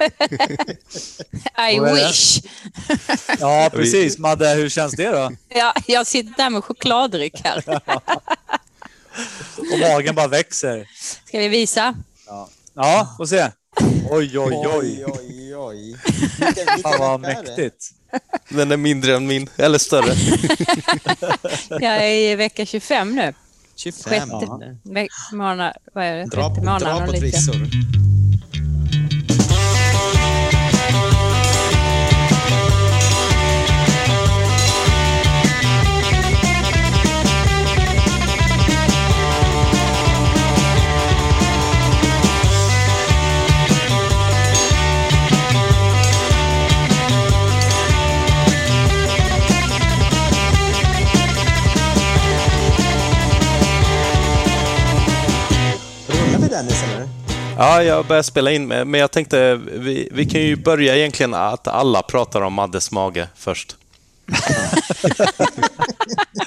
[1.72, 2.42] I wish.
[3.40, 4.18] Ja, precis.
[4.18, 5.30] Madde, hur känns det då?
[5.48, 7.64] Ja, jag sitter där med chokladdryck här.
[9.56, 10.88] Och magen bara växer.
[11.26, 11.94] Ska vi visa?
[12.74, 13.50] Ja, får se.
[14.10, 14.66] Oj, oj, oj.
[14.74, 15.96] Oj, oj, oj.
[16.82, 17.90] Fan vad mäktigt.
[18.48, 20.14] Den är mindre än min, eller större.
[21.68, 23.34] Jag är i vecka 25 nu.
[23.76, 24.10] 25.
[24.10, 24.60] Sjätte Ja.
[24.84, 26.24] ve- månad, vad är det?
[26.24, 27.20] Dra, på- dra på lite.
[27.20, 27.54] trissor.
[56.60, 57.08] Dennis eller?
[57.56, 61.68] Ja, jag börjar spela in, men jag tänkte vi, vi kan ju börja egentligen att
[61.68, 63.76] alla pratar om Maddes mage först.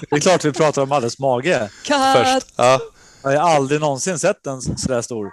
[0.10, 1.70] Det är klart vi pratar om Maddes mage.
[1.88, 2.54] Först.
[2.56, 2.80] Ja.
[3.24, 5.32] Jag har aldrig någonsin sett den sådär stor.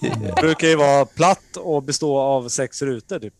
[0.00, 3.18] Den brukar ju vara platt och bestå av sex rutor.
[3.18, 3.34] Typ.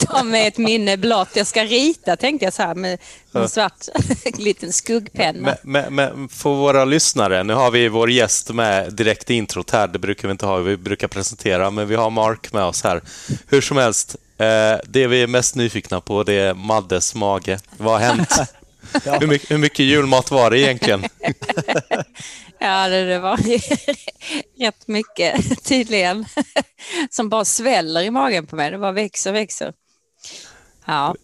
[0.00, 1.36] Ta med ett minne blått.
[1.36, 2.98] Jag ska rita tänkte jag så här med
[3.32, 3.88] en svart
[4.38, 5.56] liten skuggpenna.
[5.62, 9.88] Men, men, för våra lyssnare, nu har vi vår gäst med direkt i introt här.
[9.88, 13.02] Det brukar vi inte ha, vi brukar presentera, men vi har Mark med oss här.
[13.48, 14.46] Hur som helst, eh,
[14.84, 17.58] det vi är mest nyfikna på det är Maddes mage.
[17.76, 18.34] Vad har hänt?
[19.20, 21.04] hur, mycket, hur mycket julmat var det egentligen?
[22.58, 23.36] Ja, det, var
[24.58, 26.26] rätt mycket tydligen
[27.10, 28.70] som bara sväller i magen på mig.
[28.70, 29.72] Det bara växer och växer.
[30.84, 31.14] Ja,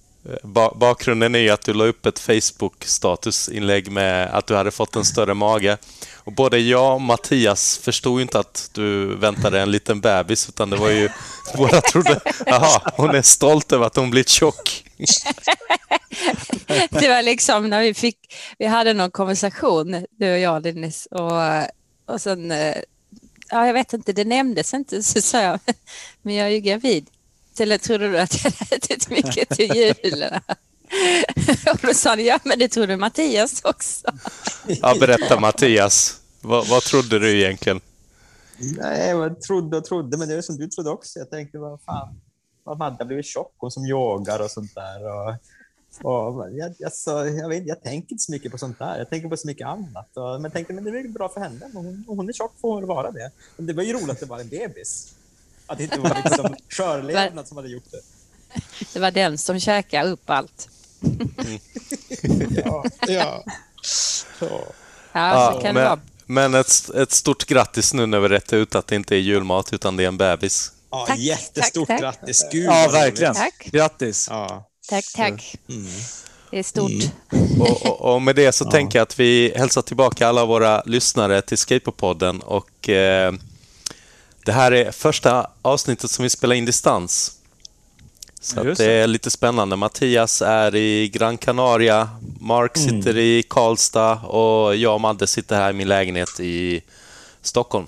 [0.74, 5.04] bakgrunden är ju att du la upp ett Facebook-statusinlägg med att du hade fått en
[5.04, 5.78] större mage.
[6.24, 10.70] Och både jag och Mattias förstod ju inte att du väntade en liten bebis, utan
[10.70, 11.08] det var ju...
[11.56, 14.84] Båda trodde, jaha, hon är stolt över att hon blivit tjock.
[16.90, 18.16] det var liksom när vi fick,
[18.58, 21.32] vi hade någon konversation, du och jag Dennis, och,
[22.06, 22.77] och sen, eh,
[23.48, 25.61] ja jag vet inte, det nämndes inte, så sa jag,
[26.22, 27.06] men jag är ju gravid.
[27.61, 30.40] Eller trodde du att jag hade ätit mycket till julen?
[31.73, 34.07] Och då sa han, ja men det trodde Mattias också.
[34.67, 36.20] Ja, berätta Mattias.
[36.41, 37.80] Vad, vad trodde du egentligen?
[38.58, 41.18] Nej, jag trodde och trodde, men det är som du trodde också.
[41.18, 42.20] Jag tänkte, vad fan,
[42.64, 45.01] vad Madde har blivit tjock, hon som yogar och sånt där.
[45.12, 45.35] Och,
[46.02, 48.98] och jag, jag, så, jag, vet, jag tänker inte så mycket på sånt där.
[48.98, 50.17] Jag tänker på så mycket annat.
[50.17, 51.67] Och, men jag tänkte, men det är väl bra för henne.
[51.74, 53.30] Om hon, hon är tjock får hon vara det.
[53.57, 55.14] Men det var ju roligt att det var en bebis.
[55.72, 58.00] Att det inte var liksom skörlevnad som hade gjort det.
[58.92, 60.68] Det var den som käkade upp allt.
[62.64, 63.44] Ja, ja.
[63.82, 64.64] Så.
[65.12, 66.00] Ja, så kan det men, vara.
[66.27, 69.72] men ett, ett stort grattis nu när vi rättar ut att det inte är julmat,
[69.72, 70.72] utan det är en bebis.
[70.90, 72.20] Ja, Tack, jättestort tack, tack.
[72.20, 72.46] grattis.
[72.52, 73.34] Gud, Ja, verkligen.
[73.34, 73.68] Tack.
[73.72, 74.27] Grattis.
[74.30, 74.68] Ja.
[74.88, 75.56] Tack, tack.
[76.50, 76.90] Det är stort.
[77.61, 81.42] Och, och, och med det så tänker jag att vi hälsar tillbaka alla våra lyssnare
[81.42, 83.32] till Skateboardpodden och eh,
[84.45, 87.33] det här är första avsnittet som vi spelar in distans.
[88.41, 88.92] Så det det.
[88.92, 89.77] är lite spännande.
[89.77, 92.11] Mattias är i Gran Canaria,
[92.41, 96.83] Mark sitter i Karlstad och jag och Madde sitter här i min lägenhet i
[97.42, 97.86] Stockholm.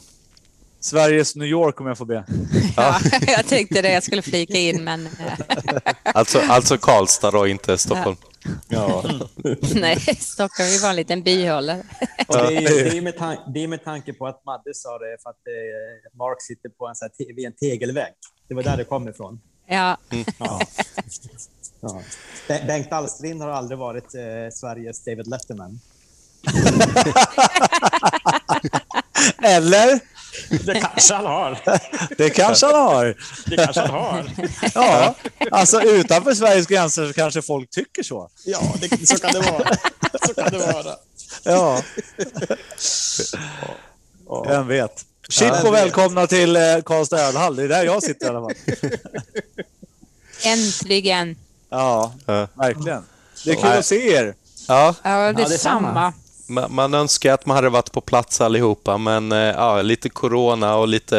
[0.81, 2.25] Sveriges New York om jag får be.
[2.77, 7.79] Ja, jag tänkte det, jag skulle flika in, men eh, Alltså, alltså Karlstad då, inte
[7.79, 8.17] Stockholm.
[8.23, 8.29] Ja.
[9.75, 11.77] nej, Stockholm är bara en liten byhåla.
[12.29, 15.17] Det, är, det, är med tan- det är med tanke på att Madde sa det
[15.23, 18.13] för att eh, Mark sitter på en, så här, vid en tegelvägg.
[18.49, 19.41] Det var där det kom ifrån.
[19.67, 19.99] Ja,
[20.39, 20.61] Ja.
[21.81, 22.03] Ja.
[22.49, 24.21] Be- Bengt Alstrind har aldrig varit eh,
[24.53, 25.81] Sveriges David Letterman.
[29.43, 30.01] Eller?
[30.65, 31.59] Det kanske han har.
[32.17, 33.15] Det kanske han har.
[33.47, 34.25] Det kanske han har.
[34.75, 35.15] Ja,
[35.51, 38.31] alltså utanför Sveriges gränser så kanske folk tycker så.
[38.45, 39.77] Ja, det, så kan det vara.
[40.27, 40.97] Så kan det vara.
[41.43, 41.83] Ja.
[44.49, 45.05] Vem vet.
[45.29, 47.57] Chip och välkomna till eh, Karlstad ölhall.
[47.57, 48.55] Det är där jag sitter i alla fall.
[50.45, 51.37] äntligen.
[51.71, 52.49] Ja, Ja.
[52.55, 53.03] verkligen.
[53.45, 54.35] Det är kul att se er.
[54.69, 55.59] Ja, Ja, det är detsamma.
[55.89, 55.93] samma.
[56.01, 56.13] man,
[56.47, 60.89] man önskar att man hade varit på plats allihopa, men eh, ja, lite corona och
[60.89, 61.17] lite,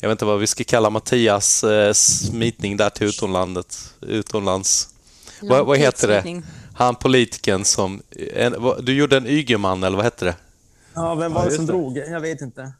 [0.00, 4.88] jag vet inte vad vi ska kalla Mattias eh, smitning där till utomlandet, utomlands.
[5.42, 6.42] Vad, vad heter det?
[6.74, 8.02] Han politiken som...
[8.34, 10.36] En, du gjorde en Ygeman, eller vad hette det?
[10.94, 11.98] Ja, vem var Ja, det som drog?
[11.98, 12.72] Jag vet inte.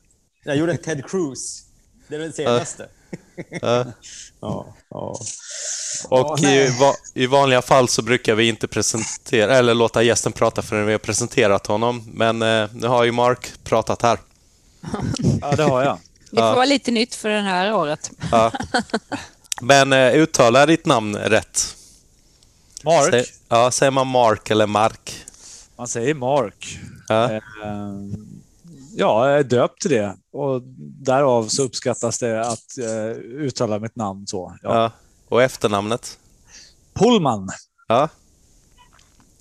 [0.45, 1.63] Jag gjorde en Ted Cruz.
[2.09, 2.89] Det är den senaste.
[3.61, 3.85] Ja.
[4.41, 4.75] Ja.
[4.89, 5.21] Och
[6.11, 10.63] Ja, i, va, i vanliga fall så brukar vi inte presentera, eller låta gästen prata
[10.63, 12.11] förrän vi har presenterat honom.
[12.15, 14.19] Men eh, nu har ju Mark pratat här.
[15.41, 15.99] Ja, det har jag.
[16.31, 16.55] Det får Ja.
[16.55, 18.11] vara lite nytt för det här året.
[18.33, 18.53] Ja.
[19.61, 21.77] Men eh, uttala ditt namn rätt.
[22.85, 23.11] Mark.
[23.11, 25.25] Säg, ja, säger man Mark eller Mark?
[25.77, 26.79] Man säger Mark.
[27.09, 27.33] Ja.
[27.33, 27.41] Eh,
[28.97, 30.63] Ja, jag är döpt till det och
[31.05, 34.57] därav så uppskattas det att eh, uttala mitt namn så.
[34.63, 34.75] Ja.
[34.75, 34.93] Ja.
[35.29, 36.19] Och efternamnet?
[36.95, 37.49] Pullman.
[37.89, 38.09] Ja.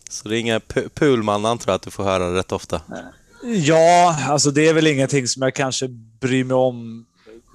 [0.09, 2.81] Så det är ingen pu- Pulman antar jag att du får höra rätt ofta.
[3.43, 5.87] Ja, alltså det är väl ingenting som jag kanske
[6.21, 7.05] bryr mig om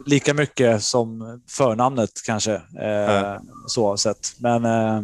[0.06, 2.54] lika mycket som förnamnet kanske.
[2.80, 3.40] Eh, Ja.
[3.66, 4.32] Så sett.
[4.38, 5.02] Men eh,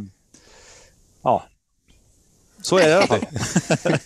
[2.63, 3.29] så är det alltid.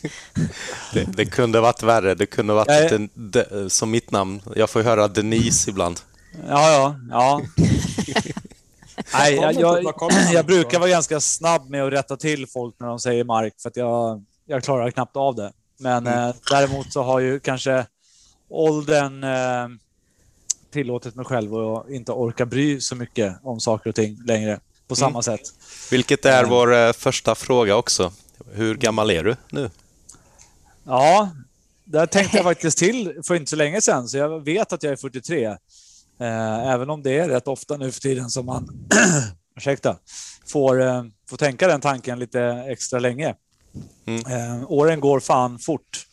[0.93, 2.15] Det, det kunde varit värre.
[2.15, 2.83] Det kunde varit Nej.
[2.83, 4.43] lite de, som mitt namn.
[4.57, 6.01] Jag får höra Denise ibland.
[6.49, 7.43] Ja, ja, ja.
[9.13, 9.95] Nej, jag, jag,
[10.33, 13.69] jag brukar vara ganska snabb med att rätta till folk när de säger Mark för
[13.69, 15.53] att jag, jag klarar knappt av det.
[15.79, 17.87] Men eh, däremot så har ju kanske
[18.49, 19.69] åldern eh,
[20.73, 24.97] tillåtit mig själv att inte orka bry så mycket om saker och ting längre på
[24.97, 25.41] samma sätt.
[25.91, 28.13] Vilket är vår eh, första fråga också.
[28.53, 29.71] Hur gammal är du nu?
[30.85, 31.31] Ja,
[31.85, 34.93] där tänkte jag faktiskt till för inte så länge sedan, så jag vet att jag
[34.93, 35.45] är 43.
[35.45, 35.57] Eh,
[36.69, 38.89] även om det är rätt ofta nu för tiden som man
[39.57, 39.97] ursäkta,
[40.47, 43.35] får, eh, får tänka den tanken lite extra länge.
[44.07, 44.27] Mm.
[44.27, 46.07] Eh, åren går fan fort,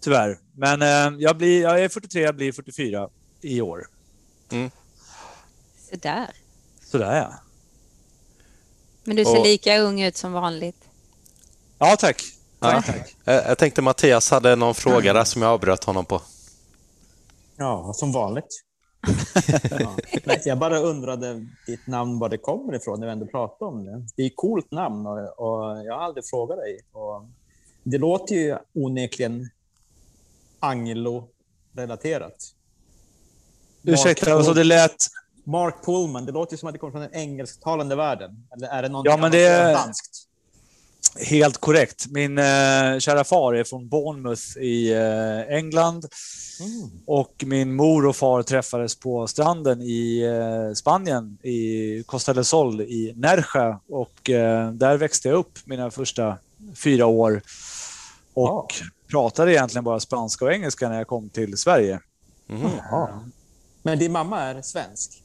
[0.00, 0.38] tyvärr.
[0.54, 0.80] Men
[1.20, 3.08] jag, blir, jag är 43, jag blir 44
[3.40, 3.86] i år.
[5.90, 6.30] Så där.
[6.84, 7.34] Sådär ja.
[9.04, 10.87] Men du ser Och- lika ung ut som vanligt.
[11.78, 12.22] Ja, tack.
[12.60, 12.82] Ja.
[12.86, 16.20] tack, Jag tänkte Mattias hade någon fråga där som jag avbröt honom på.
[17.56, 18.64] Ja, som vanligt.
[19.78, 19.96] ja.
[20.24, 23.84] Nej, jag bara undrade ditt namn, var det kommer ifrån när vi ändå pratar om
[23.84, 24.06] det.
[24.16, 26.80] Det är ett coolt namn och, och jag har aldrig frågat dig.
[26.92, 27.24] Och
[27.82, 29.50] det låter ju onekligen
[30.60, 32.54] anglo-relaterat.
[33.82, 35.06] Ursäkta, Mark alltså det lät...
[35.44, 38.46] Mark Pullman, det låter ju som att det kommer från den engelsktalande världen.
[38.56, 40.27] Eller är det något Ja, men det- danskt?
[41.16, 42.06] Helt korrekt.
[42.10, 46.06] Min eh, kära far är från Bournemouth i eh, England.
[46.60, 46.90] Mm.
[47.06, 52.80] Och min mor och far träffades på stranden i eh, Spanien, i Costa del Sol
[52.80, 53.80] i Nerja.
[53.88, 56.38] Och eh, där växte jag upp mina första
[56.76, 57.42] fyra år.
[58.34, 58.74] Och
[59.10, 62.00] pratade egentligen bara spanska och engelska när jag kom till Sverige.
[62.46, 62.70] Mhm.
[62.90, 63.22] Ja.
[63.82, 65.22] Men din mamma är svensk?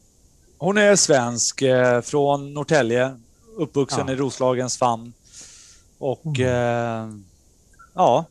[0.57, 3.17] Hon är svensk, eh, från Norrtälje,
[3.57, 4.13] uppvuxen Ja.
[4.13, 5.13] i Roslagens famn.
[6.03, 7.07] Och eh,
[7.93, 8.25] ja,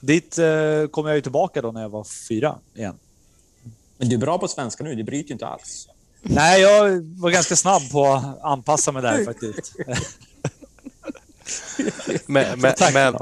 [0.00, 2.98] dit eh, kom jag ju tillbaka då när jag var fyra igen.
[3.98, 5.88] Men du är bra på svenska nu, du bryter ju inte alls.
[6.22, 9.74] Nej, jag var ganska snabb på att anpassa mig där faktiskt.
[12.26, 12.94] Men, men, Tack.
[12.94, 13.14] men,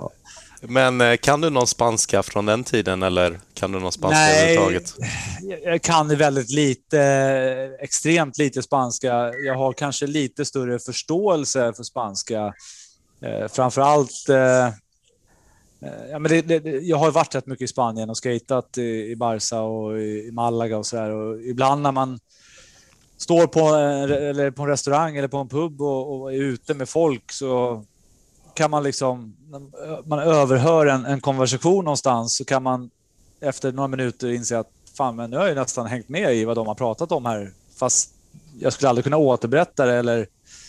[0.63, 4.57] men eh, kan du någon spanska från den tiden eller kan du någon spanska Nej.
[4.57, 4.95] överhuvudtaget?
[5.43, 7.01] Jag- Jag kan väldigt lite,
[7.81, 9.33] extremt lite spanska.
[9.47, 12.55] Jag har kanske lite större förståelse för spanska.
[13.21, 17.69] Eh, framför allt, eh, eh, ja, men det, det, jag har varit rätt mycket i
[17.69, 21.11] Spanien och skejtat i, i Barca och i, i Malaga och sådär.
[21.11, 22.19] Och ibland när man
[23.17, 26.75] står på, en eller på en restaurang eller på en pub och, och är ute
[26.75, 27.85] med folk så
[28.55, 32.91] kan man liksom, när man överhör en, en konversation någonstans så kan man
[33.41, 36.45] efter några minuter inse att fan, men nu har jag ju nästan hängt med i
[36.45, 37.53] vad de har pratat om här.
[37.77, 38.15] Fast
[38.59, 40.27] jag skulle aldrig kunna återberätta det eller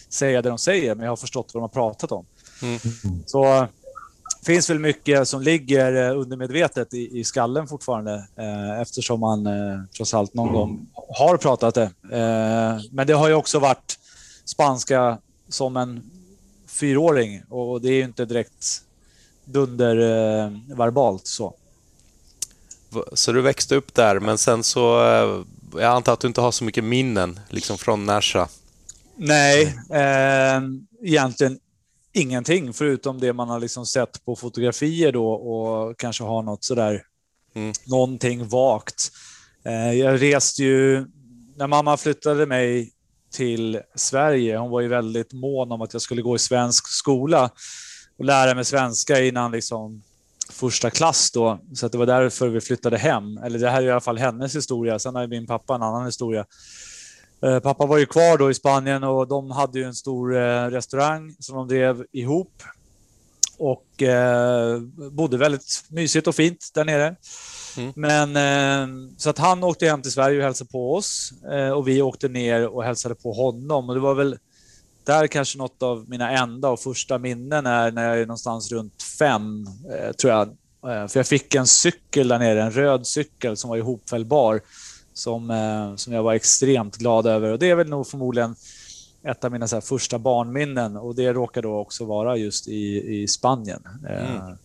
[0.09, 2.25] säga det de säger, men jag har förstått vad de har pratat om.
[2.61, 2.79] Mm.
[3.25, 3.67] Så
[4.45, 9.79] finns väl mycket som ligger eh, undermedvetet i, i skallen fortfarande eh, eftersom man eh,
[9.97, 11.91] trots allt någon gång har pratat det.
[12.11, 13.99] Eh, men det har ju också varit
[14.45, 15.17] spanska
[15.49, 16.03] som en
[16.67, 18.81] fyraåring och det är ju inte direkt
[19.45, 19.95] dunder
[20.45, 21.53] eh, verbalt så.
[23.13, 25.03] Så du växte upp där men sen så...
[25.03, 25.45] eh,
[25.81, 28.47] Jag antar att du inte har så mycket minnen liksom från Nerja.
[29.15, 30.61] Nej, eh,
[31.03, 31.59] egentligen
[32.13, 37.03] ingenting förutom det man har liksom sett på fotografier då och kanske har något sådär,
[37.55, 37.73] Mm.
[37.87, 39.11] någonting vagt.
[39.65, 41.05] Eh, jag reste ju,
[41.55, 42.91] när mamma flyttade mig
[43.33, 47.49] till Sverige, hon var ju väldigt mån om att jag skulle gå i svensk skola
[48.17, 50.03] och lära mig svenska innan liksom
[50.49, 51.59] första klass då.
[51.73, 53.37] Så att det var därför vi flyttade hem.
[53.37, 54.99] Eller det här är i alla fall hennes historia.
[54.99, 56.45] Sen har min pappa en annan historia.
[57.43, 60.65] Eh, Pappa var ju kvar då i Spanien och de hade ju en stor eh,
[60.65, 62.63] restaurang som de drev ihop.
[63.57, 64.79] Och eh,
[65.11, 67.15] bodde väldigt mysigt och fint där nere.
[67.77, 67.93] Mm.
[67.95, 71.87] Men eh, så att han åkte hem till Sverige och hälsade på oss eh, och
[71.87, 73.89] vi åkte ner och hälsade på honom.
[73.89, 74.37] Och det var väl
[75.03, 79.03] där kanske något av mina enda och första minnen är när jag är någonstans runt
[79.19, 79.65] fem,
[80.21, 80.57] tror jag.
[80.81, 84.61] För jag fick en cykel där nere, en röd cykel som var ihopfällbar
[85.21, 87.51] som, eh, som jag var extremt glad över.
[87.51, 88.55] Och det är väl nog förmodligen
[89.23, 93.27] ett av mina så första barnminnen och det råkar då också vara just i, i
[93.27, 93.83] Spanien.
[94.09, 94.57] Eh, mm.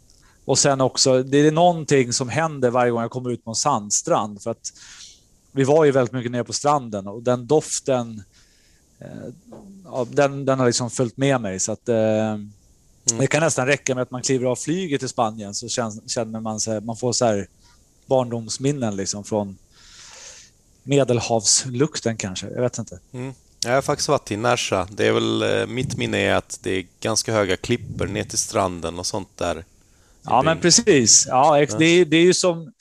[0.45, 3.55] och sen också, det är någonting som händer varje gång jag kommer ut på en
[3.55, 4.73] sandstrand för att
[5.53, 8.23] vi var ju väldigt mycket nere på stranden och den doften,
[8.99, 12.37] eh, den, den har liksom följt med mig så att eh,
[13.11, 13.21] Mm.
[13.21, 15.69] Det kan nästan räcka med att man kliver av flyget i Spanien så
[16.07, 17.49] känner man sig, man får så här
[18.07, 19.59] barndomsminnen liksom från
[20.87, 22.47] medelhavslukten kanske.
[22.47, 22.99] Jag vet inte.
[23.13, 23.35] Mm.
[23.65, 24.89] Jag har faktiskt varit i Nersa.
[24.91, 28.39] Det är väl, eh, mitt minne är att det är ganska höga klippor ner till
[28.39, 29.65] stranden och sånt där.
[30.23, 31.27] Ja, men precis.
[31.29, 32.73] Ja, det, är, det är ju som,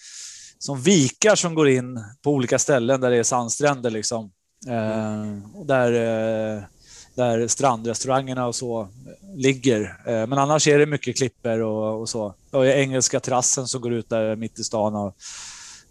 [0.60, 3.90] som vikar som går in på olika ställen där det är sandstränder.
[3.90, 4.32] Liksom.
[4.68, 5.44] Mm.
[5.66, 6.64] Där, eh,
[7.16, 8.88] där strandrestaurangerna och så
[9.36, 9.98] ligger.
[10.06, 12.36] Men annars är det mycket klipper och, och så.
[12.52, 14.96] Och engelska terrassen som går ut där mitt i stan.
[14.96, 15.16] Och,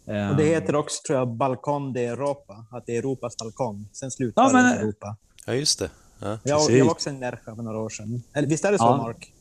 [0.06, 2.66] och det heter också, tror jag, Balkon de Europa.
[2.70, 3.88] Att det är Europas balkong.
[3.92, 5.16] Sen slutar ja, men, Europa.
[5.46, 5.90] Ja, just det.
[6.18, 6.38] Ja.
[6.42, 8.22] Jag, jag var också i Nerja för några år sedan.
[8.32, 8.96] Eller, visst är det så, ja.
[8.96, 9.32] Mark?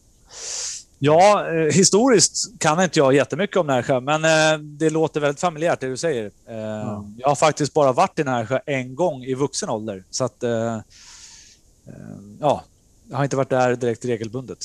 [1.00, 5.79] Ja, eh, historiskt kan inte jag jättemycket om Närsjö, men eh, det låter väldigt familjärt
[5.79, 6.25] det du säger.
[6.48, 7.05] Eh, ja.
[7.17, 10.79] Jag har faktiskt bara varit i Närsjö en gång i vuxen ålder, så att eh,
[12.39, 12.63] ja,
[13.10, 14.60] jag har inte varit där direkt regelbundet.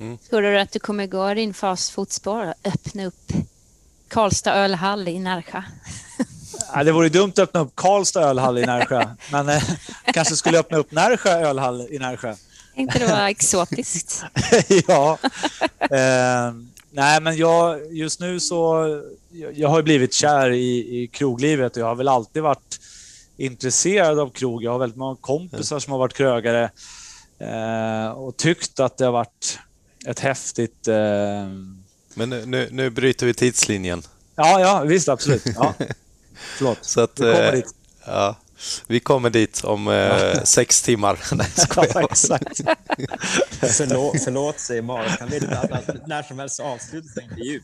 [0.00, 0.18] Mm.
[0.18, 3.32] Tror du att du kommer gå din fars fotspår och öppna upp
[4.14, 5.62] Karlstad ölhall i Närsjö?
[6.74, 9.62] Ja, det vore dumt att öppna upp Karlstad ölhall i Närsjö, men eh,
[10.04, 12.34] kanske skulle öppna upp Närsjö ölhall i Närsjö.
[12.74, 14.24] Inte det var exotiskt?
[14.88, 15.18] ja.
[15.78, 16.54] Eh,
[16.90, 18.86] nej, men jag, just nu så...
[19.54, 22.80] Jag, har blivit kär i, i kroglivet och jag har väl alltid varit
[23.36, 24.62] intresserad av krog.
[24.62, 26.70] Jag har väldigt många kompisar som har varit krögare
[27.38, 29.58] eh, och tyckt att det har varit
[30.06, 30.88] ett häftigt...
[30.88, 31.48] Eh...
[32.14, 34.02] Men nu, nu, nu bryter vi tidslinjen.
[34.36, 35.42] Ja, ja visst absolut.
[35.54, 35.74] Ja.
[36.56, 36.78] Förlåt.
[36.80, 37.74] Så att, vi kommer eh, dit.
[38.06, 38.36] Ja,
[38.86, 41.18] vi kommer dit om eh, sex timmar.
[41.34, 41.90] Nej, skojar.
[41.94, 42.60] Ja, exakt.
[43.60, 44.82] förlåt, förlåt, säger
[45.30, 47.60] vet inte att när som helst avslutas en intervju.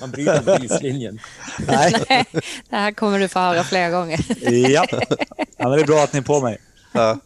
[0.00, 1.20] Man bryter tidslinjen.
[1.66, 1.92] Nej.
[2.70, 4.20] det här kommer du få höra flera gånger.
[4.70, 4.86] ja.
[5.56, 6.58] ja, men det är bra att ni är på mig.
[6.92, 7.18] Ja.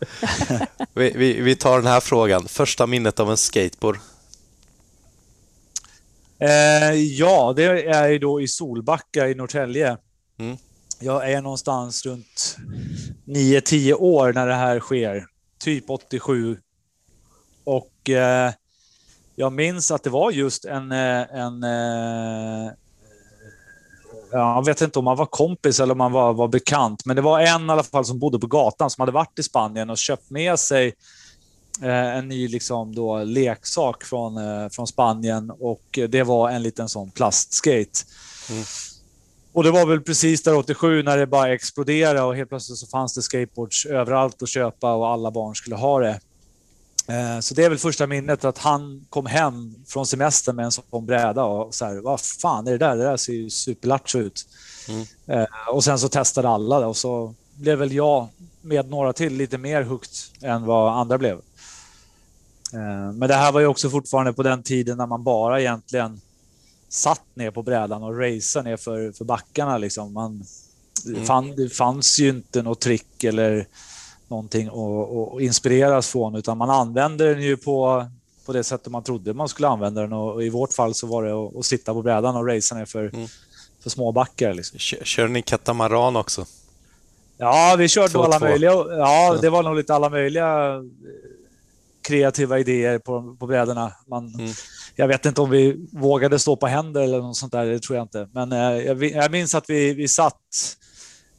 [0.94, 2.48] Vi, vi, vi, tar den här frågan.
[2.48, 3.98] Första minnet av en skateboard?
[6.38, 9.96] Eh, ja, det är ju då i Solbacka i Norrtälje.
[10.38, 10.56] Mm.
[11.00, 12.56] Jag är någonstans runt
[13.26, 15.26] 9-10 år när det här sker.
[15.58, 16.58] Typ 87.
[17.64, 18.52] Och eh,
[19.34, 22.72] jag minns att det var just en, eh, en eh,
[24.32, 27.22] jag vet inte om man var kompis eller om man var, var bekant, men det
[27.22, 29.98] var en i alla fall som bodde på gatan som hade varit i Spanien och
[29.98, 30.94] köpt med sig
[31.82, 34.38] en ny liksom då, leksak från,
[34.70, 38.00] från Spanien och det var en liten sån plastskate.
[38.50, 38.64] Mm.
[39.56, 42.86] Och det var väl precis där 87 när det bara exploderade och helt plötsligt så
[42.86, 46.20] fanns det skateboards överallt att köpa och alla barn skulle ha det.
[47.08, 50.72] Eh, så det är väl första minnet att han kom hem från semestern med en
[50.72, 52.96] sån bräda och så här, vad fan är det där?
[52.96, 54.46] Det där ser ju superlattjo ut.
[54.88, 55.06] Mm.
[55.26, 58.28] Eh, och sen så testade alla det och så blev väl jag
[58.60, 61.40] med några till lite mer hukt än vad andra blev.
[62.72, 66.20] Eh, men det här var ju också fortfarande på den tiden när man bara egentligen
[66.88, 69.78] satt ner på brädan och raceade ner för, för backarna.
[69.78, 70.12] Liksom.
[70.12, 70.44] Man,
[71.06, 71.24] mm.
[71.24, 73.66] fann, det fanns ju inte något trick eller
[74.28, 78.06] någonting att, inspireras från, utan man använder den ju på,
[78.46, 81.24] på det sättet man trodde man skulle använda den och, i vårt fall så var
[81.24, 83.28] det att, att sitta på brädan och racea ner för, mm.
[83.80, 84.54] för småbackar.
[84.54, 84.78] Liksom.
[84.78, 86.46] Kör, ni katamaran också?
[87.38, 88.44] Ja, vi körde två, alla två.
[88.44, 88.72] möjliga.
[88.72, 90.80] Ja, det var nog lite alla möjliga eh,
[92.06, 93.92] kreativa idéer på, på brädorna.
[94.06, 94.52] Man, mm.
[94.94, 97.96] Jag vet inte om vi vågade stå på händer eller något sånt där, det tror
[97.96, 98.28] jag inte.
[98.32, 100.40] Men eh, jag, jag minns att vi, vi satt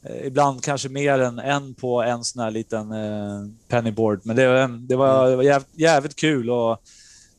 [0.09, 4.21] Eh, ibland kanske mer än en på en sån här liten eh, pennyboard.
[4.24, 6.81] Men det, det var, det var jävligt, jävligt kul och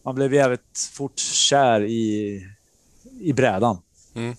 [0.04, 2.42] man blev jävligt fort kär i,
[3.20, 3.78] i brädan.
[4.14, 4.37] Mm.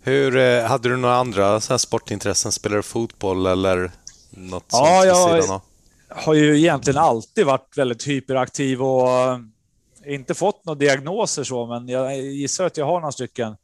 [0.00, 2.52] Hur, hade du några andra så här sportintressen?
[2.52, 3.90] Spelar du fotboll eller
[4.30, 5.62] något ja, sånt jag sidan av?
[6.08, 9.40] Har ju egentligen alltid varit väldigt hyperaktiv och
[10.06, 13.56] inte fått några diagnoser så, men jag gissar att jag har några stycken.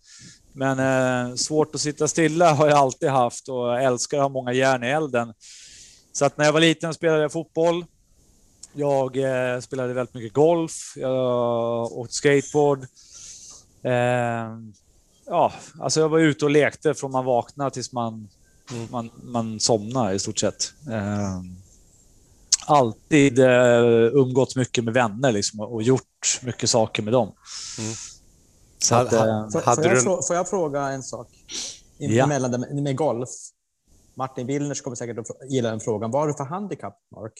[0.52, 4.52] Men eh, svårt att sitta stilla har jag alltid haft och älskar att ha många
[4.52, 5.34] järn i elden.
[6.12, 7.84] Så att när jag var liten spelade jag fotboll.
[8.72, 10.92] Jag eh, spelade väldigt mycket golf.
[10.96, 12.82] Jag åkte skateboard.
[13.82, 14.58] Eh,
[15.26, 18.28] ja, alltså jag var ute och lekte från man vaknade tills man,
[18.70, 18.88] mm.
[18.90, 20.72] man, man somnade i stort sett.
[20.90, 21.40] Eh,
[22.66, 27.32] alltid eh, umgåtts mycket med vänner liksom, och gjort mycket saker med dem.
[27.78, 27.92] Mm.
[28.78, 30.00] Så att, ha, får, får, jag, du...
[30.00, 31.28] får, jag, fråga en sak?
[31.98, 32.26] Ja.
[32.26, 33.30] Mellan med golf.
[34.16, 36.10] Martin Willners kommer säkert att gilla den frågan.
[36.10, 37.32] Vad har du för handikapp, Mark?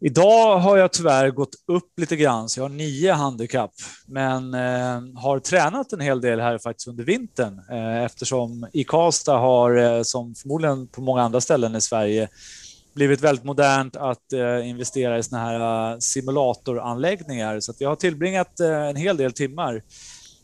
[0.00, 3.72] Idag har jag tyvärr gått upp lite grann, så jag har nio handikapp,
[4.06, 9.38] men eh, har tränat en hel del här faktiskt under vintern eh, eftersom i Karlstad
[9.38, 12.28] har, eh, som förmodligen på många andra ställen i Sverige,
[12.98, 17.60] blivit väldigt modernt att eh, investera i såna här uh, simulatoranläggningar.
[17.60, 19.82] Så att jag har tillbringat uh, en hel del timmar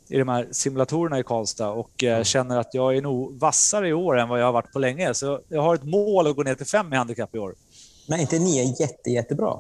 [0.08, 3.92] i de här simulatorerna i Karlstad och uh, känner att jag är nog vassare i
[3.92, 5.14] år än vad jag har varit på länge.
[5.14, 7.54] Så jag har ett mål att gå ner till fem i handikapp i år.
[8.08, 9.58] Men inte nio jätte, jättebra?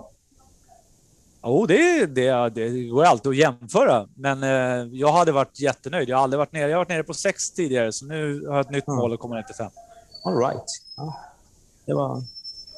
[1.42, 6.08] Jo, det, det, det går alltid att jämföra, men eh, jag hade varit jättenöjd.
[6.08, 6.70] Jag har aldrig varit nere.
[6.70, 9.20] Jag har varit nere på sex tidigare, så nu har jag ett nytt mål och
[9.20, 9.70] kommer ner till fem.
[10.24, 10.64] All right.
[10.96, 11.20] Ja,
[11.86, 12.22] det var...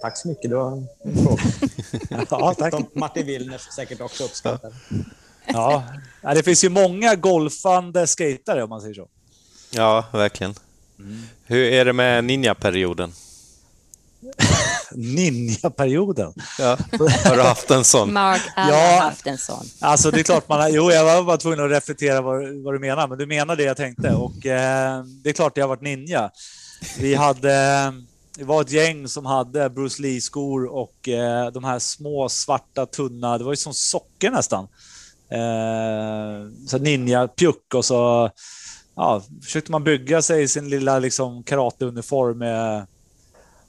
[0.00, 0.50] Tack så mycket.
[0.50, 0.88] Det var en
[1.24, 1.42] fråga.
[2.30, 2.74] ja, tack.
[2.74, 4.72] Som Martin Willners säkert också uppskattar.
[5.46, 5.84] Ja.
[6.22, 9.08] ja, det finns ju många golfande skatare om man säger så.
[9.70, 10.54] Ja, verkligen.
[10.98, 11.22] Mm.
[11.44, 13.12] Hur är det med ninja-perioden?
[14.90, 16.34] Ninja-perioden.
[16.58, 16.78] Ja.
[17.24, 18.12] Har du haft en sån?
[18.12, 19.66] Mark har ja, haft en sån.
[19.80, 22.74] Alltså det är klart man har, Jo, jag var bara tvungen att reflektera vad, vad
[22.74, 24.10] du menar, men du menar det jag tänkte.
[24.10, 26.30] Och eh, det är klart jag har varit ninja.
[26.98, 27.52] Vi hade...
[28.36, 33.38] Det var ett gäng som hade Bruce Lee-skor och eh, de här små svarta tunna,
[33.38, 34.64] det var ju som socker nästan.
[35.30, 38.30] Eh, så ninja-pjuck och så
[38.96, 42.86] ja, försökte man bygga sig sin lilla liksom, karateuniform med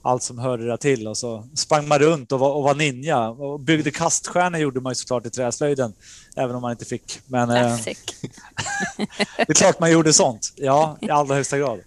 [0.01, 3.29] allt som hörde det till och så sprang man runt och var, och var ninja
[3.29, 5.93] och byggde kaststjärnor gjorde man ju såklart i träslöjden,
[6.35, 7.19] även om man inte fick.
[7.25, 7.77] Men eh,
[9.37, 10.53] det är klart man gjorde sånt.
[10.55, 11.79] Ja, i allra högsta grad.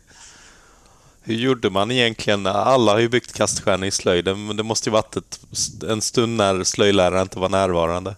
[1.22, 2.46] Hur gjorde man egentligen?
[2.46, 5.40] Alla har ju byggt kaststjärnor i slöjden, men det måste ju varit ett,
[5.88, 8.16] en stund när slöjdläraren inte var närvarande.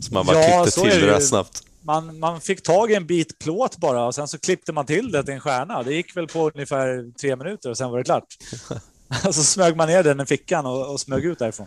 [0.00, 1.62] Så man bara ja, klippte till det, det snabbt.
[1.82, 5.12] Man, man fick tag i en bit plåt bara och sen så klippte man till
[5.12, 5.82] det till en stjärna.
[5.82, 8.36] Det gick väl på ungefär tre minuter och sen var det klart.
[9.22, 11.66] så smög man ner den i fickan och, och smög ut därifrån.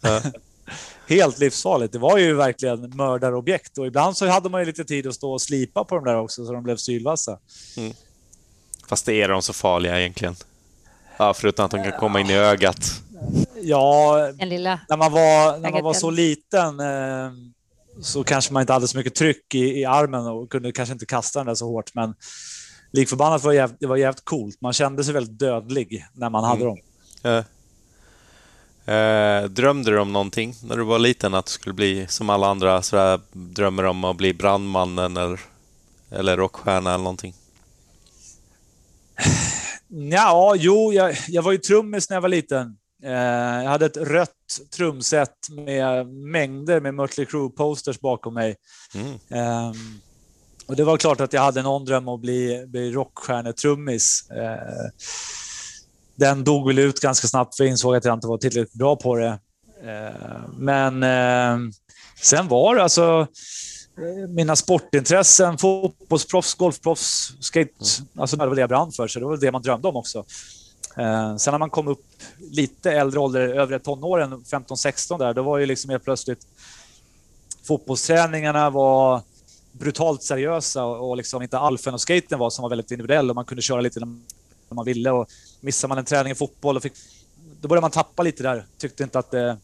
[0.00, 0.20] Ja.
[1.06, 1.92] Helt livsfarligt.
[1.92, 5.32] Det var ju verkligen mördarobjekt och ibland så hade man ju lite tid att stå
[5.32, 7.38] och slipa på dem där också så de blev sylvassa.
[7.76, 7.92] Mm.
[8.90, 10.36] Fast är de så farliga egentligen?
[11.16, 13.02] Ja, förutom att de kan komma in i ögat.
[13.62, 17.32] Ja, när man var, när man var så liten eh,
[18.02, 21.06] så kanske man inte hade så mycket tryck i, i armen och kunde kanske inte
[21.06, 21.94] kasta den där så hårt.
[21.94, 22.14] Men
[22.92, 24.60] likförbannat var jävligt, det var jävligt coolt.
[24.60, 26.66] Man kände sig väldigt dödlig när man hade mm.
[26.66, 26.78] dem.
[27.22, 27.44] Ja.
[28.94, 31.34] Eh, drömde du om någonting när du var liten?
[31.34, 32.82] Att du skulle bli som alla andra?
[32.82, 35.40] Sådär, drömmer om att bli brandmannen eller,
[36.10, 37.34] eller rockstjärna eller någonting?
[39.88, 42.76] Ja, jo, jag, jag var ju trummis när jag var liten.
[43.02, 43.12] Eh,
[43.62, 44.30] jag hade ett rött
[44.76, 48.56] trumset med mängder med Mötley Crüe-posters bakom mig.
[48.94, 49.12] Mm.
[49.28, 49.72] Eh,
[50.66, 54.30] och det var klart att jag hade någon dröm om att bli, bli rockstjärnetrummis.
[54.30, 54.90] Eh,
[56.16, 58.96] den dog väl ut ganska snabbt för jag insåg att jag inte var tillräckligt bra
[58.96, 59.38] på det.
[59.84, 61.72] Eh, men eh,
[62.22, 63.26] sen var det alltså
[64.28, 67.70] mina sportintressen, fotbollsproffs, golfproffs, skate,
[68.16, 70.24] alltså det var det jag brann för, så det var det man drömde om också.
[71.38, 72.04] sen när man kom upp
[72.50, 76.46] lite äldre ålder, övre tonåren, 15-16 där, då var ju liksom helt plötsligt
[77.70, 79.22] fotbollsträningarna var
[79.72, 83.44] brutalt seriösa och liksom inte alfen och skaten var som var väldigt individuell och man
[83.44, 85.28] kunde köra lite när man ville och
[85.60, 86.92] missade man en träning i fotboll och fick,
[87.60, 88.66] då började man tappa lite där.
[88.78, 89.56] Tyckte inte att det,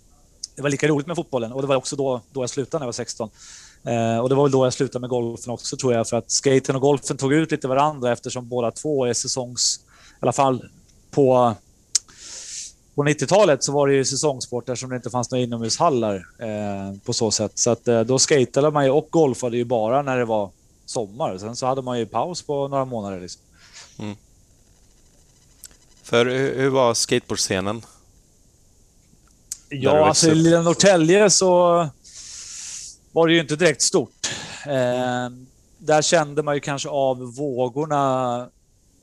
[0.56, 2.84] det var lika roligt med fotbollen och det var också då, då jag slutade när
[2.84, 3.30] jag var 16.
[3.86, 6.30] Eh, och det var väl då jag slutade med golfen också tror jag för att
[6.30, 9.80] skaten och golfen tog ut lite varandra eftersom båda två är säsongs,
[10.12, 10.64] i alla fall
[11.10, 11.54] på
[12.96, 17.12] på 90-talet så var det ju säsongssport eftersom det inte fanns några inomhushallar eh, på
[17.12, 17.52] så sätt.
[17.54, 20.50] Så att, eh, då skatade man ju och golfade ju bara när det var
[20.86, 21.38] sommar.
[21.38, 23.20] Sen så hade man ju paus på några månader.
[23.20, 23.42] Liksom.
[23.98, 24.16] Mm.
[26.02, 27.82] För hur var skateboardscenen?
[29.68, 31.88] Ja, alltså i lilla Norrtälje så
[33.16, 34.30] var det ju inte direkt stort.
[34.66, 35.30] Eh,
[35.78, 38.48] där kände man ju kanske av vågorna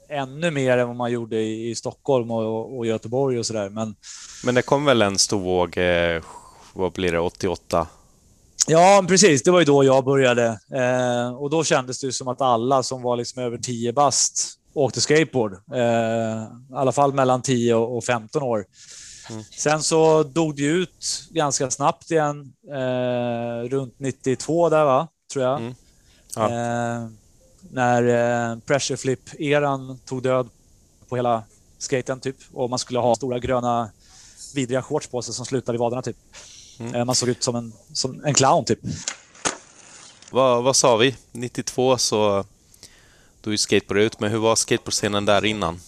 [0.09, 3.69] ännu mer än vad man gjorde i, i Stockholm och, och, Göteborg och sådär.
[3.69, 3.95] Men,
[4.43, 6.23] Men det kom väl en stor våg, eh,
[6.73, 7.87] vad blir det, 88?
[8.67, 9.43] Ja, precis.
[9.43, 10.59] Det var ju då jag började.
[10.73, 15.01] Eh, och då kändes det som att alla som var liksom över 10 bast åkte
[15.01, 15.53] skateboard.
[15.53, 18.65] Eh, I alla fall mellan 10 och 15 år.
[19.29, 19.43] Mm.
[19.57, 25.59] Sen så dog det ut ganska snabbt igen, eh, runt 92 där va, tror jag.
[25.59, 25.75] Mm.
[26.35, 26.45] Ja.
[26.45, 27.07] Eh,
[27.71, 30.49] när eh, pressure flip-eran tog död
[31.09, 31.43] på hela
[31.77, 33.89] skaten typ och man skulle ha stora gröna
[34.55, 36.17] vidriga shorts på sig som slutade i vaderna typ.
[36.79, 36.95] Mm.
[36.95, 38.79] Eh, man såg ut som en, som en clown typ.
[40.31, 41.15] Vad, vad sa vi?
[41.31, 42.45] 92 så
[43.41, 45.79] då är skateboard ut, men hur var skateboardscenen där innan?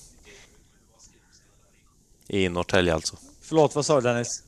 [2.27, 3.17] I Norrtälje alltså.
[3.41, 4.43] Förlåt, vad sa du Dennis?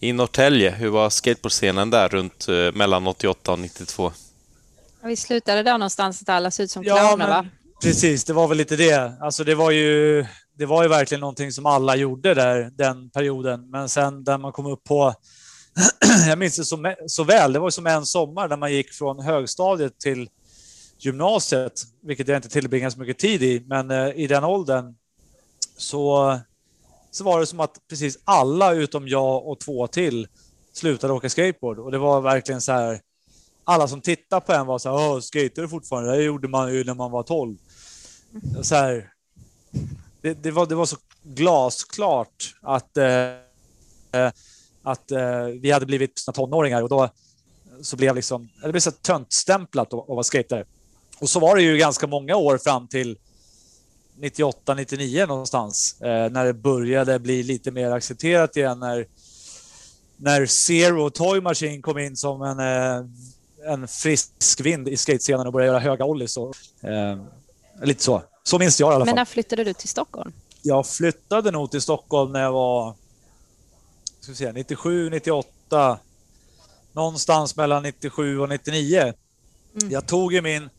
[0.00, 4.12] I Norrtälje, hur var skateboardscenen där runt eh, mellan 88 och 92?
[5.02, 7.46] Vi slutade där någonstans att alla såg ut som Ja, clowner men- va?
[7.82, 9.12] Precis, det var väl lite det.
[9.20, 10.26] Alltså det var ju,
[10.58, 13.70] det var ju verkligen någonting som alla gjorde där den perioden.
[13.70, 15.14] Men sen där man kom upp på,
[16.28, 19.20] jag minns det så, så väl, det var som en sommar där man gick från
[19.20, 20.28] högstadiet till
[20.98, 24.94] gymnasiet, vilket jag inte tillbringade så mycket tid i, men eh, i den åldern
[25.76, 26.38] så,
[27.10, 30.28] så var det som att precis alla utom jag och två till
[30.72, 33.00] slutade åka skateboard och det var verkligen så här.
[33.64, 36.16] Alla som tittade på en var så här, ”Skejtar skater du fortfarande?
[36.16, 37.56] Det gjorde man ju när man var 12.
[38.62, 39.12] Så här,
[40.20, 44.30] det, det, var, det var så glasklart att, eh,
[44.82, 47.10] att eh, vi hade blivit såna tonåringar och då
[47.82, 50.64] så blev liksom, det blev så töntstämplat att, att vara skejtare.
[51.20, 53.18] Och så var det ju ganska många år fram till
[54.20, 59.06] 98, 99 någonstans eh, när det började bli lite mer accepterat igen när
[60.16, 63.04] när Zero Toy Machine kom in som en, eh,
[63.72, 66.36] en frisk vind i skatescenen och började göra höga ollies.
[66.36, 67.18] Eh,
[67.82, 68.22] lite så.
[68.42, 69.16] Så minns jag i alla Men fall.
[69.16, 70.32] när flyttade du till Stockholm?
[70.62, 72.94] Jag flyttade nog till Stockholm när jag var
[74.20, 75.98] ska se, 97, 98.
[76.92, 79.00] Någonstans mellan 97 och 99.
[79.00, 79.90] Mm.
[79.90, 80.70] Jag tog ju min...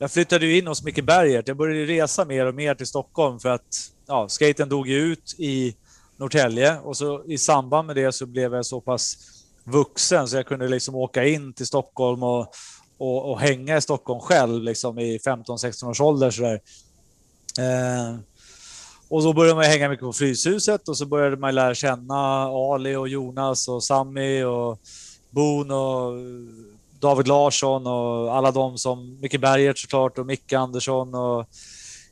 [0.00, 1.48] Jag flyttade ju in hos Micke Bergert.
[1.48, 5.34] Jag började resa mer och mer till Stockholm för att ja, skaten dog ju ut
[5.38, 5.76] i
[6.16, 9.16] Norrtälje och så i samband med det så blev jag så pass
[9.64, 12.52] vuxen så jag kunde liksom åka in till Stockholm och,
[12.98, 16.60] och, och hänga i Stockholm själv liksom i 15-16 års ålder sådär.
[17.58, 18.18] Eh,
[19.08, 22.96] och så började man hänga mycket på Fryshuset och så började man lära känna Ali
[22.96, 24.80] och Jonas och Sammy och
[25.30, 26.12] Boon och
[27.00, 31.48] David Larsson och alla de som Micke Bergert såklart och Micke Andersson och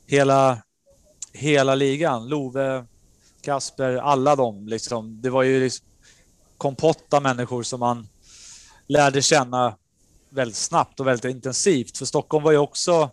[0.07, 0.57] hela,
[1.33, 2.27] hela ligan.
[2.27, 2.85] Love,
[3.41, 5.21] Kasper, alla de liksom.
[5.21, 5.85] Det var ju liksom
[6.57, 8.07] kompotta människor som man
[8.87, 9.75] lärde känna
[10.29, 11.97] väldigt snabbt och väldigt intensivt.
[11.97, 13.09] För Stockholm var ju också,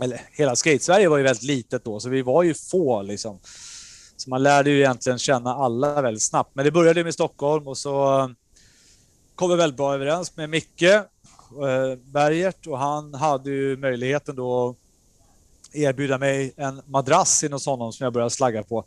[0.00, 3.40] eller hela skate-Sverige var ju väldigt litet då, så vi var ju få liksom.
[4.16, 6.50] Så man lärde ju egentligen känna alla väldigt snabbt.
[6.54, 8.28] Men det började med Stockholm och så
[9.36, 11.04] kom väldigt bra överens med Micke eh,
[12.04, 14.76] Bergert och han hade ju möjligheten då att
[15.74, 18.84] erbjuda mig en madrass in hos honom som jag började slagga på.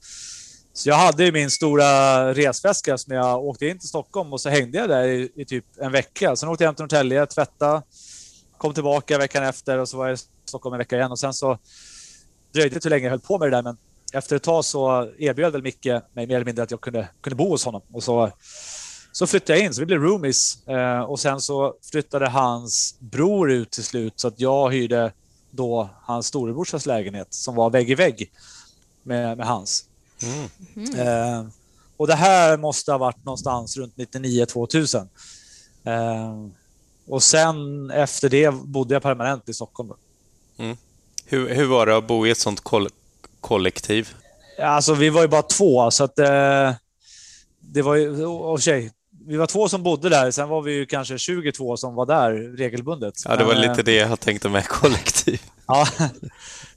[0.73, 4.49] Så jag hade ju min stora resväska som jag åkte in till Stockholm och så
[4.49, 6.35] hängde jag där i, i typ en vecka.
[6.35, 7.81] Sen åkte jag hem till Norrtälje, tvättade,
[8.57, 11.33] kom tillbaka veckan efter och så var jag i Stockholm en vecka igen och sen
[11.33, 11.57] så
[12.53, 13.77] dröjde det inte hur länge jag höll på med det där men
[14.13, 17.35] efter ett tag så erbjöd väl Micke mig mer eller mindre att jag kunde, kunde
[17.35, 18.31] bo hos honom och så,
[19.19, 23.51] så flyttade jag in så vi blev roomies eh, och sen så flyttade hans bror
[23.51, 25.13] ut till slut så att jag hyrde
[25.51, 28.31] då hans storebrorsas lägenhet som var vägg i vägg
[29.03, 29.85] med, med hans.
[30.75, 30.99] Mm.
[30.99, 31.45] Eh,
[31.97, 35.07] och det här måste ha varit någonstans runt 99-2000.
[35.83, 36.47] Eh,
[37.07, 39.89] och sen efter det bodde jag permanent i Stockholm.
[39.89, 39.95] Då.
[41.25, 42.87] Hur, hur var det att bo i ett sånt koll
[43.41, 44.09] kollektiv?
[44.61, 46.73] Alltså vi var ju bara två så att eh,
[47.59, 48.91] det var ju, och och tjej,
[49.29, 52.57] vi var två som bodde där, sen var vi ju kanske 22 som var där
[52.57, 53.13] regelbundet.
[53.25, 55.41] Ja, det var Men, lite det jag tänkte med kollektiv.
[55.67, 55.87] Ja,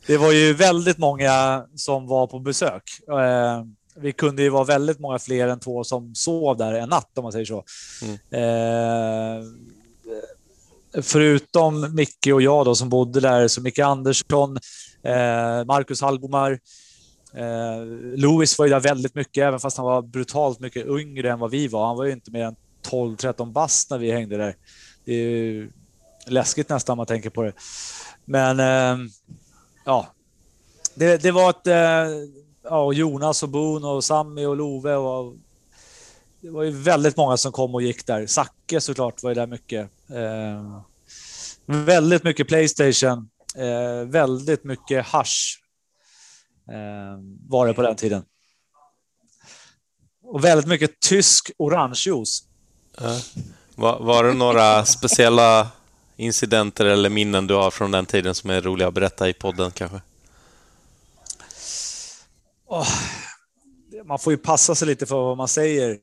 [0.07, 2.83] det var ju väldigt många som var på besök.
[3.09, 3.65] Eh,
[3.97, 7.23] vi kunde ju vara väldigt många fler än två som sov där en natt om
[7.23, 7.65] man säger så.
[8.03, 8.19] Mm.
[8.31, 9.45] Eh,
[11.03, 14.57] förutom Micke och jag då som bodde där, så Micke Andersson,
[15.03, 16.59] eh, Marcus Hallbomar,
[17.35, 17.85] eh,
[18.17, 21.51] Lewis var ju där väldigt mycket, även fast han var brutalt mycket yngre än vad
[21.51, 21.87] vi var.
[21.87, 22.57] Han var ju inte mer än
[22.91, 24.57] 12-13 bast när vi hängde där.
[25.05, 25.71] Det är ju
[26.27, 27.53] läskigt nästan om man tänker på det.
[28.25, 29.07] Men eh,
[29.85, 30.07] ja,
[30.95, 31.67] det, det var ett...
[31.67, 32.07] Eh,
[32.63, 35.35] ja, Jonas och Boon och Sammy och Love och
[36.41, 38.27] det var ju väldigt många som kom och gick där.
[38.27, 39.91] Zacke såklart var ju där mycket.
[40.11, 40.81] Eh,
[41.67, 43.29] väldigt mycket Playstation.
[43.57, 45.62] Eh, väldigt mycket hash
[47.49, 48.25] var det på den tiden.
[50.23, 52.45] Och väldigt mycket tysk orangejuice.
[53.01, 53.21] Ja.
[53.75, 55.69] Var, var det några speciella
[56.17, 59.71] incidenter eller minnen du har från den tiden som är roliga att berätta i podden
[59.71, 60.01] kanske?
[62.67, 62.89] Åh,
[64.05, 65.99] man får ju passa sig lite för vad man säger.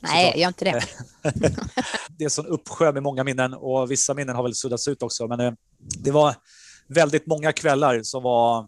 [0.00, 0.82] Nej, gör inte det.
[2.08, 5.02] det är en sån uppsjö med många minnen och vissa minnen har väl suddats ut
[5.02, 5.26] också.
[5.26, 6.34] Men eh, det var
[6.88, 8.66] väldigt många kvällar som var eh,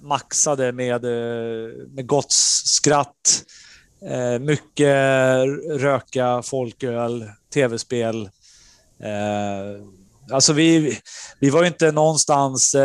[0.00, 2.32] maxade med, eh, med gott
[2.64, 3.44] skratt,
[4.10, 4.96] eh, mycket
[5.80, 8.30] röka, folköl, tv-spel.
[9.00, 9.84] Eh,
[10.32, 10.98] alltså vi,
[11.40, 12.76] vi var ju inte någonstans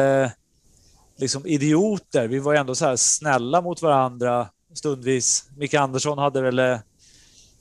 [1.18, 2.28] liksom idioter.
[2.28, 5.50] Vi var ju ändå så här snälla mot varandra stundvis.
[5.58, 6.80] Micke Andersson hade väl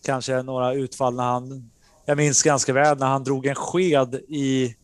[0.05, 1.71] kanske några utfall när han,
[2.07, 4.75] jag minns ganska väl när han drog en sked i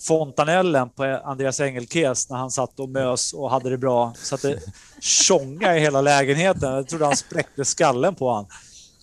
[0.00, 4.14] fontanellen på Andreas Engelkes när han satt och mös och hade det bra.
[4.16, 4.60] Så att det
[5.00, 6.72] tjonga i hela lägenheten.
[6.72, 8.46] Jag trodde han spräckte skallen på han.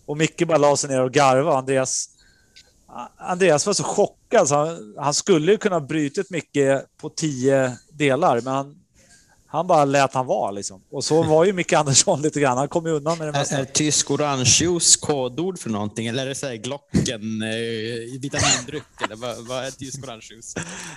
[0.06, 1.58] Och Micke bara la sig ner och garvade.
[1.58, 2.10] Andreas,
[3.18, 8.42] Andreas var så chockad så han, han skulle ju kunna brytit Micke på tio delar,
[8.42, 8.76] men han
[9.48, 10.82] han bara lät han vara liksom.
[10.92, 12.58] Och så var ju Micke Andersson lite grann.
[12.58, 13.56] Han kom ju undan med det mesta.
[13.56, 16.08] Är, är tysk orangejuice kodord för någonting?
[16.08, 18.84] Eller är det så här Glocken eh, vitamindryck?
[19.04, 20.56] Eller vad, vad är tysk orangejuice?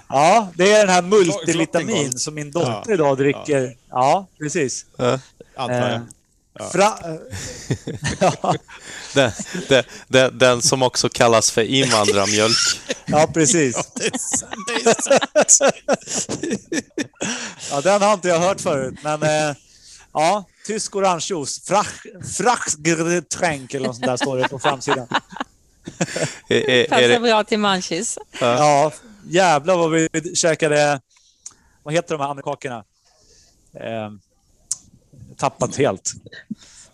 [0.09, 3.63] Ja, det är den här multivitamin som min dotter ja, idag dricker.
[3.63, 4.87] Ja, ja precis.
[4.97, 5.19] Ja,
[5.57, 6.01] antar jag.
[6.73, 6.99] Fra...
[8.21, 8.55] ja.
[9.15, 9.33] den,
[9.69, 12.57] den, den, den, som också kallas för invandrarmjölk.
[13.07, 13.77] Ja, precis.
[17.71, 19.57] ja, den har inte jag hört förut, men eh,
[20.13, 21.61] ja, tysk orangejuice.
[22.37, 25.07] Frachgetränk eller något sånt där står det på framsidan.
[26.89, 28.19] Passar bra till munchies.
[28.41, 28.93] Ja,
[29.25, 31.01] jävlar vad vi käkade,
[31.83, 32.85] vad heter de här amerikakorna?
[33.75, 34.11] Eh,
[35.41, 36.13] tappat helt.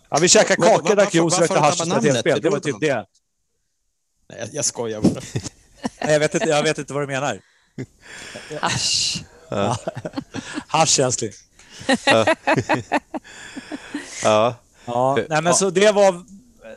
[0.09, 2.41] Ja, vi käkade kakor, drack juice, rökte hasch och spelade spel.
[2.41, 3.05] Det var typ det.
[4.29, 5.21] Nej, jag skojar bara.
[6.01, 7.41] Nej, jag, vet inte, jag vet inte vad du menar.
[8.61, 9.23] Hasch.
[9.49, 9.77] Ja.
[10.67, 11.31] Hasch, älskling.
[12.05, 12.25] Ja.
[14.23, 14.55] ja.
[14.85, 15.17] ja.
[15.29, 16.23] Nej, men så det var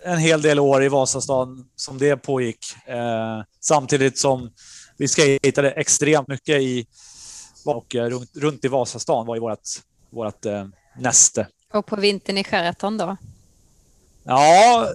[0.05, 2.59] en hel del år i Vasastan som det pågick.
[2.87, 4.51] Eh, samtidigt som
[4.99, 6.87] vi skejtade extremt mycket i
[7.65, 9.69] och runt, runt i Vasastan var ju vårt,
[10.11, 10.67] vårt eh,
[10.99, 11.47] näste.
[11.73, 13.17] Och på vintern i Sheraton då?
[14.23, 14.89] Ja,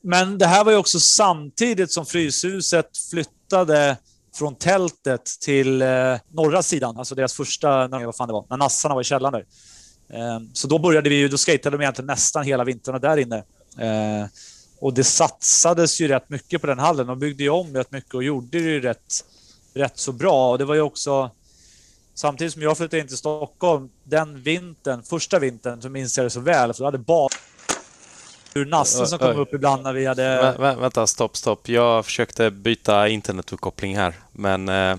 [0.00, 3.96] men det här var ju också samtidigt som Fryshuset flyttade
[4.34, 8.56] från tältet till eh, norra sidan, alltså deras första, när, vad fan det var, när
[8.56, 9.44] nassarna var i källaren där.
[10.18, 13.36] Eh, så då började vi ju, då skejtade de egentligen nästan hela vintrarna där inne.
[13.78, 14.26] Eh,
[14.80, 17.06] och det satsades ju rätt mycket på den hallen.
[17.06, 19.24] De byggde ju om rätt mycket och gjorde det ju rätt,
[19.74, 20.50] rätt så bra.
[20.50, 21.30] Och det var ju också
[22.14, 26.30] Samtidigt som jag flyttade in till Stockholm den vintern, första vintern, så minns jag det
[26.30, 26.72] så väl.
[26.72, 27.28] För då hade bara
[28.54, 30.22] ur nassen som kom upp ibland när vi hade...
[30.22, 31.68] Vä vä vänta, stopp, stopp.
[31.68, 34.96] Jag försökte byta internetuppkoppling här, men eh,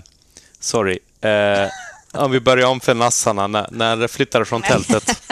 [0.60, 0.98] sorry.
[1.20, 1.68] Eh,
[2.12, 5.22] om vi börjar om för nassarna, när, när det flyttade från tältet.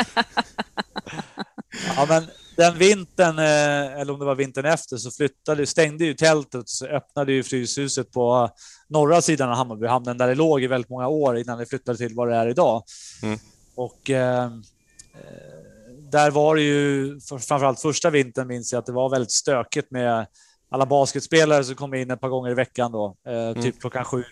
[1.96, 6.14] ja, men den vintern, eh, eller om det var vintern efter, så flyttade, stängde ju
[6.14, 8.50] tältet och så öppnade ju Fryshuset på
[8.88, 12.14] norra sidan av Hammarbyhamnen där det låg i väldigt många år innan det flyttade till
[12.14, 12.82] vad det är idag.
[13.22, 13.38] Mm.
[13.74, 14.50] Och eh,
[16.10, 20.26] där var det ju, framförallt första vintern minns jag att det var väldigt stökigt med
[20.70, 23.62] alla basketspelare som kom in ett par gånger i veckan då, eh, mm.
[23.62, 24.24] typ klockan sju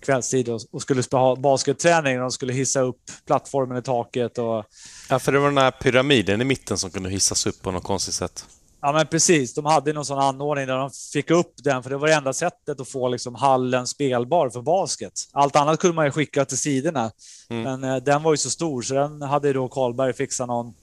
[0.00, 2.18] kvällstid och, och skulle ha basketträning.
[2.18, 4.38] De skulle hissa upp plattformen i taket.
[4.38, 4.64] Och...
[5.08, 7.84] Ja, för det var den här pyramiden i mitten som kunde hissas upp på något
[7.84, 8.44] konstigt sätt.
[8.82, 9.54] Ja, men precis.
[9.54, 12.32] De hade någon sån anordning där de fick upp den, för det var det enda
[12.32, 15.12] sättet att få liksom hallen spelbar för basket.
[15.32, 17.10] Allt annat kunde man ju skicka till sidorna,
[17.50, 17.62] mm.
[17.62, 20.74] men eh, den var ju så stor så den hade då Karlberg fixat någon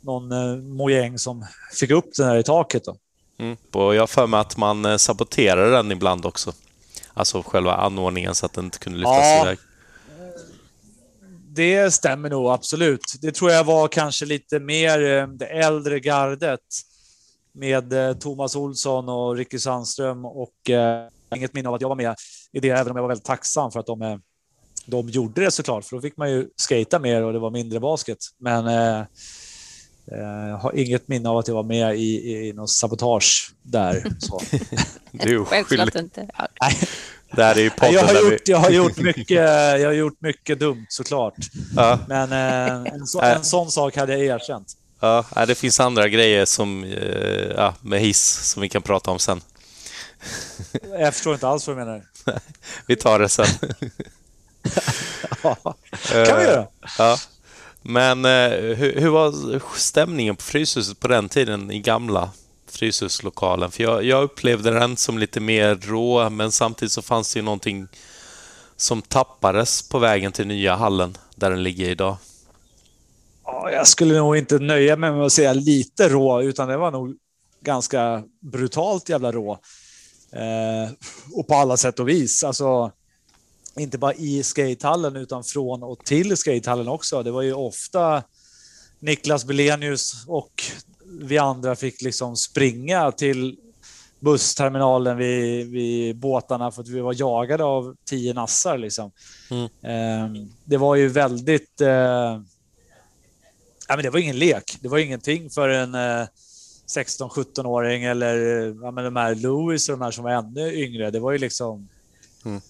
[0.00, 2.84] någon eh, mojäng som fick upp den här i taket.
[2.84, 2.96] Då.
[3.38, 3.56] Mm.
[3.72, 6.52] Och jag har för mig att man eh, saboterade den ibland också.
[7.18, 9.58] Alltså själva anordningen så att den inte kunde lyftas ja, iväg.
[11.48, 13.14] Det stämmer nog absolut.
[13.20, 16.60] Det tror jag var kanske lite mer eh, det äldre gardet
[17.52, 21.96] med eh, Thomas Olsson och Ricky Sandström och eh, inget minne av att jag var
[21.96, 22.14] med
[22.52, 24.16] i det, även om jag var väldigt tacksam för att de, eh,
[24.86, 27.80] de gjorde det såklart, för då fick man ju skata mer och det var mindre
[27.80, 28.18] basket.
[28.38, 29.06] Men eh,
[30.10, 34.04] jag har inget minne av att jag var med i, i någon sabotage där.
[34.18, 34.40] Så.
[35.10, 36.28] du är Självklart inte.
[37.30, 38.38] Där är ju jag, har gjort, vi...
[38.52, 39.30] jag, har gjort mycket,
[39.80, 41.34] jag har gjort mycket dumt såklart.
[41.76, 41.98] Ja.
[42.08, 44.72] Men eh, en, så, en sån sak hade jag erkänt.
[45.00, 49.18] Ja, det finns andra grejer som, eh, ja, med hiss som vi kan prata om
[49.18, 49.40] sen.
[50.98, 52.02] Jag förstår inte alls vad du menar.
[52.86, 53.46] vi tar det sen.
[55.42, 55.56] ja,
[56.12, 56.66] kan vi göra.
[56.98, 57.18] Ja.
[57.82, 62.30] Men eh, hur, hur, var stämningen på Fryshuset på den tiden i gamla
[62.66, 63.70] Fryshuslokalen?
[63.70, 67.44] För jag, jag, upplevde den som lite mer rå, men samtidigt så fanns det ju
[67.44, 67.88] någonting
[68.76, 72.16] som tappades på vägen till nya hallen där den ligger idag.
[73.44, 76.90] Ja, jag skulle nog inte nöja mig med att säga lite rå, utan det var
[76.90, 77.14] nog
[77.64, 79.52] ganska brutalt jävla rå.
[80.32, 80.90] Eh,
[81.34, 82.44] och på alla sätt och vis.
[82.44, 82.92] Alltså,
[83.78, 87.22] inte bara i skatehallen utan från och till skatehallen också.
[87.22, 88.22] Det var ju ofta
[89.00, 90.62] Niklas Belenius och
[91.20, 93.56] vi andra fick liksom springa till
[94.20, 98.78] bussterminalen vid, vid båtarna för att vi var jagade av tio nassar.
[98.78, 99.10] Liksom.
[99.50, 99.64] Mm.
[99.64, 101.80] Eh, det var ju väldigt...
[101.80, 101.88] Eh,
[103.88, 104.78] ja, men det var ingen lek.
[104.80, 106.26] Det var ingenting för en eh,
[106.96, 108.36] 16-17-åring eller
[108.82, 111.10] ja, men de här Louis och de här som var ännu yngre.
[111.10, 111.88] Det var ju liksom...
[112.44, 112.60] Mm.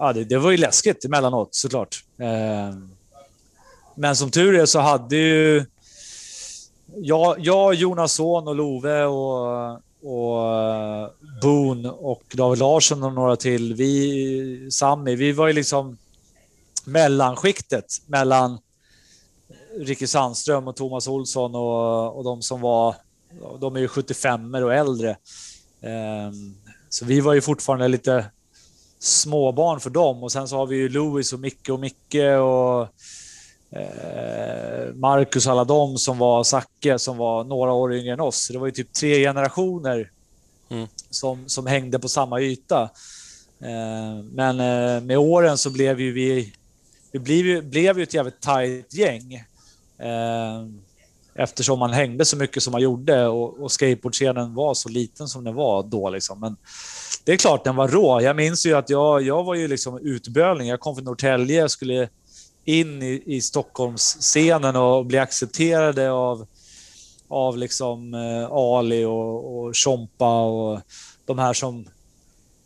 [0.00, 2.04] Ja, det, det, var ju läskigt emellanåt såklart.
[2.18, 2.74] Eh,
[3.94, 5.64] men som tur är så hade ju
[6.96, 11.08] jag, jag Jonasson och Love och, och eh,
[11.42, 15.98] Boon och David Larsson och några till, vi, Sami, vi var ju liksom
[16.84, 18.58] mellanskiktet mellan
[19.78, 22.94] Ricky Sandström och Thomas Olsson och, och de som var,
[23.60, 25.16] de är ju 75 och äldre.
[25.80, 26.54] Ehm,
[26.88, 28.24] så vi var ju fortfarande lite
[29.00, 32.82] småbarn för dem och sen så har vi ju Louis och Micke och Micke och
[33.78, 38.48] eh, Marcus och alla de som var Zacke som var några år yngre än oss.
[38.48, 40.10] Det var ju typ tre generationer
[40.70, 40.88] mm.
[41.10, 42.82] som, som hängde på samma yta.
[43.60, 46.52] Eh, men eh, med åren så blev ju vi,
[47.12, 49.34] vi blev ju, blev ju ett jävligt tajt gäng.
[49.98, 50.66] Eh,
[51.34, 55.44] eftersom man hängde så mycket som man gjorde och, och skateboardscenen var så liten som
[55.44, 56.10] den var då.
[56.10, 56.40] Liksom.
[56.40, 56.56] Men
[57.24, 58.20] det är klart den var rå.
[58.20, 60.68] Jag minns ju att jag, jag var ju liksom utbölning.
[60.68, 62.08] Jag kom från Norrtälje, skulle
[62.64, 66.46] in i, i Stockholmsscenen och bli accepterade av,
[67.28, 70.80] av liksom eh, Ali och, och Chompa och
[71.24, 71.86] de här som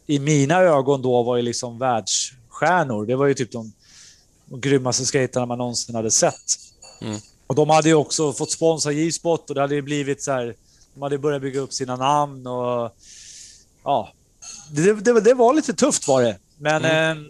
[0.07, 3.07] i mina ögon då var ju liksom världsstjärnor.
[3.07, 3.73] Det var ju typ de,
[4.47, 6.59] de grymmaste skaterna man någonsin hade sett.
[7.01, 7.19] Mm.
[7.47, 10.55] Och de hade ju också fått sponsra J-spot och det hade ju blivit så här.
[10.95, 12.97] De hade börjat bygga upp sina namn och
[13.85, 14.13] ja,
[14.71, 16.39] det, det, det var lite tufft var det.
[16.59, 17.19] Men mm.
[17.19, 17.25] eh,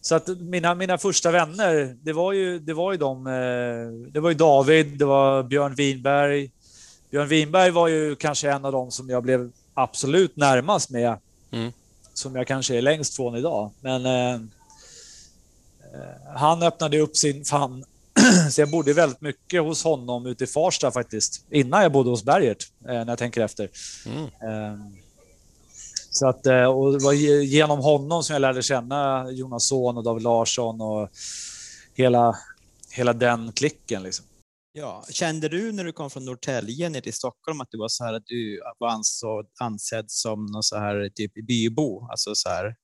[0.00, 3.26] så att mina, mina första vänner, det var ju, det var ju de.
[3.26, 6.50] Eh, det var ju David, det var Björn Winberg.
[7.10, 11.16] Björn Winberg var ju kanske en av dem som jag blev absolut närmast med.
[11.50, 11.72] Mm.
[12.14, 13.70] Som jag kanske är längst från idag.
[13.80, 14.40] Men eh, eh
[16.36, 17.84] han öppnade upp sin famn.
[18.50, 21.44] Så jag bodde väldigt mycket hos honom ute i Farsta faktiskt.
[21.50, 23.68] Innan jag bodde hos Bergert, eh, när jag tänker efter.
[24.06, 24.28] Mm.
[26.14, 30.04] Så att, eh, och det var genom honom som jag lärde känna Jonas Son och
[30.04, 31.10] David Larsson och
[31.94, 32.34] hela,
[32.90, 34.02] hela den klicken.
[34.02, 34.26] Liksom.
[34.72, 38.04] Ja, kände du när du kom från Norrtälje ner till Stockholm att du var så
[38.04, 42.08] här att du var ansåg, ansedd som någon så här typ bybo?
[42.10, 42.74] Alltså så här,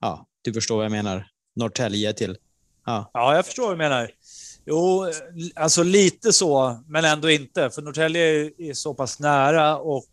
[0.00, 1.26] ja, du förstår vad jag menar.
[1.56, 2.36] Norrtälje till,
[2.86, 3.10] ja.
[3.12, 4.10] Ja, jag förstår vad du menar.
[4.66, 5.06] Jo,
[5.54, 7.70] alltså lite så, men ändå inte.
[7.70, 10.10] För Norrtälje är så pass nära och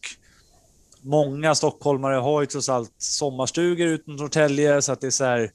[1.06, 5.52] många stockholmare har ju trots allt sommarstugor utanför Norrtälje så att det är så här.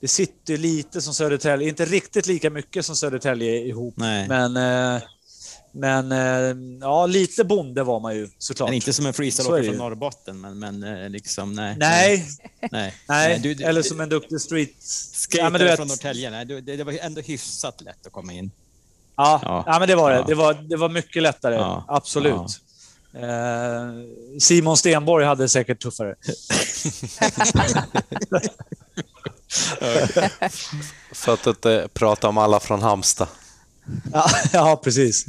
[0.00, 4.28] Det sitter lite som Södertälje, inte riktigt lika mycket som Södertälje ihop, Nej.
[4.28, 5.02] men eh,
[5.78, 8.68] men eh, ja, lite bonde var man ju såklart.
[8.68, 11.76] Men inte som en freestyleåkare från Norrbotten, men, men eh, liksom nej.
[11.78, 12.26] Nej,
[12.72, 12.94] nej.
[13.08, 13.38] nej.
[13.42, 14.82] Du, eller som en duktig street...
[15.12, 18.50] Skater ja, från Norrtälje, nej, det, det, var ändå hyfsat lätt att komma in.
[19.16, 19.64] Ja, ja.
[19.66, 20.24] ja men det var det.
[20.26, 21.84] Det, var, det var mycket lättare, ja.
[21.88, 22.60] absolut.
[23.16, 23.92] Eh,
[24.38, 26.14] Simon Stenborg hade säkert tuffare.
[31.12, 33.28] För att inte prata om alla från Halmstad.
[34.12, 35.26] Ja, ja, precis.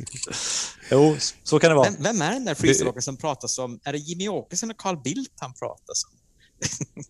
[0.91, 1.89] Jo, så kan det vara.
[1.89, 3.79] Vem, vem är den där freestyleåkaren som pratas om?
[3.83, 6.11] Är det Jimmy Åkesson och Carl Bildt han pratas om?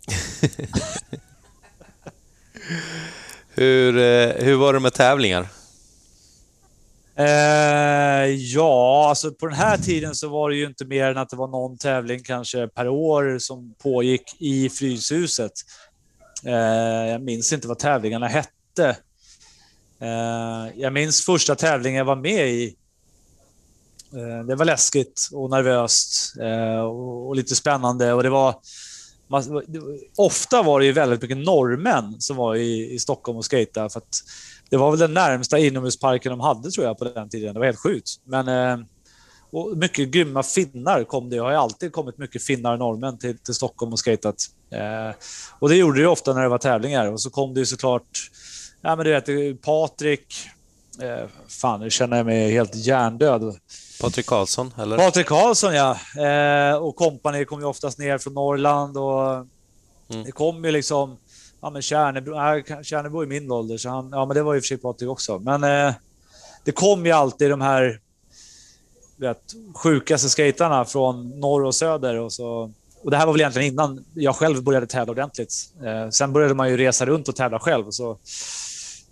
[3.49, 5.47] hur, eh, hur var det med tävlingar?
[7.19, 11.29] Eh, ja, alltså på den här tiden så var det ju inte mer än att
[11.29, 15.51] det var någon tävling kanske per år som pågick i Fryshuset.
[16.45, 16.53] Eh,
[17.11, 18.97] jag minns inte vad tävlingarna hette.
[20.01, 22.75] Eh, jag minns första tävlingen jag var med i.
[24.13, 28.55] Eh, det var läskigt och nervöst eh, och, och, lite spännande och det var
[29.27, 29.63] man,
[30.17, 33.99] ofta var det ju väldigt mycket norrmän som var i, i Stockholm och skejtade för
[33.99, 34.23] att
[34.69, 37.53] det var väl den närmsta inomhusparken de hade tror jag på den tiden.
[37.53, 38.09] Det var helt sjukt.
[38.23, 38.85] Men eh,
[39.51, 41.35] och mycket grymma finnar kom det.
[41.35, 44.35] Det har ju alltid kommit mycket finnar och norrmän till, till Stockholm och skatat.
[44.71, 45.15] Eh,
[45.59, 47.11] och det gjorde det ofta när det var tävlingar.
[47.11, 48.31] Och så kom det ju såklart,
[48.81, 50.35] ja men du vet, Patrik,
[51.01, 53.57] eh, fan nu känner jag mig helt hjärndöd.
[54.01, 54.97] Patrik Karlsson, eller?
[54.97, 55.97] Patrik Karlsson, ja.
[56.25, 60.23] Eh, och kompani kom ju oftast ner från Norrland och mm.
[60.25, 61.17] det kom ju liksom
[61.61, 64.61] ja, men Kärnebro, äh, Tjärnebo är min ålder, så han, ja, men det var ju
[64.61, 65.39] för sig Patrik också.
[65.39, 65.93] Men eh,
[66.63, 67.99] det kom ju alltid de här
[69.17, 69.41] vet,
[69.75, 72.19] sjukaste skaterna från norr och söder.
[72.19, 72.71] Och, så,
[73.03, 75.53] och det här var väl egentligen innan jag själv började tävla ordentligt.
[75.85, 77.91] Eh, sen började man ju resa runt och tävla själv.
[77.91, 78.17] Så,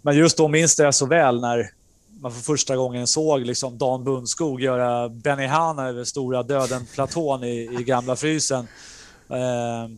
[0.02, 1.72] men just då minns jag så väl när
[2.20, 7.78] man för första gången såg liksom Dan Bundskog göra Benny Hanna över stora döden-platån i,
[7.80, 8.68] i gamla frysen.
[9.30, 9.90] Eh,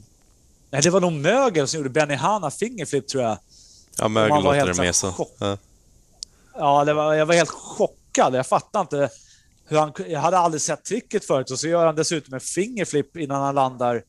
[0.69, 3.37] Nej, det var nog Mögel som gjorde Benny Hanna fingerflip tror jag.
[3.97, 5.27] Ja, Mögel låter det med så.
[5.39, 5.57] Ja.
[6.59, 8.35] Ja, det var, jag var helt chockad.
[8.35, 9.09] Jag fattade inte
[9.65, 9.93] hur han...
[10.07, 13.55] Jag hade aldrig sett tricket förut och så gör han dessutom en fingerflip innan han
[13.55, 14.03] landar.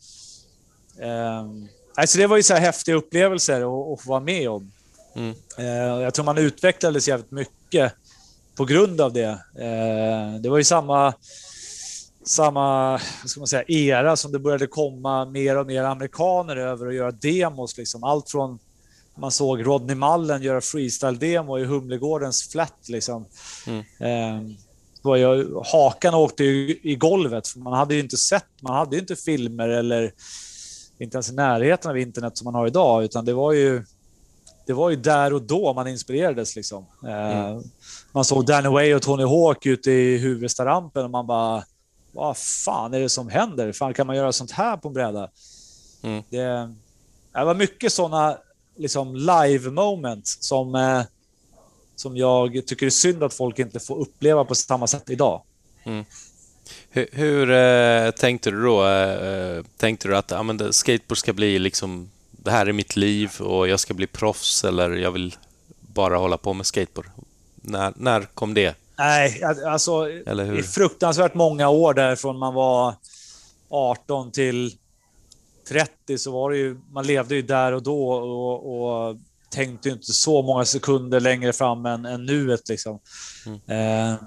[0.98, 1.44] Eh,
[1.94, 4.72] alltså det var ju så här häftiga upplevelser att, att vara med om.
[5.14, 5.34] Mm.
[5.58, 7.92] Eh, jag tror man utvecklades jävligt mycket
[8.54, 9.38] på grund av det.
[9.58, 11.14] Eh, det var ju samma,
[12.28, 16.94] samma ska man säga, era som det började komma mer och mer amerikaner över och
[16.94, 17.78] göra demos.
[17.78, 18.04] Liksom.
[18.04, 18.58] Allt från
[19.16, 22.88] man såg Rodney Mullen göra freestyle-demo i Humlegårdens flat.
[22.88, 23.26] Liksom.
[23.66, 23.80] Mm.
[24.00, 24.56] Eh,
[25.02, 27.48] var jag, hakan åkte ju i golvet.
[27.48, 30.12] För man hade ju inte sett, man hade ju inte filmer eller
[30.98, 33.84] inte ens i närheten av internet som man har idag, utan det var ju
[34.66, 36.56] det var ju där och då man inspirerades.
[36.56, 36.86] Liksom.
[37.06, 37.62] Mm.
[38.12, 41.64] Man såg Danny Way och Tony Hawk ute i huvudstarampen och man bara,
[42.18, 43.72] vad fan är det som händer?
[43.72, 45.30] Fan, kan man göra sånt här på en bräda?
[46.02, 46.22] Mm.
[46.28, 46.74] Det,
[47.32, 48.38] det var mycket sådana
[48.76, 51.02] liksom, live moments som, eh,
[51.96, 55.42] som jag tycker är synd att folk inte får uppleva på samma sätt idag.
[55.84, 56.04] Mm.
[56.90, 58.86] Hur, hur eh, tänkte du då?
[58.86, 63.40] Eh, tänkte du att ja, men skateboard ska bli liksom det här är mitt liv
[63.40, 65.36] och jag ska bli proffs eller jag vill
[65.80, 67.10] bara hålla på med skateboard?
[67.54, 68.76] När, när kom det?
[68.98, 70.58] Nej, alltså hur?
[70.58, 72.94] i fruktansvärt många år där från man var
[73.68, 74.72] 18 till
[75.68, 79.16] 30 så var det ju, man levde ju där och då och, och
[79.50, 82.68] tänkte inte så många sekunder längre fram än, än nuet.
[82.68, 83.00] Liksom.
[83.46, 84.10] Mm.
[84.10, 84.20] Eh,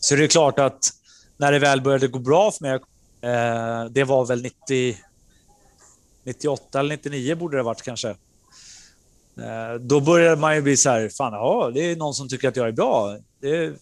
[0.00, 0.90] så det är klart att
[1.36, 2.74] när det väl började gå bra för mig,
[3.20, 4.96] eh, det var väl 90,
[6.24, 8.16] 98 eller 99 borde det varit kanske.
[9.40, 12.48] Eh, då började man ju bli så här, fan ja, det är någon som tycker
[12.48, 13.18] att jag är bra.
[13.40, 13.76] Det är,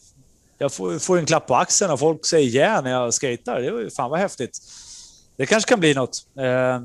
[0.58, 3.60] jag får, får en klapp på axeln och folk säger yeah när jag skejtar.
[3.60, 4.58] Det är fan vad häftigt.
[5.36, 6.26] Det kanske kan bli något.
[6.38, 6.80] Eh,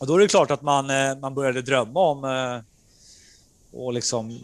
[0.00, 2.62] och då är det klart att man, eh, man började drömma om
[3.72, 4.38] och liksom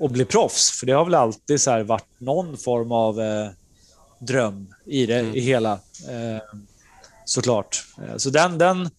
[0.00, 0.70] och bli proffs.
[0.70, 3.48] För det har väl alltid så varit någon form av eh,
[4.18, 5.34] dröm i det Mm.
[5.34, 5.72] i hela.
[6.08, 6.42] Eh,
[7.24, 7.86] såklart.
[8.16, 8.90] Så den, den,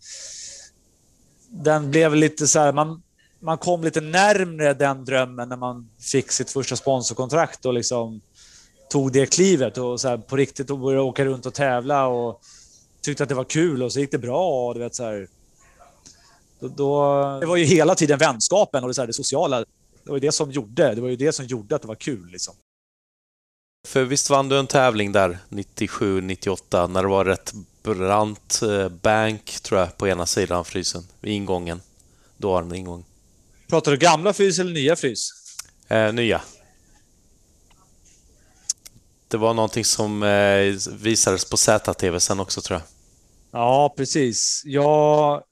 [1.49, 3.01] den blev lite så här, man,
[3.39, 8.21] man kom lite närmre den drömmen när man fick sitt första sponsorkontrakt och liksom
[8.89, 12.41] tog det klivet och så här, på riktigt och började åka runt och tävla och
[13.01, 14.67] tyckte att det var kul och så gick det bra.
[14.67, 15.27] Och du vet, så här,
[16.59, 19.59] då, då, det var ju hela tiden vänskapen och det, så här, det sociala.
[19.59, 21.95] Det var ju det som gjorde, det var ju det som gjorde att det var
[21.95, 22.27] kul.
[22.31, 22.53] Liksom.
[23.87, 28.89] För visst vann du en tävling där 97, 98 när det var rätt brant eh,
[28.89, 31.81] bank tror jag på ena sidan frysen vid ingången.
[32.37, 33.03] Då var den ingång.
[33.67, 35.29] Pratar du gamla frys eller nya frys?
[35.87, 36.41] Eh, nya.
[39.27, 42.87] Det var någonting som eh, visades på ZTV sen också tror jag.
[43.61, 44.61] Ja, precis.
[44.65, 45.43] Jag,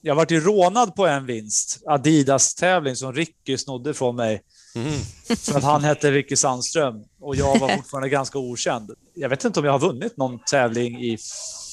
[0.00, 1.82] jag vart ju rånad på en vinst.
[1.86, 4.42] Adidas-tävling som Ricky snodde från mig.
[4.74, 5.00] Mhm.
[5.36, 8.90] För att han hette Ricky Sandström och jag var fortfarande ganska okänd.
[9.14, 11.18] Jag vet inte om jag har vunnit någon tävling i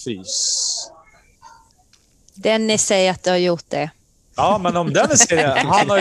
[0.04, 0.68] frys.
[2.34, 3.92] Dennis säger att du har gjort det.
[4.36, 5.58] Ja, men om den är seriös.
[5.64, 6.00] Han har,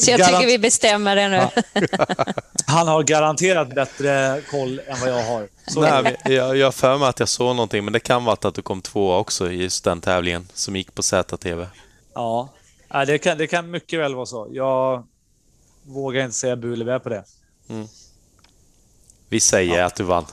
[0.00, 1.36] Så jag tycker vi bestämmer det nu.
[1.36, 1.84] Ja.
[2.66, 5.48] han har garanterat bättre koll än vad jag har.
[5.66, 8.54] Så Nej, jag har för mig att jag såg någonting, men det kan vara att
[8.54, 11.66] du kom tvåa också i just den tävlingen som gick på ZTV.
[12.14, 12.52] Ja,
[12.88, 14.48] Ja, det kan, det kan mycket väl vara så.
[14.50, 15.06] Jag
[15.82, 17.24] vågar inte säga bu eller bä på det.
[19.28, 20.26] Vi säger att du vann.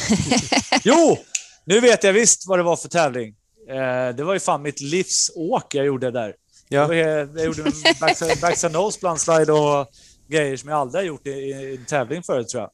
[0.84, 1.18] Jo!
[1.64, 3.34] Nu vet jag visst vad det var för tävling.
[3.68, 6.34] Eh, det var ju fan mitt livsåk jag gjorde där.
[6.68, 6.94] Ja.
[6.94, 9.86] Jag gjorde en backside, backside nose bland slide och
[10.28, 12.70] grejer som jag aldrig har gjort i, i en tävling förut tror jag.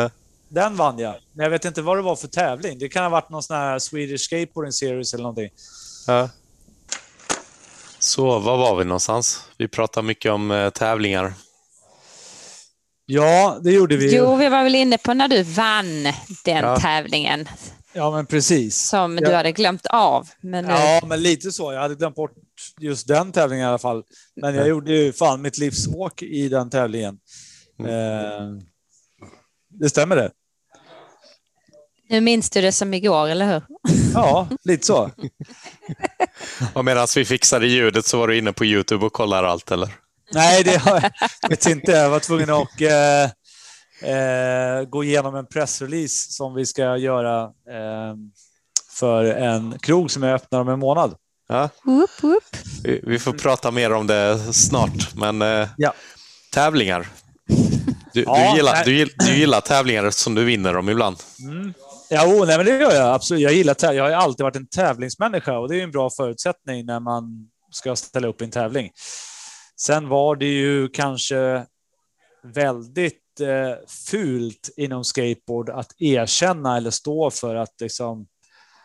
[0.00, 0.10] Ja.
[0.48, 1.14] Den vann jag.
[1.32, 2.78] Men jag vet inte vad det var för tävling.
[2.78, 5.50] Det kan ha varit någon sån här Swedish Skateboarding Series eller någonting.
[6.06, 6.28] Ja.
[7.98, 9.44] Så, var var vi någonstans?
[9.58, 11.32] Vi pratar mycket om eh, tävlingar.
[13.06, 14.16] Ja, det gjorde vi.
[14.16, 16.02] Jo, vi var väl inne på när du vann
[16.44, 16.76] den Ja.
[16.80, 17.48] tävlingen
[17.92, 18.88] Ja, men precis.
[18.88, 19.28] som Ja.
[19.28, 20.28] du hade glömt av.
[20.40, 21.72] Men nu, Ja, men lite så.
[21.72, 22.32] Jag hade glömt bort
[22.80, 24.02] just den tävlingen i alla fall.
[24.36, 27.18] Men jag gjorde ju fan mitt livsåk i den tävlingen.
[27.80, 28.46] Eh,
[29.80, 30.30] det stämmer det.
[32.08, 33.62] nu minns du det som igår, eller hur?
[34.14, 35.10] Ja, lite så.
[36.74, 39.88] Och medan vi fixade ljudet så var du inne på Youtube och kollar allt, eller?
[40.32, 41.10] Nej, det har
[41.42, 41.92] jag vet inte.
[41.92, 43.30] Jag var tvungen att eh,
[44.02, 48.14] eh, gå igenom en pressrelease som vi ska göra eh,
[48.98, 51.14] för en krog som jag öppnar om en månad.
[51.48, 52.44] Ja, Whoop, whoop.
[52.84, 55.92] vi, vi får prata mer om det snart, men eh, Ja.
[56.52, 57.08] tävlingar.
[58.12, 61.16] Du, Ja, du, gillar, du, gill- du gillar tävlingar som du vinner dem ibland.
[62.10, 63.42] Ja, oh, nej, men det gör jag absolut.
[63.42, 66.86] Jag gillar tä- Jag har alltid varit en tävlingsmänniska och det är en bra förutsättning
[66.86, 68.90] när man ska ställa upp i en tävling.
[69.80, 71.64] Sen var det ju kanske
[72.54, 73.74] väldigt eh,
[74.10, 78.26] fult inom skateboard att erkänna eller stå för att, liksom,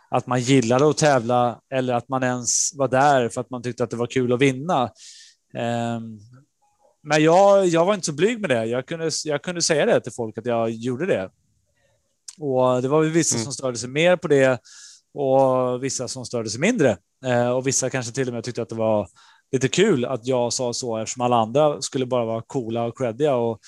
[0.09, 3.83] att man gillade att tävla eller att man ens var där för att man tyckte
[3.83, 4.83] att det var kul att vinna.
[5.55, 5.99] Eh,
[7.03, 8.65] men jag, jag var inte så blyg med det.
[8.65, 11.29] Jag kunde, jag kunde säga det till folk att jag gjorde det.
[12.39, 13.43] Och det var vissa mm.
[13.43, 14.59] som störde sig mer på det
[15.13, 16.97] och vissa som störde sig mindre.
[17.25, 19.07] Eh, och vissa kanske till och med tyckte att det var
[19.51, 23.35] lite kul att jag sa så eftersom alla andra skulle bara vara coola och creddiga
[23.35, 23.59] och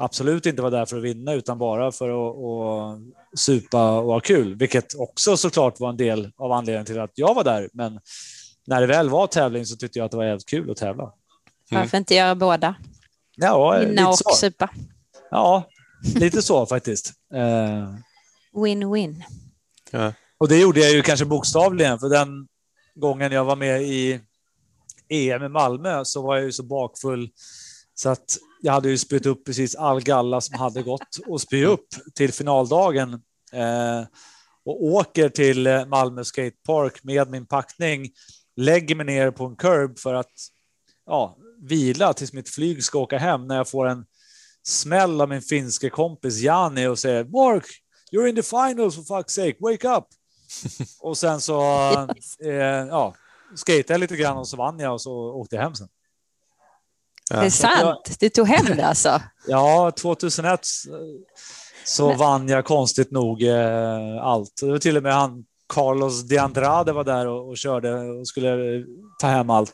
[0.00, 4.20] absolut inte vara där för att vinna utan bara för att, att supa och ha
[4.20, 7.68] kul, vilket också såklart var en del av anledningen till att jag var där.
[7.72, 8.00] Men
[8.66, 11.02] när det väl var tävling så tyckte jag att det var jävligt kul att tävla.
[11.02, 11.14] Mm.
[11.82, 12.74] Varför inte göra båda?
[13.36, 14.30] Ja, Vinna och så.
[14.30, 14.70] supa.
[15.30, 15.64] Ja,
[16.14, 17.12] lite så faktiskt.
[18.52, 19.22] Win-win.
[19.90, 20.12] Ja.
[20.38, 22.48] Och det gjorde jag ju kanske bokstavligen, för den
[22.94, 24.20] gången jag var med i
[25.08, 27.30] EM i Malmö så var jag ju så bakfull
[27.94, 31.64] så att jag hade ju spytt upp precis all galla som hade gått och spy
[31.64, 33.12] upp till finaldagen.
[33.52, 34.04] Eh,
[34.64, 38.10] och åker till Malmö Skatepark med min packning,
[38.56, 40.32] lägger mig ner på en curb för att
[41.06, 44.04] ja, vila tills mitt flyg ska åka hem när jag får en
[44.62, 47.64] smäll av min finske kompis Jani och säger Mark,
[48.12, 50.04] you're in the finals for fuck's sake, wake up!
[51.00, 51.60] och sen så
[52.44, 53.14] eh, ja,
[53.66, 55.88] skejtade jag lite grann och så vann jag och så åkte jag hem sen.
[57.30, 57.40] Ja.
[57.40, 58.16] Det är sant?
[58.20, 59.22] Du tog hem det alltså?
[59.46, 60.60] Ja, 2001
[61.84, 62.18] så Men...
[62.18, 64.52] vann jag konstigt nog eh, allt.
[64.60, 68.28] Det var till och med han Carlos de Andrade var där och, och körde och
[68.28, 68.84] skulle
[69.20, 69.72] ta hem allt.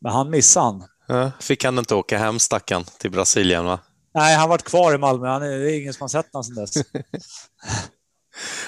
[0.00, 0.84] Men han missade han.
[1.06, 3.78] Ja, fick han inte åka hem stackan till Brasilien va?
[4.14, 5.28] Nej, han varit kvar i Malmö.
[5.28, 6.74] Han är, det är ingen som har sett honom sedan dess.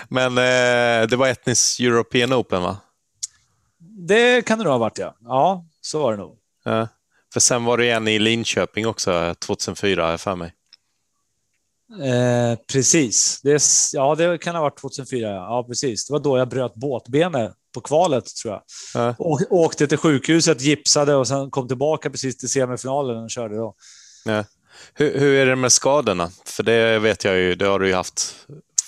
[0.09, 2.77] Men eh, det var Etnis European Open va?
[4.09, 5.17] Det kan det nog ha varit ja.
[5.21, 6.39] Ja, så var det nog.
[6.65, 6.89] Ja.
[7.37, 10.53] För sen var det en i Linköping också 2004 för mig.
[12.03, 13.41] Eh, precis.
[13.43, 13.63] Det,
[13.93, 15.29] ja, det kan ha varit 2004.
[15.29, 16.07] Ja, precis.
[16.07, 18.63] Det var då jag bröt båtbenet på kvalet tror jag.
[18.95, 19.15] Ja.
[19.19, 23.75] Å, åkte till sjukhuset, gipsade och sen kom tillbaka precis till semifinalen och körde då.
[24.25, 24.45] Ja.
[24.95, 26.31] Hur, hur, är det med skadorna?
[26.45, 28.37] För det vet jag ju, det har du ju haft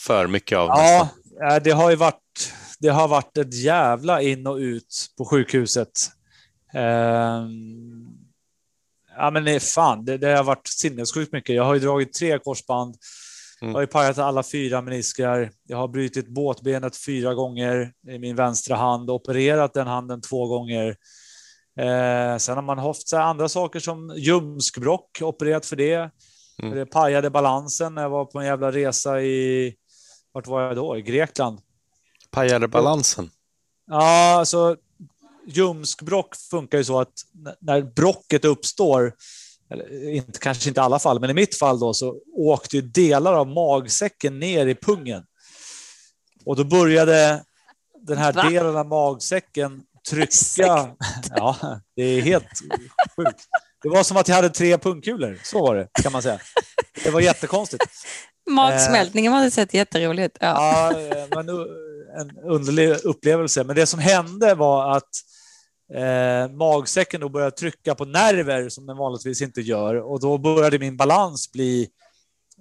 [0.07, 0.69] för mycket av.
[0.69, 1.63] Ja, nästan.
[1.63, 5.93] det har ju varit, det har varit ett jävla in och ut på sjukhuset.
[6.75, 7.45] Eh,
[9.19, 11.57] ja, men fan, det, det har varit sinnessjukt mycket.
[11.57, 12.97] Jag har ju dragit tre korsband.
[13.61, 13.71] Mm.
[13.71, 15.51] Jag har ju pajat alla fyra meniskar.
[15.65, 20.97] Jag har brutit båtbenet fyra gånger i min vänstra hand, opererat den handen två gånger.
[21.79, 26.11] Eh, sen har man haft andra saker som ljumskbråck, opererat för det.
[26.63, 26.75] Mm.
[26.75, 29.75] Det pajade balansen när jag var på en jävla resa i,
[30.33, 30.97] vart var jag då?
[30.97, 31.61] I Grekland.
[32.31, 33.31] Pajade balansen?
[33.87, 34.77] Ja, alltså
[35.49, 37.13] ljumskbråck funkar ju så att
[37.61, 39.15] när brocket uppstår,
[40.13, 43.35] inte, kanske inte i alla fall, men i mitt fall då så åkte ju delar
[43.35, 45.23] av magsäcken ner i pungen.
[46.45, 47.45] Och då började
[48.07, 48.51] den här Va?
[48.51, 50.91] delen av magsäcken trycka.
[51.37, 51.57] Ja,
[51.97, 52.49] det är helt
[53.17, 53.45] sjukt.
[53.83, 55.39] Det var som att jag hade tre pungkulor.
[55.45, 56.41] Så var det, kan man säga.
[57.05, 57.85] Det var jättekonstigt.
[58.51, 61.49] Magsmältningen måste sett jätteroligt Ja, ja men
[62.21, 63.65] en underlig upplevelse.
[63.65, 65.09] Men det som hände var att
[65.95, 70.79] eh, magsäcken då började trycka på nerver som den vanligtvis inte gör och då började
[70.79, 71.89] min balans bli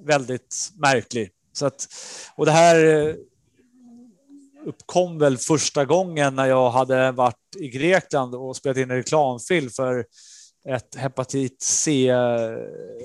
[0.05, 1.29] väldigt märklig.
[1.53, 1.87] Så att,
[2.35, 3.15] och det här
[4.65, 9.69] uppkom väl första gången när jag hade varit i Grekland och spelat in en reklamfilm
[9.69, 10.05] för
[10.69, 12.13] ett hepatit C.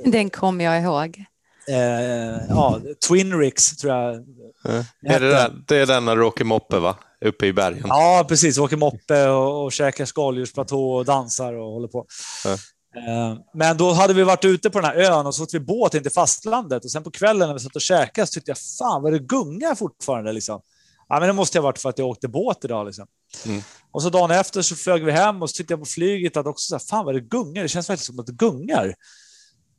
[0.04, 1.24] Den kommer jag ihåg.
[1.68, 4.24] Eh, ja, Twinrix tror jag.
[4.62, 4.84] Ja.
[5.14, 6.96] Är det, den, det är den när du åker moppe va?
[7.24, 7.84] Uppe i bergen?
[7.88, 8.58] Ja, precis.
[8.58, 12.06] Åker moppe och, och käkar skaldjursplatå och dansar och håller på.
[12.44, 12.52] Ja.
[12.96, 15.64] Eh, men då hade vi varit ute på den här ön och så åkte vi
[15.64, 18.50] båt in till fastlandet och sen på kvällen när vi satt och käkade så tyckte
[18.50, 20.60] jag fan vad det gungar fortfarande liksom.
[21.08, 22.86] Ja, men det måste ha varit för att jag åkte båt idag.
[22.86, 23.06] Liksom.
[23.46, 23.62] Mm.
[23.90, 26.46] Och så dagen efter så flög vi hem och så tittade jag på flyget att
[26.46, 27.62] också så här, fan vad det gungar.
[27.62, 28.94] Det känns faktiskt som att det gungar.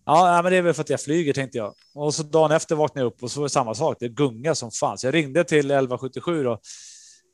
[0.06, 1.74] Ja, men det är väl för att jag flyger tänkte jag.
[1.96, 3.98] Och så dagen efter vaknade jag upp och så var det samma sak.
[4.00, 4.98] Det gungar som fan.
[4.98, 6.60] Så jag ringde till 1177 då.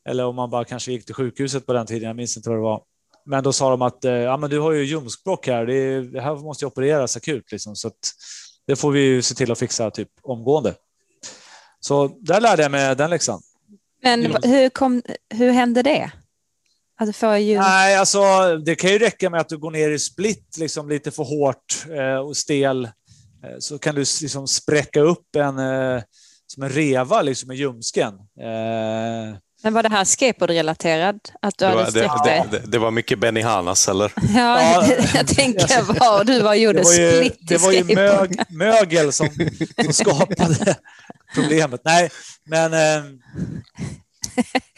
[0.09, 2.07] Eller om man bara kanske gick till sjukhuset på den tiden.
[2.07, 2.83] Jag minns inte vad det var.
[3.25, 5.65] Men då sa de att eh, ja, men du har ju ljumskbråck här.
[5.65, 7.75] Det, är, det här måste opereras akut liksom.
[7.75, 7.91] Så
[8.67, 10.75] det får vi ju se till att fixa typ omgående.
[11.79, 13.41] Så där lärde jag mig den läxan.
[14.03, 16.11] Men hur, kom, hur hände det?
[16.97, 17.59] Att få ljud?
[17.59, 18.21] Nej, alltså
[18.57, 21.85] det kan ju räcka med att du går ner i split liksom lite för hårt
[21.89, 22.85] eh, och stel.
[22.85, 22.91] Eh,
[23.59, 26.01] så kan du liksom spräcka upp en, eh,
[26.47, 28.13] som en reva liksom i ljumsken.
[29.61, 31.19] Men var det här skateboardrelaterad?
[31.41, 32.13] Att du Det hade var, sträckt
[32.51, 34.11] det, det, det var mycket Benny Hannas, eller?
[34.35, 34.87] Ja, Ja.
[35.15, 38.39] jag tänker vad du var och gjorde Det var ju, split det var ju mög,
[38.49, 39.29] mögel som,
[39.83, 40.75] som skapade
[41.35, 41.81] problemet.
[41.85, 42.09] Nej,
[42.45, 42.73] men...
[42.73, 43.03] Eh,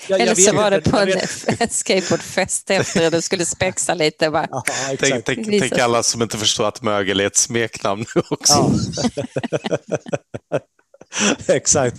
[0.08, 1.20] jag, Eller så vet var det på jag en
[1.60, 4.30] vet- skateboardfest efter och du skulle spexa lite.
[4.30, 4.64] Bara, Ja,
[5.00, 8.72] Tänk, tänk, tänk alla som inte förstår att mögel är ett smeknamn nu också.
[10.50, 10.60] Ja.
[11.48, 11.98] exakt.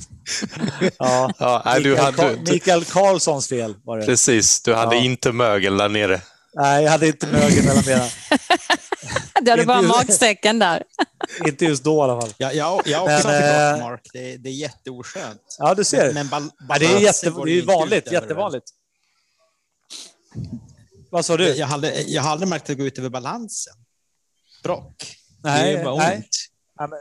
[0.98, 1.32] Ja.
[1.38, 4.06] Ja, nej, du Mikael, hade, du, Mikael Karlssons fel var det.
[4.06, 5.02] precis, du hade Ja.
[5.02, 6.20] inte mögel där nere.
[6.54, 8.08] Nej, jag hade inte mögel mellan benen.
[9.42, 10.82] du hade bara magsäcken där.
[11.46, 12.34] Inte just då i alla fall.
[12.38, 14.00] Ja, jag, jag har Men, också haft det eh, Mark.
[14.12, 15.56] Det, det är jätteoskönt.
[15.58, 16.12] Ja, du ser.
[16.12, 18.66] Men bal- Ja, det är, jätte, det är vanligt, jättevanligt.
[21.10, 21.48] Vad sa du?
[21.54, 23.74] Jag har, aldrig, jag har aldrig märkt att det går ut över balansen.
[24.62, 25.16] Brock.
[25.44, 26.16] Nej, det är bara nej.
[26.16, 26.26] ont.
[26.78, 26.98] Ja, men-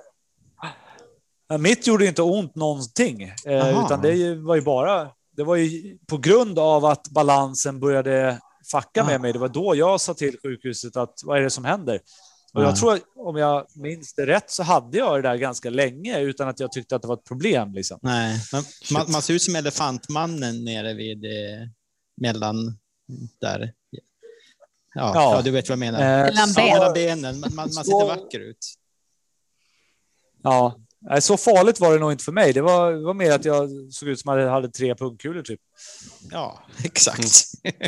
[1.57, 5.09] Mitt gjorde inte ont någonting, eh, utan det ju- var ju bara...
[5.35, 8.39] Det var ju på grund av att balansen började
[8.71, 9.05] fucka Ah.
[9.05, 9.33] med mig.
[9.33, 11.99] Det var då jag sa till sjukhuset att vad är det som händer?
[12.53, 12.63] Och Ah.
[12.65, 16.47] jag tror, om jag minns det rätt, så hade jag det där ganska länge utan
[16.47, 17.73] att jag tyckte att det var ett problem.
[17.73, 17.99] Liksom.
[18.01, 18.37] Nej,
[18.93, 21.67] man, man ser ut som elefantmannen nere vid eh,
[22.21, 22.77] mellan
[23.41, 23.73] där.
[23.89, 23.99] Ja,
[24.95, 25.11] Ja.
[25.35, 25.41] ja.
[25.41, 25.99] du vet vad jag menar.
[25.99, 27.39] Eh, Mellan benen.
[27.39, 28.73] Man, man, man ser vacker ut.
[30.43, 30.75] Ja,
[31.09, 32.53] Nej, så farligt var det nog inte för mig.
[32.53, 35.41] Det var, det var mer att jag såg ut som att jag hade tre pungkulor
[35.41, 35.59] typ.
[36.31, 37.43] Ja, exakt.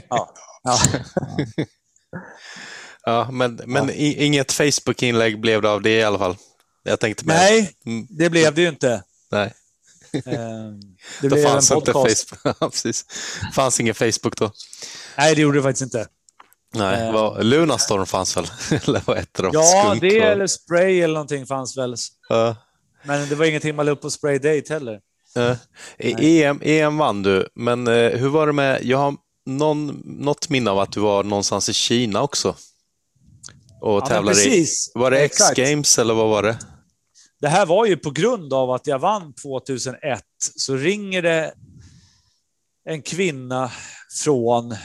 [0.09, 0.33] Ja.
[0.63, 0.79] Ja.
[3.05, 6.37] Ja, men men i, inget Facebook-inlägg blev det av det i alla fall.
[6.83, 7.35] Jag tänkte med.
[7.35, 9.03] Nej, Mm, det blev det ju inte.
[9.31, 9.53] nej.
[10.13, 10.21] Eh,
[11.21, 12.29] Det blev en fanns inte podcast.
[12.29, 12.57] Facebook.
[12.61, 13.05] Ja, precis.
[13.53, 14.51] fanns ingen Facebook då.
[15.17, 16.07] Nej, det gjorde det faktiskt inte.
[16.73, 17.13] Nej, Eh.
[17.13, 18.45] vad, Lunarstorm fanns väl?
[18.71, 19.51] eller vad hette de?
[19.53, 21.95] Ja, Skunk det eller spray eller någonting fanns väl.
[22.29, 22.55] Ja.
[23.03, 24.99] Men det var ingenting man la upp på spray date heller.
[25.35, 25.55] Ja.
[25.97, 28.83] I EM, EM vann du, men eh, hur var det med...
[28.83, 32.55] Jag har någon, något minne av att du var någonstans i Kina också.
[33.81, 34.43] Och Ja, tävlade i...
[34.43, 34.91] precis.
[34.95, 35.23] Var det.
[35.25, 36.57] X-games eller vad var det?
[37.41, 40.23] Det här var ju på grund av att jag vann 2001
[40.55, 41.53] så ringer det
[42.89, 43.71] en kvinna
[44.23, 44.75] från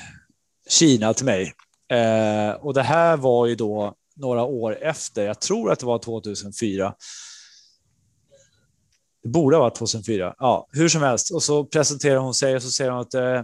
[0.68, 1.52] Kina till mig.
[1.92, 5.24] Eh, och det här var ju då några år efter.
[5.24, 6.94] Jag tror att det var 2004.
[9.22, 10.34] Det borde ha varit 2004.
[10.38, 11.30] Ja, hur som helst.
[11.34, 13.42] Och så presenterar hon sig och så säger hon att eh,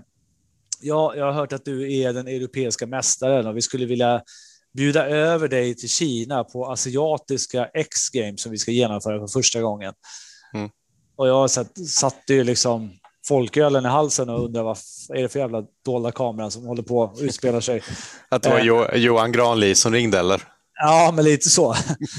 [0.81, 4.23] ja, jag har hört att du är den europeiska mästaren och vi skulle vilja
[4.73, 9.95] bjuda över dig till Kina på asiatiska X-games som vi ska genomföra för första gången.
[10.55, 10.71] Mm.
[11.17, 12.93] Och jag satt, satte ju liksom
[13.29, 17.05] folkölen i halsen och undrade vad är det för jävla dolda kameran som håller på
[17.05, 17.83] att utspela sig.
[18.29, 18.65] Att det var Eh.
[18.65, 20.43] jo, Johan Granli som ringde eller?
[20.81, 21.75] Ja, men lite så.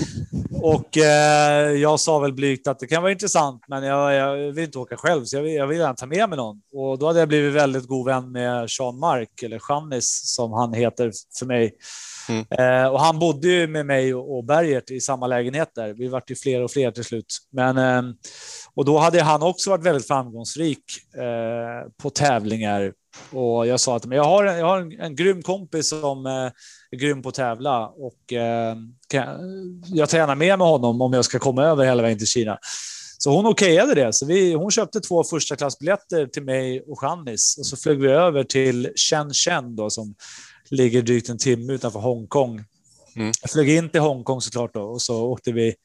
[0.61, 4.63] Och eh, jag sa väl blygt att det kan vara intressant, men jag, jag vill
[4.63, 6.61] inte åka själv, så jag vill, jag vill gärna ta med mig någon.
[6.73, 10.73] Och då hade jag blivit väldigt god vän med Sean Mark, eller Channis som han
[10.73, 11.75] heter för mig.
[12.29, 12.45] Mm.
[12.49, 15.93] Eh, och han bodde ju med mig och, och Bergert i samma lägenhet där.
[15.93, 17.37] Vi vart ju fler och fler till slut.
[17.51, 18.13] Men, eh,
[18.73, 20.83] och då hade han också varit väldigt framgångsrik
[21.15, 22.93] eh, på tävlingar.
[23.31, 26.25] Och jag sa att men jag har, en, jag har en, en grym kompis som
[26.25, 26.31] eh,
[26.91, 28.75] är grym på att tävla och eh,
[29.07, 29.27] kan,
[29.85, 32.57] jag tar gärna med mig honom om jag ska komma över hela vägen till Kina.
[33.17, 34.13] Så hon okejade det.
[34.13, 38.07] Så vi, hon köpte två första klassbiljetter till mig och Channis och så flög vi
[38.07, 40.15] över till Shenzhen då, som
[40.69, 42.63] ligger drygt en timme utanför Hongkong.
[43.15, 43.31] Mm.
[43.41, 45.75] Jag flög in till Hongkong såklart då, och så åkte vi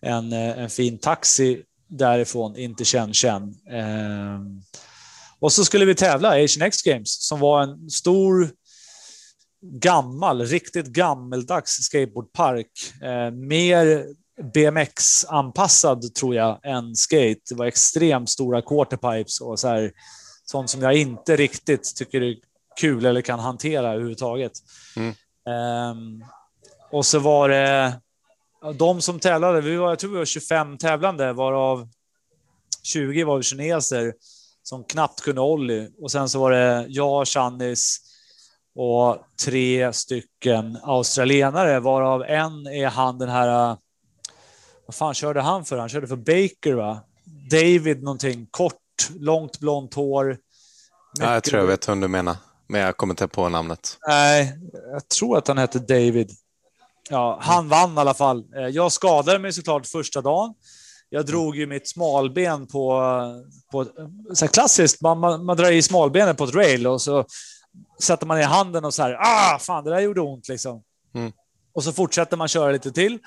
[0.00, 3.54] en, eh, en fin taxi därifrån in till Shenzhen.
[3.70, 4.40] Eh,
[5.40, 8.50] och så skulle vi tävla Asian X Games som var en stor
[9.62, 12.66] gammal, riktigt gammeldags skateboardpark.
[13.02, 14.06] Eh, mer
[14.54, 17.40] BMX-anpassad tror jag än skate.
[17.48, 19.92] Det var extremt stora quarterpipes och så här,
[20.44, 22.36] sånt som jag inte riktigt tycker är
[22.80, 24.52] kul eller kan hantera överhuvudtaget.
[24.96, 25.14] Mm.
[25.48, 26.24] Ehm,
[26.90, 28.00] och så var det
[28.74, 29.60] de som tävlade.
[29.60, 31.88] Vi var, jag tror vi var 25 tävlande varav
[32.82, 34.12] 20 var kineser
[34.70, 37.98] som knappt kunde ollie och sen så var det jag, Channis
[38.74, 43.76] och tre stycken australienare varav en är han den här.
[44.86, 45.78] Vad fan körde han för?
[45.78, 47.00] Han körde för Baker, va?
[47.50, 48.74] David någonting kort,
[49.18, 50.36] långt blont hår.
[51.18, 53.98] Ja, jag tror jag vet vem du menar, men jag kommer inte på namnet.
[54.08, 54.58] Nej,
[54.92, 56.30] jag tror att han hette David.
[57.10, 58.44] Ja, han vann i alla fall.
[58.56, 60.54] Eh, Jag skadade mig såklart första dagen.
[61.12, 63.02] Jag drog ju mitt smalben på,
[63.72, 63.86] på
[64.34, 67.24] så klassiskt, man, man, man drar i smalbenet på ett rail och så
[68.02, 70.82] sätter man i handen och så här, ah, fan det där gjorde ont liksom.
[71.14, 71.32] Mm.
[71.72, 73.18] Och så fortsätter man köra lite till.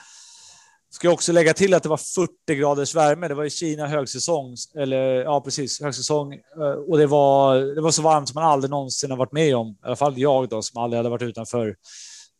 [0.93, 3.27] Ska jag också lägga till att det var 40 graders värme.
[3.27, 7.55] Det var i Kina högsäsong, eller ja, precis högsäsong eh, och det var.
[7.75, 9.67] Det var så varmt som man aldrig någonsin har varit med om.
[9.67, 11.75] I alla fall jag då som aldrig hade varit utanför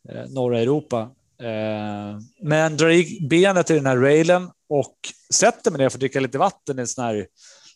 [0.10, 1.10] eh, norra Europa.
[1.42, 4.96] Eh, men drar i benet i den här railen och
[5.34, 7.28] sätter mig ner för att dricka lite vatten i en sån här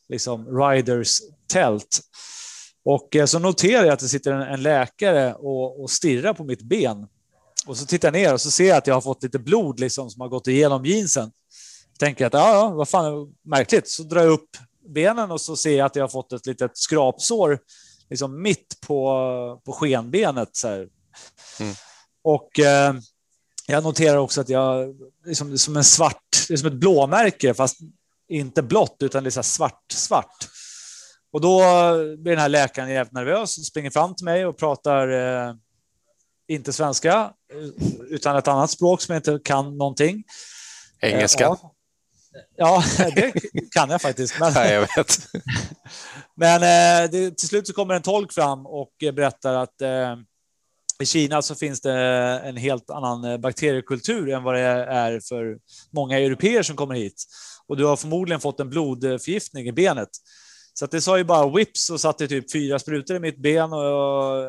[0.10, 2.02] liksom riders tält.
[2.86, 6.44] Och eh, så noterar jag att det sitter en, en läkare och, och stirrar på
[6.44, 7.08] mitt ben
[7.68, 9.80] och så tittar jag ner och så ser jag att jag har fått lite blod
[9.80, 11.32] liksom, som har gått igenom jeansen.
[12.00, 13.90] Tänker att ja, ja, vad fan märkligt.
[13.90, 14.50] Så drar jag upp
[14.90, 17.60] benen och så ser jag att jag har fått ett litet skrapsår
[18.10, 20.50] liksom mitt på, på skenbenet.
[20.52, 21.74] Så mm.
[22.24, 22.94] Och eh,
[23.70, 24.96] jag noterar också att jag
[25.26, 27.78] liksom, som en svart, det är som ett blåmärke fast
[28.30, 30.48] inte blått utan det är svart, svart.
[31.32, 31.60] Och då
[32.18, 35.54] blir den här läkaren jävligt nervös, springer fram till mig och pratar eh,
[36.48, 37.34] inte svenska,
[38.10, 40.24] utan ett annat språk som jag inte kan någonting.
[41.02, 41.46] Engelska?
[41.46, 41.56] Eh,
[42.56, 42.84] ja,
[43.16, 43.34] det
[43.72, 44.40] kan jag faktiskt.
[44.40, 45.18] Men, ja, jag vet.
[46.36, 50.16] men eh, det, till slut så kommer en tolk fram och berättar att eh,
[51.00, 51.94] i Kina så finns det
[52.44, 55.58] en helt annan eh, bakteriekultur än vad det är för
[55.92, 57.24] många europeer som kommer hit.
[57.68, 60.10] Och du har förmodligen fått en blodförgiftning i benet.
[60.74, 63.74] Så att det sa ju bara whips och satte typ fyra sprutor i mitt ben
[63.74, 64.46] och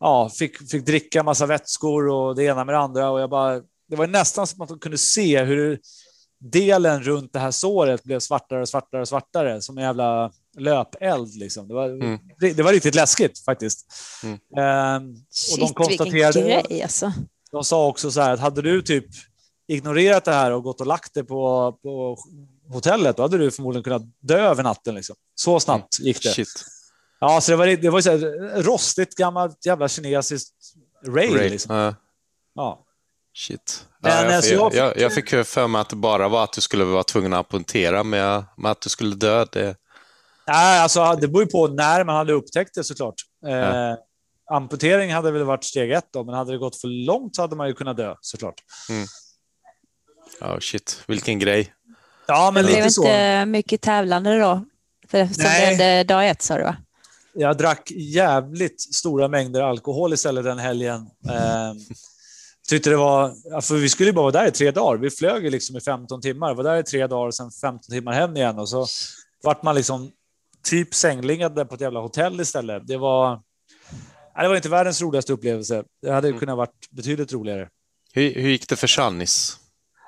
[0.00, 3.10] ja, fick, fick dricka massa vätskor och det ena med det andra.
[3.10, 5.80] Och jag bara, det var nästan som att man kunde se hur
[6.40, 11.34] delen runt det här såret blev svartare och svartare och svartare som en jävla löpeld.
[11.34, 11.68] Liksom.
[11.68, 12.18] Det, var, mm.
[12.38, 13.92] det, det, var riktigt läskigt faktiskt.
[14.22, 14.38] Mm.
[14.56, 17.12] Ehm, Shit, och de konstaterade, grej, alltså.
[17.50, 19.06] De sa också så här att hade du typ
[19.68, 22.18] ignorerat det här och gått och lagt det på, på
[22.68, 24.94] hotellet, då hade du förmodligen kunnat dö över natten.
[24.94, 25.16] Liksom.
[25.34, 26.28] Så snabbt gick det.
[26.28, 26.64] Shit.
[27.20, 30.54] Ja, så det var, det var så här, rostigt gammalt jävla kinesiskt
[31.06, 31.34] rail.
[31.34, 31.50] rail.
[31.50, 31.76] Liksom.
[31.76, 31.94] Uh.
[32.54, 32.84] Ja.
[33.36, 33.86] Shit.
[34.00, 36.60] Men, ja, jag, jag, jag, jag, fick för mig att det bara var att du
[36.60, 39.46] skulle vara tvungen att amputera med, med att du skulle dö.
[39.52, 39.76] Det...
[40.46, 43.14] Nej, alltså, det beror ju på när man hade upptäckt det såklart.
[43.40, 43.90] Ja.
[43.90, 43.96] Eh,
[44.50, 47.56] amputering hade väl varit steg ett då, men hade det gått för långt så hade
[47.56, 48.54] man ju kunnat dö såklart.
[48.90, 49.06] Mm.
[50.40, 51.74] Oh, shit, vilken grej.
[52.26, 53.02] Ja, men det lite blev så.
[53.02, 54.64] inte mycket tävlande då?
[55.08, 55.32] För Nej.
[55.36, 56.76] det hände dag ett sa du va?
[57.34, 61.00] jag drack jävligt stora mängder alkohol istället den helgen.
[61.28, 61.74] Eh,
[62.68, 64.98] tyckte det var, för vi skulle bara vara där i tre dagar.
[64.98, 68.12] Vi flög liksom i 15 timmar, var där i tre dagar och sen 15 timmar
[68.12, 68.86] hem igen och så
[69.42, 70.10] vart man liksom
[70.64, 72.86] typ sängliggande på ett jävla hotell istället.
[72.86, 73.40] Det var,
[74.40, 75.84] det var inte världens roligaste upplevelse.
[76.02, 76.40] Det hade mm.
[76.40, 77.68] kunnat varit betydligt roligare.
[78.12, 79.58] Hur, hur gick det för Channis?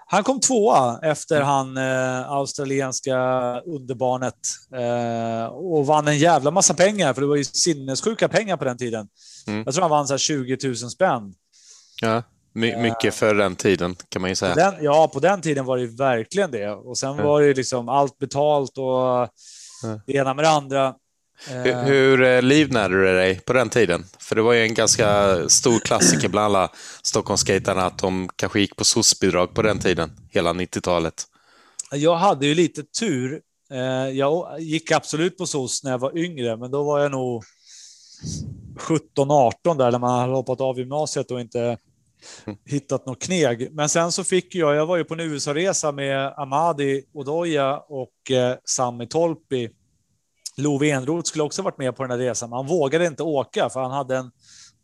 [0.09, 3.19] Han kom tvåa efter han eh, australienska
[3.61, 4.35] underbarnet
[4.75, 8.79] eh, och vann en jävla massa pengar, för det var ju sinnessjuka pengar på den
[8.79, 9.09] tiden.
[9.47, 9.63] Mm.
[9.67, 11.35] Jag tror han vann så 20 000 spänn.
[12.03, 12.23] Ja,
[12.57, 14.55] My mycket för den tiden kan man ju säga.
[14.55, 16.71] På den, ja, på den tiden var det verkligen det.
[16.71, 17.27] Och sen mm.
[17.27, 19.29] var det liksom allt betalt och
[20.07, 20.95] det ena med det andra.
[21.49, 21.83] Hur, eh.
[21.83, 24.05] hur eh, livnärde du dig på den tiden?
[24.19, 26.71] För det var ju en ganska stor klassiker bland alla
[27.03, 31.25] Stockholmsskaterna att de kanske gick på SOS-bidrag på den tiden, hela 90-talet.
[31.93, 33.41] Jag hade ju lite tur.
[33.71, 37.45] Eh, jag gick absolut på SOS när jag var yngre, men då var jag nog
[38.79, 41.79] 17-18 där när man hade hoppat av gymnasiet och inte.
[42.67, 43.69] hittat något kneg.
[43.73, 48.13] Men sen så fick jag, jag var ju på en USA-resa med Amadi Odoja och
[48.65, 49.71] Sami Tolpi
[50.57, 53.69] Love Enroth skulle också varit med på den här resan, men han vågade inte åka
[53.69, 54.31] för han hade en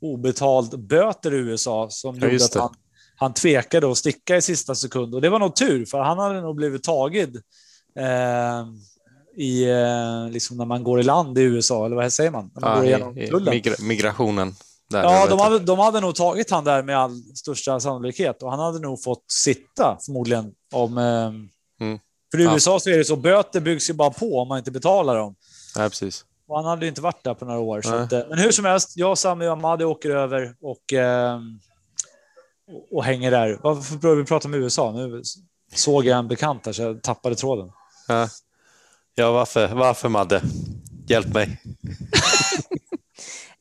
[0.00, 2.74] obetald böter i USA som ja, gjorde att han,
[3.16, 5.14] han tvekade att sticka i sista sekund.
[5.14, 7.42] Och det var nog tur, för han hade nog blivit tagen
[7.98, 8.66] eh,
[9.36, 12.50] i, eh, liksom när man går i land i USA, eller vad säger man?
[12.54, 14.54] När man ja, går i, migra migrationen.
[14.92, 18.50] Där, ja, de hade, de hade nog tagit han där med all största sannolikhet och
[18.50, 20.98] han hade nog fått sitta förmodligen om...
[20.98, 21.98] Eh, mm.
[22.30, 24.70] För i USA så är det så, böter byggs ju bara på om man inte
[24.70, 25.34] betalar dem.
[25.76, 26.24] Nej, precis.
[26.48, 27.82] Och han hade inte varit där på några år.
[27.82, 31.40] Så att, eh, men hur som helst, jag, Sami och Amadi åker över och, eh,
[32.90, 33.58] och hänger där.
[33.62, 34.92] Varför börjar vi prata om USA?
[34.92, 35.22] Nu
[35.74, 37.70] såg jag en bekant här så jag tappade tråden.
[38.08, 38.28] Ja,
[39.14, 40.42] ja varför, varför Madde?
[41.06, 41.62] Hjälp mig.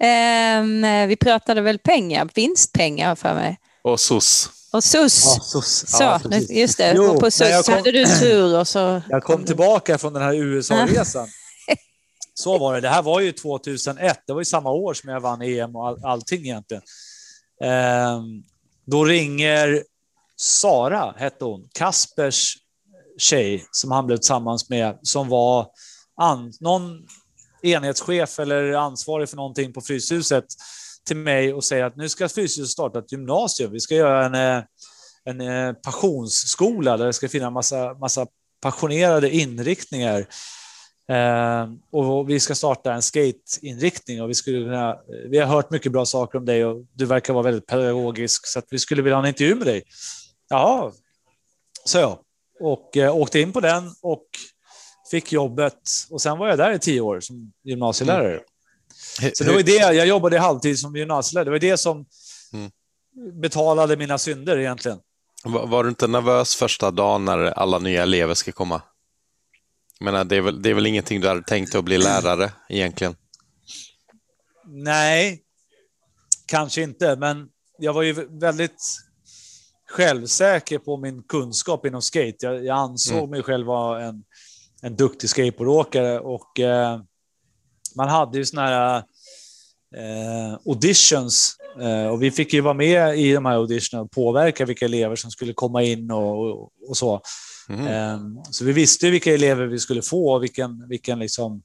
[0.02, 3.60] um, vi pratade väl pengar, vinstpengar för mig.
[3.84, 4.50] Och SOS.
[4.74, 5.26] Och SUS.
[5.26, 5.88] Ja, SUS.
[5.88, 6.94] Så, ja, just det.
[6.96, 9.02] Jo, på SUS kom, hade du tur och så...
[9.10, 11.28] Jag kom tillbaka från den här USA-resan.
[12.34, 12.82] Så var det.
[12.82, 14.20] Det här var ju 2001.
[14.28, 16.84] Det var ju samma år som jag vann EM och all, allting egentligen.
[17.64, 18.22] Eh,
[18.86, 19.84] då ringer
[20.38, 22.58] Sara, hette hon, Kaspers
[23.18, 25.68] tjej som han blev tillsammans med, som var
[26.16, 27.08] an, någon
[27.64, 30.46] enhetschef eller ansvarig för någonting på Fryshuset
[31.08, 33.72] till mig och säger att nu ska Fryshuset starta ett gymnasium.
[33.72, 34.64] Vi ska göra en, eh,
[35.24, 38.28] en eh, passionsskola där det ska finnas massa, massa
[38.62, 40.26] passionerade inriktningar.
[41.10, 44.98] Eh, och vi ska starta en skateinriktning och vi, skulle kunna,
[45.30, 48.60] vi har hört mycket bra saker om dig och du verkar vara väldigt pedagogisk så
[48.60, 49.84] att vi skulle vilja ha en intervju med dig.
[50.50, 50.92] Ja,
[51.86, 52.20] sa jag
[52.62, 54.26] och eh, åkte in på den och
[55.12, 58.40] fick jobbet och sen var jag där i tio år som gymnasielärare.
[59.22, 59.32] Mm.
[59.34, 61.46] Så det var det, jag jobbade halvtid som gymnasielärare.
[61.46, 62.06] Det var det som
[62.54, 62.72] mm.
[63.42, 65.00] betalade mina synder egentligen.
[65.44, 68.82] Var, var, du inte nervös första dagen när alla nya elever ska komma?
[70.00, 73.16] Menar, det, är väl, det är väl ingenting du hade tänkt att bli lärare egentligen?
[74.66, 75.42] Nej,
[76.46, 77.48] kanske inte, men
[77.78, 78.84] jag var ju väldigt
[79.92, 82.36] självsäker på min kunskap inom skate.
[82.40, 83.30] Jag, jag ansåg mm.
[83.30, 84.24] mig själv vara en,
[84.82, 87.02] en duktig skateboardåkare och eh,
[87.96, 89.04] man hade ju såna här
[89.96, 94.66] eh, auditions eh, och vi fick ju vara med i de här auditionerna och påverka
[94.66, 97.22] vilka elever som skulle komma in och, och, och så.
[97.70, 98.44] Mm.
[98.52, 101.64] så vi visste vilka elever vi skulle få och vilken, vilken liksom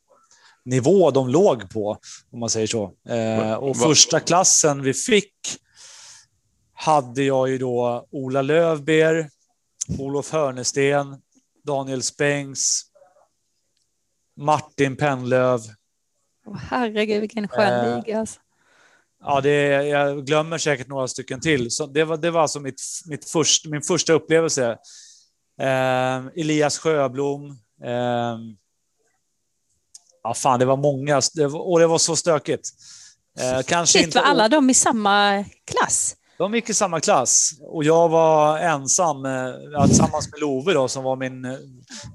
[0.64, 1.98] nivå de låg på,
[2.30, 2.92] om man säger så.
[3.08, 5.32] Eh, och första klassen vi fick
[6.74, 9.28] hade jag ju då Ola Lövber,
[9.98, 11.16] Olof Hörnesten,
[11.64, 12.82] Daniel Spengs,
[14.36, 15.60] Martin Pennlöv.
[16.46, 18.20] Oh, herregud, vilken skön eh, liga.
[18.20, 18.40] Alltså.
[19.20, 21.70] Ja, det, jag glömmer säkert några stycken till.
[21.70, 24.78] Så det, var, det var alltså mitt, mitt först, min första upplevelse.
[25.60, 27.50] Eh, Elias Sjöblom.
[27.84, 28.36] Eh,
[30.22, 32.68] ja, fan, det var många det var, och det var så stökigt.
[33.40, 34.18] Eh, kanske Shit, inte...
[34.18, 36.16] var alla de i samma klass?
[36.38, 41.04] De gick i samma klass och jag var ensam eh, tillsammans med Love då, som
[41.04, 41.58] var min eh,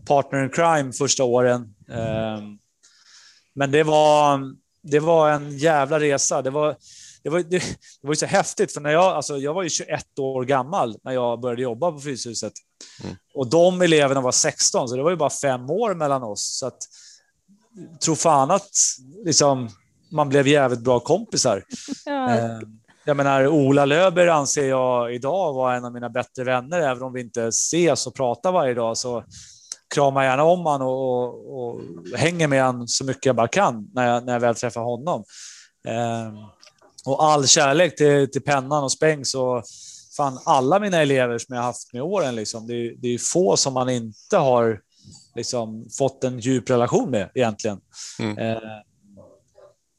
[0.08, 1.74] partner in crime första åren.
[1.92, 2.58] Ehm,
[3.54, 4.40] men det var,
[4.84, 6.42] det var en jävla resa.
[6.42, 6.76] Det var,
[7.24, 7.60] det var, det,
[8.02, 10.98] det var ju så häftigt, för när jag, alltså, jag var ju 21 år gammal
[11.04, 12.54] när jag började jobba på Fryshuset.
[13.04, 13.16] Mm.
[13.34, 16.58] Och de eleverna var 16, så det var ju bara fem år mellan oss.
[16.60, 16.78] Så att,
[18.06, 18.70] tro fan att
[19.26, 19.70] liksom,
[20.12, 21.64] man blev jävligt bra kompisar.
[22.06, 22.30] Ja.
[22.30, 27.04] Ehm, jag menar, Ola Löber anser jag idag vara en av mina bättre vänner, även
[27.04, 28.98] om vi inte ses och pratar varje dag.
[28.98, 29.24] Så
[29.96, 31.82] kramar gärna om honom och, och, och,
[32.16, 35.24] hänger med honom så mycket jag bara kan när jag, när jag väl träffar honom.
[35.88, 36.34] Eh,
[37.06, 39.64] och all kärlek till, till Pennan och Spengs och
[40.18, 42.36] fan alla mina elever som jag haft med åren.
[42.36, 44.80] Liksom, det, är, det är få som man inte har
[45.36, 47.80] liksom, fått en djup relation med egentligen.
[48.20, 48.38] Mm.
[48.38, 48.62] Eh,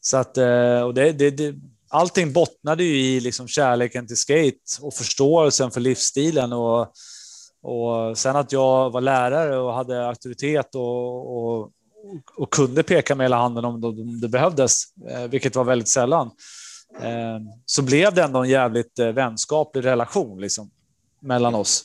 [0.01, 1.55] så att, eh, och det, det, det
[1.89, 6.53] allting bottnade ju i liksom kärleken till skate och förståelsen för livsstilen.
[6.53, 6.93] Och,
[7.63, 11.71] och sen att jag var lärare och hade auktoritet och, och,
[12.37, 13.81] och kunde peka med hela handen om
[14.23, 16.31] det behövdes, eh, vilket var väldigt sällan,
[17.01, 20.71] eh, så blev det ändå en jävligt eh, vänskaplig relation liksom,
[21.21, 21.85] mellan oss,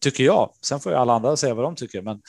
[0.00, 0.50] tycker jag.
[0.62, 2.20] Sen får ju alla andra säga vad de tycker, men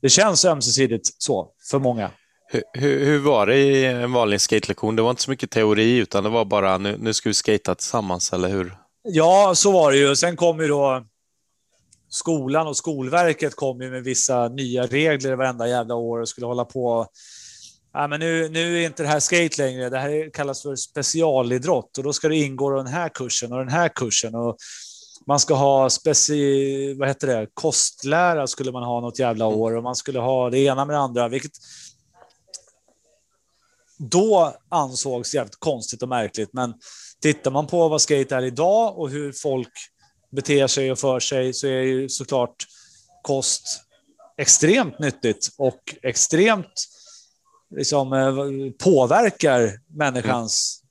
[0.00, 2.10] det känns ömsesidigt så för många.
[2.52, 4.96] Hur, hur, var det i en vanlig skatelektion?
[4.96, 7.74] Det var inte så mycket teori, utan det var bara nu, nu ska vi skata
[7.74, 8.76] tillsammans, eller hur?
[9.02, 10.16] Ja, så var det ju.
[10.16, 11.04] Sen kom ju då
[12.14, 16.64] skolan och Skolverket kom ju med vissa nya regler varenda jävla år och skulle hålla
[16.64, 17.06] på.
[17.92, 19.88] Ja, men nu, nu är inte det här skate längre.
[19.88, 23.68] Det här kallas för specialidrott och då ska det ingå den här kursen och den
[23.68, 24.34] här kursen.
[24.34, 24.56] Och
[25.26, 29.82] man ska ha speci, vad heter det, kostlära skulle man ha något jävla år och
[29.82, 31.52] man skulle ha det ena med det andra, vilket
[33.98, 36.52] då ansågs jävligt konstigt och märkligt.
[36.52, 36.74] Men
[37.22, 39.72] tittar man på vad skate är idag och hur folk
[40.34, 42.66] beter sig och för sig så är ju såklart
[43.22, 43.80] kost
[44.38, 46.86] extremt nyttigt och extremt
[47.76, 48.34] liksom, eh,
[48.78, 50.82] påverkar människans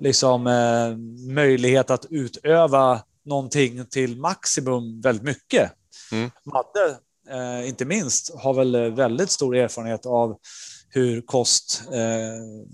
[0.00, 0.96] liksom, eh,
[1.34, 5.72] möjlighet att utöva någonting till maximum väldigt mycket.
[6.12, 6.30] Mm.
[6.44, 6.98] Madde,
[7.30, 10.38] eh, inte minst, har väl väldigt stor erfarenhet av
[10.90, 12.68] hur kost eh,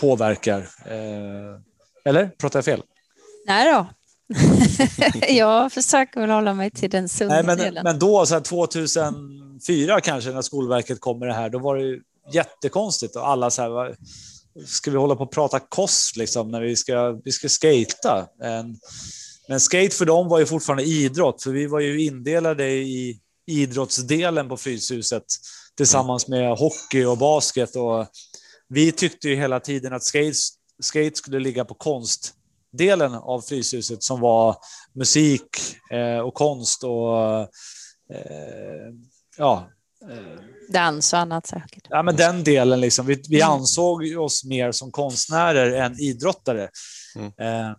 [0.00, 0.58] påverkar.
[0.86, 1.60] Eh,
[2.04, 2.82] eller pratar jag fel?
[3.46, 3.86] Nej då.
[5.28, 7.84] jag försöker väl hålla mig till den sunda Nej, men, delen.
[7.84, 11.98] Men då, så här, 2004 kanske, när Skolverket kom med det här, då var det
[12.32, 13.96] jättekonstigt och alla så här,
[14.66, 18.26] ska vi hålla på och prata kost liksom när vi ska, vi ska skata?
[19.48, 24.48] Men skate för dem var ju fortfarande idrott, för vi var ju indelade i idrottsdelen
[24.48, 25.24] på Fryshuset
[25.76, 27.76] tillsammans med hockey och basket.
[27.76, 28.06] Och
[28.68, 30.34] vi tyckte ju hela tiden att skate,
[30.82, 31.74] skate skulle ligga på
[32.76, 34.56] konstdelen av Fryshuset som var
[34.94, 35.48] musik
[35.90, 37.40] eh, och konst och
[38.12, 38.92] eh,
[39.36, 39.68] ja.
[40.72, 41.86] Dans och annat säkert.
[41.90, 43.06] Ja, men den delen liksom.
[43.06, 43.52] Vi, vi mm.
[43.52, 46.68] ansåg oss mer som konstnärer än idrottare.
[47.16, 47.26] Mm.
[47.26, 47.76] Eh,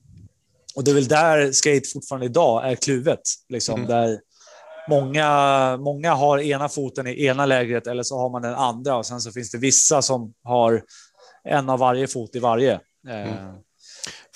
[0.76, 3.22] och det är väl där skate fortfarande idag är kluvet.
[3.50, 3.88] Liksom, Mm.
[3.88, 4.20] där
[4.90, 9.06] många, många har ena foten i ena lägret eller så har man den andra och
[9.06, 10.84] sen så finns det vissa som har
[11.44, 12.74] en av varje fot i varje.
[13.10, 13.54] Eh,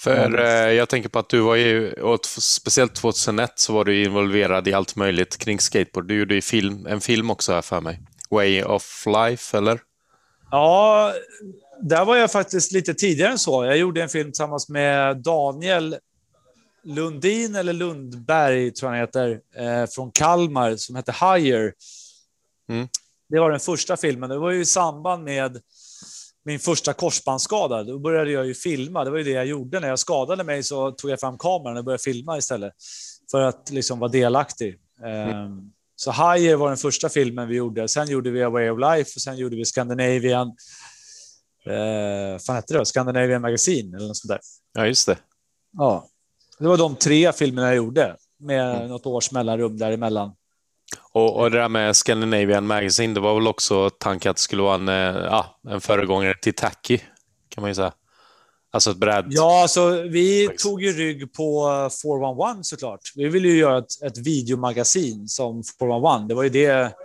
[0.03, 4.03] För eh, jag tänker på att du var ju, och speciellt 2001 så var du
[4.03, 6.07] involverad i allt möjligt kring skateboard.
[6.07, 7.99] Du gjorde ju film, en film också här för mig.
[8.29, 9.79] Way of Life, eller?
[10.51, 11.13] Ja,
[11.81, 13.65] där var jag faktiskt lite tidigare än så.
[13.65, 15.97] Jag gjorde en film tillsammans med Daniel
[16.83, 21.73] Lundin eller Lundberg, tror jag han heter, eh, från Kalmar som hette Higher.
[22.69, 22.87] Mm.
[23.29, 24.29] Det var den första filmen.
[24.29, 25.61] Det var ju i samband med
[26.45, 27.83] min första korsbandsskada.
[27.83, 29.03] Då började jag ju filma.
[29.03, 29.79] Det var ju det jag gjorde.
[29.79, 32.73] När jag skadade mig så tog jag fram kameran och började filma istället
[33.31, 34.79] för att liksom vara delaktig.
[35.05, 35.49] Eh,
[35.95, 37.87] Så Higher var den första filmen vi gjorde.
[37.87, 40.47] Sen gjorde vi A Way of Life och sen gjorde vi Scandinavian.
[41.65, 42.85] Eh, fan hette det?
[42.85, 44.39] Scandinavian Magazine eller något sånt där.
[44.73, 45.17] Ja, just det.
[45.77, 46.07] Ja.
[46.59, 50.31] Det var de tre filmerna jag gjorde med något års mellanrum däremellan.
[51.11, 54.61] Och, och det där med Scandinavian Magazine, det var väl också tanken att det skulle
[54.61, 56.97] vara en, eh, ja, en föregångare till Tacky,
[57.49, 57.93] kan man ju säga.
[58.73, 59.25] Alltså ett bräd.
[59.29, 61.69] Ja, så vi tog ju rygg på
[62.03, 62.99] 411 såklart.
[63.15, 66.25] Vi ville ju göra ett, ett videomagasin som 411.
[66.27, 66.95] Det var ju det,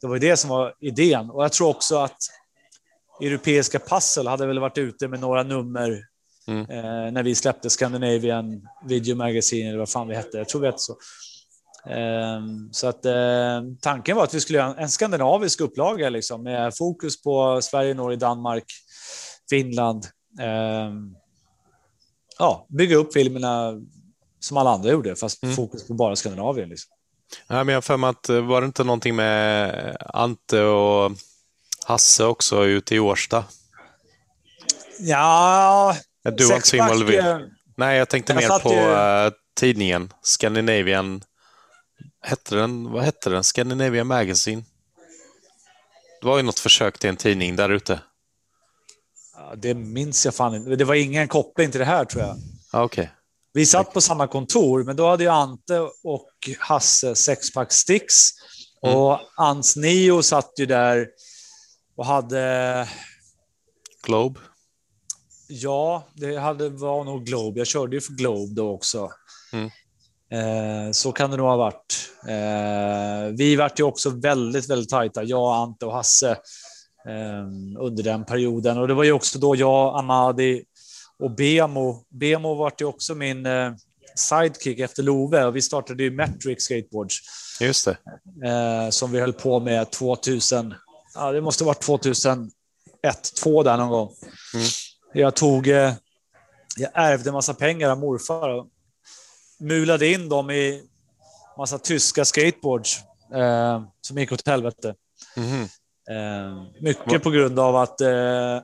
[0.00, 1.30] det var ju det som var idén.
[1.30, 2.18] Och jag tror också att
[3.20, 6.04] Europeiska Puzzle hade väl varit ute med några nummer
[6.46, 6.60] Mm.
[6.70, 10.38] eh, när vi släppte Scandinavian Video Magazine, eller vad fan vi hette.
[10.38, 10.96] Jag tror vi hette så.
[11.90, 16.72] Ehm, så att eh, tanken var att vi skulle göra en, skandinavisk upplaga liksom, med
[16.78, 18.64] fokus på Sverige, Norge, Danmark,
[19.50, 20.06] Finland.
[20.40, 21.14] Ehm,
[22.38, 23.72] ja, bygga upp filmerna
[24.40, 25.56] som alla andra gjorde, fast Mm.
[25.56, 26.68] fokus på bara Skandinavien.
[26.68, 26.90] Liksom.
[27.48, 31.12] Ja, men jag för mig att eh, var det inte någonting med Ante och
[31.86, 33.44] Hasse också ute i Årsta?
[34.98, 37.40] Ja, Du var inte så involverad.
[37.42, 41.22] eh, Nej, jag tänkte Jag mer på ju- eh, tidningen Scandinavian.
[42.22, 43.44] Hette den, vad hette den?
[43.44, 44.64] Scandinavian Magazine?
[46.20, 48.00] Det var ju något försök till en tidning där ute.
[49.36, 50.76] Ja, det minns jag fan inte.
[50.76, 52.36] Det var ingen koppling till det här tror jag.
[52.72, 53.10] Ja, Okej.
[53.52, 58.30] Vi satt på samma kontor, men då hade ju Ante och Hasse sexpack sticks.
[58.82, 58.96] Mm.
[58.96, 61.08] Och Ans Nio satt ju där
[61.96, 62.88] och hade...
[64.02, 64.40] Globe?
[65.48, 67.60] Ja, det hade, var nog Globe.
[67.60, 69.12] Jag körde ju för Globe då också.
[69.52, 69.70] Mm.
[70.32, 72.10] Eh, så kan det nog ha varit.
[72.28, 76.30] Eh, vi vart ju också väldigt, väldigt tajta, jag, Ante och Hasse,
[77.08, 77.46] eh,
[77.78, 78.78] under den perioden.
[78.78, 80.64] Och det var ju också då jag, Amadi
[81.18, 82.04] och Bemo.
[82.08, 83.46] Bemo vart ju också min
[84.14, 87.16] sidekick efter Love och vi startade ju Metric Skateboards
[87.60, 87.96] Just det.
[88.92, 90.74] som vi höll på med 2000.
[91.14, 92.50] Ja, det måste ha varit 2001,
[93.42, 94.10] 2002 där någon gång.
[94.54, 94.66] Mm.
[95.12, 98.66] Jag tog, jag ärvde en massa pengar av morfar
[99.62, 100.82] mulade in dem i
[101.58, 103.00] massa tyska skateboards
[103.34, 104.94] eh, som gick åt helvete.
[105.36, 105.68] Mhm.
[106.10, 108.60] Eh, mycket på grund av att eh,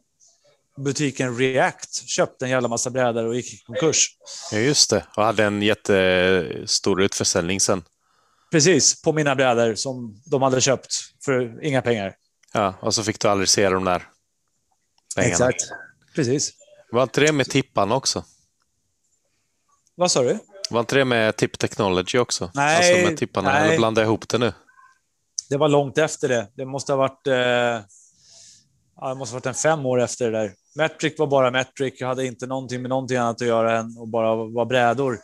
[0.76, 4.16] butiken React köpte en jävla massa brädor och gick i konkurs.
[4.52, 5.06] Ja, just det.
[5.16, 7.84] Och hade en jättestor utförsäljning sen.
[8.50, 10.94] Precis, på mina brädor som de hade köpt
[11.24, 12.14] för inga pengar.
[12.52, 14.08] Ja, och så fick du aldrig se de där
[15.16, 15.32] pengarna.
[15.32, 15.62] Exakt.
[16.14, 16.52] Precis.
[16.90, 18.24] Var inte det med tipparna också?
[19.94, 20.38] Vad sa du?
[20.70, 22.50] Var inte det med Tip Technology också?
[22.54, 23.66] Nej, Alltså med tipparna, nej.
[23.66, 24.52] eller blandar jag ihop det nu?
[25.50, 26.46] Det var långt efter det.
[26.54, 27.34] Det måste ha varit, eh,
[28.96, 30.52] ja, det måste ha varit en fem år efter det där.
[30.76, 31.94] Metric var bara Metric.
[31.98, 35.18] Jag hade inte någonting med någonting annat att göra än att bara vara brädor.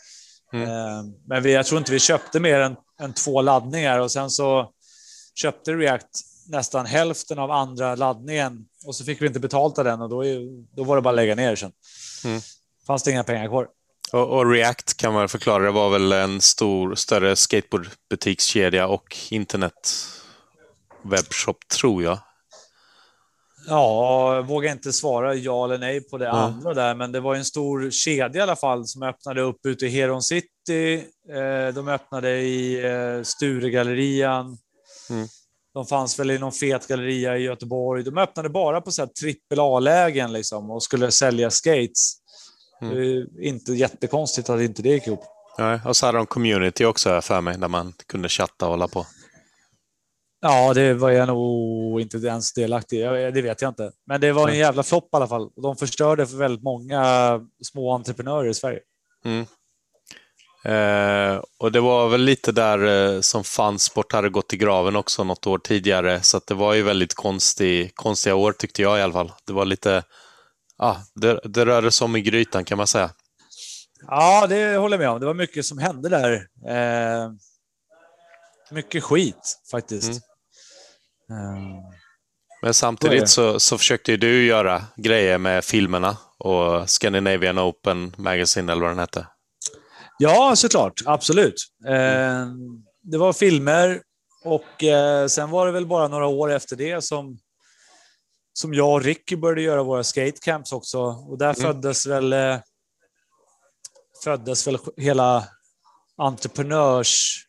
[0.53, 0.69] Mm.
[0.69, 4.31] Eh, men vi, jag tror inte vi köpte mer än, än två laddningar och sen
[4.31, 4.71] så
[5.35, 10.01] köpte React nästan hälften av andra laddningen och så fick vi inte betalt av den
[10.01, 10.23] och då,
[10.77, 11.73] då var det bara att lägga ner sen.
[12.25, 12.41] Mm.
[12.87, 13.69] Fanns det inga pengar kvar.
[14.13, 20.07] Och, och React kan man förklara, det var väl en stor, större skateboardbutikskedja och internet
[21.03, 22.19] webbshop, tror jag.
[23.67, 26.31] Ja, jag vågar inte svara ja eller nej på det Ja.
[26.33, 29.87] andra där, men det var en stor kedja i alla fall som öppnade upp ute
[29.87, 30.95] i Heron City.
[31.29, 34.59] Eh, De öppnade i eh, Sturegallerian.
[35.11, 35.27] Mm.
[35.75, 38.03] De fanns väl i någon fet galleria i Göteborg.
[38.05, 42.17] De öppnade bara på trippel A-lägen liksom och skulle sälja skates.
[42.83, 42.95] Mm.
[42.95, 45.25] Det är inte jättekonstigt att inte det gick ihop.
[45.57, 48.71] Ja, och så hade de community också här för mig, där man kunde chatta och
[48.71, 49.07] hålla på.
[50.41, 53.31] Ja, det var jag nog inte ens delaktig i.
[53.35, 53.93] Det vet jag inte.
[54.07, 54.59] Men det var en Nej.
[54.59, 55.51] jävla flopp i alla fall.
[55.63, 58.81] De förstörde för väldigt många små entreprenörer i Sverige.
[59.25, 59.47] Mm.
[60.65, 65.25] Eh, och det var väl lite där eh, som Fansport hade gått i graven också
[65.25, 69.13] något år tidigare, så det var ju väldigt konstig, konstiga år tyckte jag i alla
[69.13, 69.33] fall.
[69.47, 70.03] Det var lite,
[70.79, 73.11] ja, det, det rörde sig om i grytan kan man säga.
[74.07, 75.21] Ja, det håller jag med om.
[75.21, 76.33] Det var mycket som hände där.
[76.69, 77.31] Eh,
[78.71, 80.09] mycket skit faktiskt.
[81.31, 81.57] Mm.
[81.57, 81.81] Eh,
[82.63, 88.83] Men samtidigt så, så försökte du göra grejer med filmerna och Scandinavian Open Magazine eller
[88.83, 89.27] vad den hette.
[90.19, 91.03] ja, såklart.
[91.07, 91.55] Absolut.
[91.89, 92.47] Eh,
[93.03, 94.01] det var filmer
[94.45, 97.39] och eh, sen var det väl bara några år efter det som,
[98.57, 100.99] som jag och Ricky började göra våra skatecamps också.
[101.01, 101.63] Och där Mm.
[101.63, 102.59] föddes väl eh,
[104.25, 105.49] föddes väl hela
[106.17, 107.41] entreprenörs...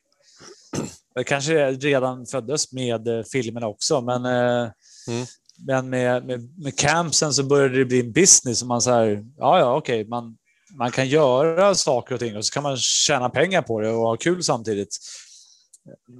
[1.16, 4.72] Det kanske redan föddes med eh, filmerna också, men, eh,
[5.08, 5.26] Mm.
[5.68, 8.62] men med, med, med campsen så började det bli en business.
[8.62, 10.38] Och man så här, ja, ja, okej, man,
[10.78, 14.00] man kan göra saker och ting och så kan man tjäna pengar på det och
[14.08, 14.98] ha kul samtidigt.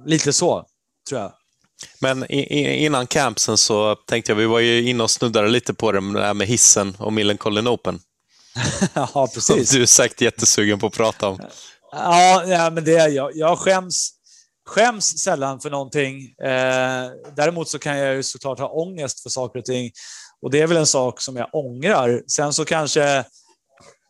[0.04, 0.66] Lite så,
[1.08, 1.32] tror jag.
[2.00, 6.12] Men innan campsen så tänkte jag, vi var ju inne och snuddade lite på det
[6.12, 8.00] det här med hissen och Millencolin Open.
[8.94, 9.70] ja, Som precis.
[9.70, 11.40] du är säkert jättesugen på att prata om.
[11.92, 13.30] Ja, ja men det är jag.
[13.36, 14.12] Jag skäms,
[14.66, 16.34] skäms sällan för någonting.
[16.42, 19.90] Eh, däremot så kan jag ju såklart ha ångest för saker och ting.
[20.42, 22.22] Och det är väl en sak som jag ångrar.
[22.26, 23.24] Sen så kanske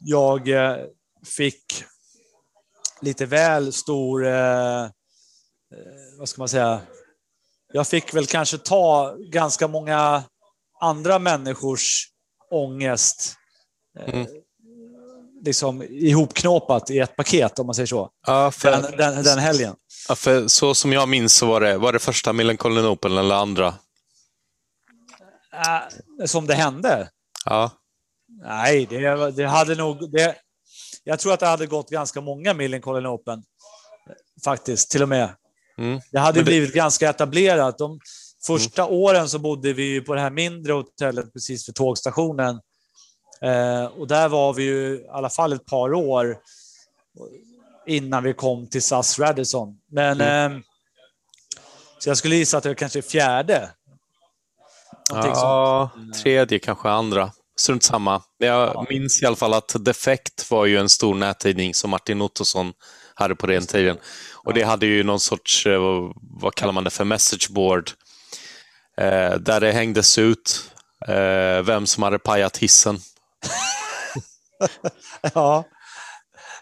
[0.01, 0.77] jag eh,
[1.37, 1.85] fick
[3.01, 4.89] lite väl stor, eh, eh,
[6.19, 6.81] vad ska man säga,
[7.77, 10.22] jag fick väl kanske ta ganska många
[10.81, 12.09] andra människors
[12.51, 13.35] ångest
[13.99, 14.27] eh, Mm.
[15.45, 18.11] liksom ihopknåpat i ett paket, om man säger så.
[18.27, 19.74] Ja, för, Den, den, den helgen.
[20.09, 23.35] ja, för så som jag minns så var det, var det första Millencolin Open eller
[23.35, 23.74] andra?
[25.53, 27.09] Äh, som det hände.
[27.45, 27.70] Ja,
[28.43, 30.12] Nej, det, det hade nog...
[30.12, 30.37] Det,
[31.05, 33.43] jag tror att det hade gått ganska många Millencolin Open.
[34.45, 35.29] Faktiskt, till och med.
[35.79, 36.01] Mm.
[36.12, 37.79] Det hade det- blivit ganska etablerat.
[37.79, 38.01] De
[38.47, 42.61] första åren så bodde vi ju på det här mindre hotellet precis vid tågstationen.
[43.43, 46.39] Eh, och där var vi ju i alla fall ett par år
[47.87, 49.79] innan vi kom till SAS Radisson.
[49.91, 50.61] Men eh,
[51.99, 53.70] så jag skulle gissa att det kanske är fjärde.
[55.11, 55.91] Någonting ja
[56.22, 57.33] tredje kanske andra.
[57.59, 58.22] Strunt samma.
[58.39, 62.72] Jag minns i alla fall att Defect var ju en stor nättidning som Martin Ottosson
[63.19, 63.97] hade på den tiden.
[64.35, 65.81] Och det hade ju någon sorts, eh,
[66.41, 67.91] vad- kallar man det för, messageboard.
[69.01, 70.71] Eh, där det hängdes ut
[71.09, 72.99] eh, vem som hade pajat hissen.
[75.35, 75.64] Ja.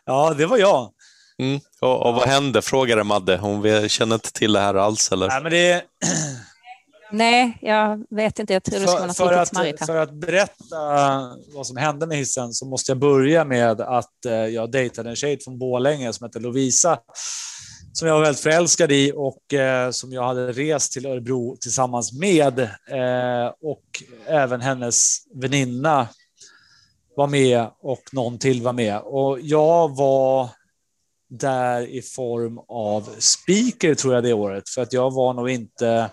[0.04, 0.90] ja, det var jag.
[1.38, 1.60] Mm.
[1.80, 3.36] Och, och vad hände, frågade Madde.
[3.36, 5.28] Hon känner inte till det här alls eller?
[5.28, 5.82] Nej, men det,
[7.14, 8.52] Nej, jag vet inte.
[8.52, 10.76] Jag tror det skulle för, för, att, för att berätta
[11.54, 15.16] vad som hände med hissen så måste jag börja med att eh, jag dejtade en
[15.16, 16.98] tjej från Borlänge som heter Lovisa.
[17.92, 22.12] Som jag var väldigt förälskad i och eh, som jag hade rest till Örebro tillsammans
[22.12, 22.58] med.
[22.60, 23.84] Eh, och
[24.26, 26.08] även hennes väninna
[27.16, 29.00] var med och någon till var med.
[29.00, 30.48] Och jag var
[31.30, 34.68] där i form av speaker tror jag det året.
[34.68, 36.10] För att jag var nog inte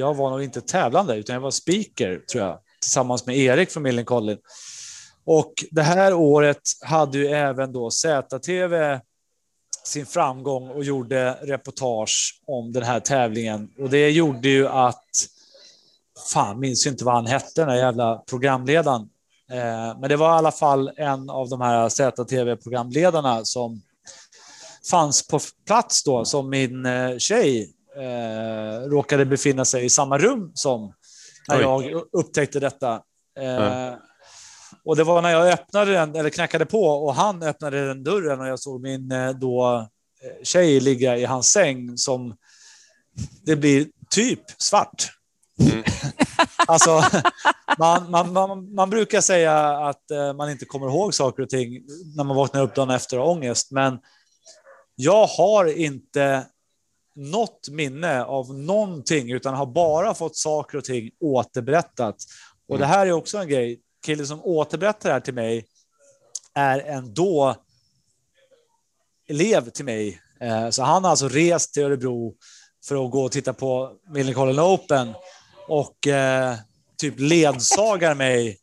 [0.00, 3.82] jag var nog inte tävlande, utan jag var speaker, tror jag, tillsammans med Erik från
[3.82, 4.38] Millencolin.
[5.24, 9.00] Och det här året hade ju även då ZTV
[9.84, 13.70] sin framgång och gjorde reportage om den här tävlingen.
[13.78, 15.04] Och det gjorde ju att,
[16.32, 19.00] fan, minns ju inte vad han hette, den här jävla programledaren.
[19.50, 23.82] Eh, men det var i alla fall en av de här ZTV-programledarna som
[24.90, 30.50] fanns på plats då, som min eh, tjej eh, råkade befinna sig i samma rum
[30.54, 30.92] som
[31.48, 31.62] när Oj.
[31.90, 33.02] jag upptäckte detta.
[33.40, 33.94] Eh,
[34.84, 38.40] Och det var när jag öppnade den, eller knackade på, och han öppnade den dörren
[38.40, 39.86] och jag såg min eh, då
[40.22, 42.36] eh, tjej ligga i hans säng som
[43.46, 45.12] det blir typ svart.
[45.60, 45.84] Mm.
[46.66, 47.02] alltså,
[47.78, 49.58] man, man, man, man brukar säga
[49.88, 51.82] att eh, man inte kommer ihåg saker och ting
[52.16, 53.98] när man vaknar upp dagen efter ångest, men
[54.94, 56.46] jag har inte
[57.14, 62.16] något minne av någonting, utan har bara fått saker och ting återberättat.
[62.68, 63.80] Och det här är också en grej.
[64.06, 65.66] Killen som återberättar det här till mig
[66.54, 67.56] är en då
[69.28, 70.20] elev till mig.
[70.40, 72.34] Eh, Så han har alltså rest till Örebro
[72.88, 75.14] för att gå och titta på Millencolin Open
[75.68, 76.54] och eh,
[76.96, 78.58] typ ledsagar mig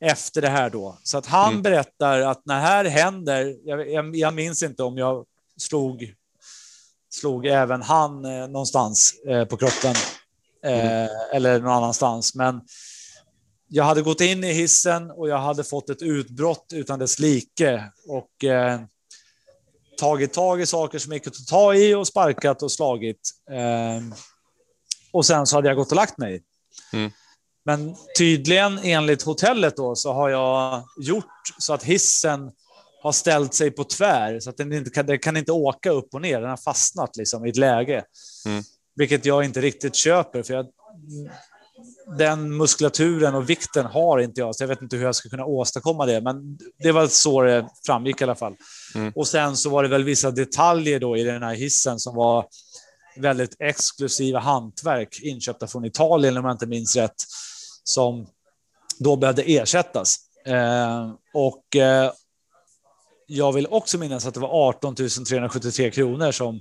[0.00, 0.98] efter det här då.
[1.02, 1.62] Så att han Mm.
[1.62, 5.24] berättar att när det här händer, jag, jag, jag minns inte om jag
[5.56, 6.14] slog,
[7.10, 9.94] slog även han eh, någonstans eh, på kroppen
[10.64, 12.34] eh, eller någon annanstans.
[12.34, 12.60] Men
[13.68, 17.84] jag hade gått in i hissen och jag hade fått ett utbrott utan dess like
[18.08, 18.80] och eh,
[19.98, 23.30] tagit tag i saker som gick att ta i och sparkat och slagit.
[23.50, 24.16] Eh,
[25.12, 26.42] och sen så hade jag gått och lagt mig.
[26.92, 27.10] Mm.
[27.64, 32.52] Men tydligen enligt hotellet då så har jag gjort så att hissen
[33.02, 36.14] har ställt sig på tvär så att den inte kan, den kan inte åka upp
[36.14, 36.40] och ner.
[36.40, 38.04] Den har fastnat liksom i ett läge,
[38.46, 38.62] Mm.
[38.96, 40.66] vilket jag inte riktigt köper för jag,
[42.18, 45.44] den muskulaturen och vikten har inte jag, så jag vet inte hur jag ska kunna
[45.44, 46.20] åstadkomma det.
[46.20, 48.54] Men det var så det framgick i alla fall.
[48.94, 49.12] Mm.
[49.16, 52.46] Och sen så var det väl vissa detaljer då i den här hissen som var
[53.16, 57.14] väldigt exklusiva hantverk inköpta från Italien om jag inte minns rätt,
[57.84, 58.26] som
[58.98, 60.16] då behövde ersättas.
[60.46, 62.12] Eh, och eh,
[63.32, 66.60] jag vill också minnas att det var 18 373 kronor som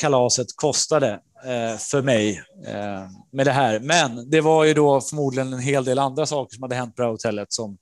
[0.00, 1.10] kalaset kostade
[1.44, 3.80] eh, för mig eh, med det här.
[3.80, 7.02] Men det var ju då förmodligen en hel del andra saker som hade hänt på
[7.02, 7.78] det här hotellet som,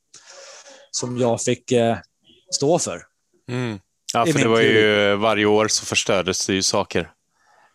[0.91, 1.97] som jag fick eh,
[2.55, 3.03] stå för.
[3.51, 3.79] Mm.
[4.15, 7.11] Ja, för det var ju varje år så förstördes det ju saker.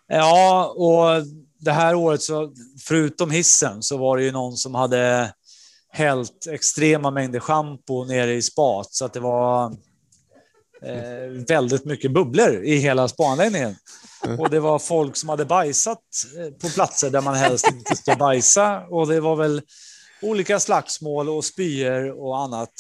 [0.08, 1.26] Ja, och
[1.60, 2.54] det här året så
[2.88, 5.34] förutom hissen så var det ju någon som hade
[5.90, 9.76] hällt extrema mängder schampo nere i spat så att det var
[10.82, 13.76] eh, väldigt mycket bubblor i hela spaanläggningen.
[14.40, 16.00] Och det var folk som hade bajsat
[16.40, 19.62] eh, på platser där man helst inte ska bajsa och det var väl
[20.22, 22.72] olika slagsmål och spyor och annat.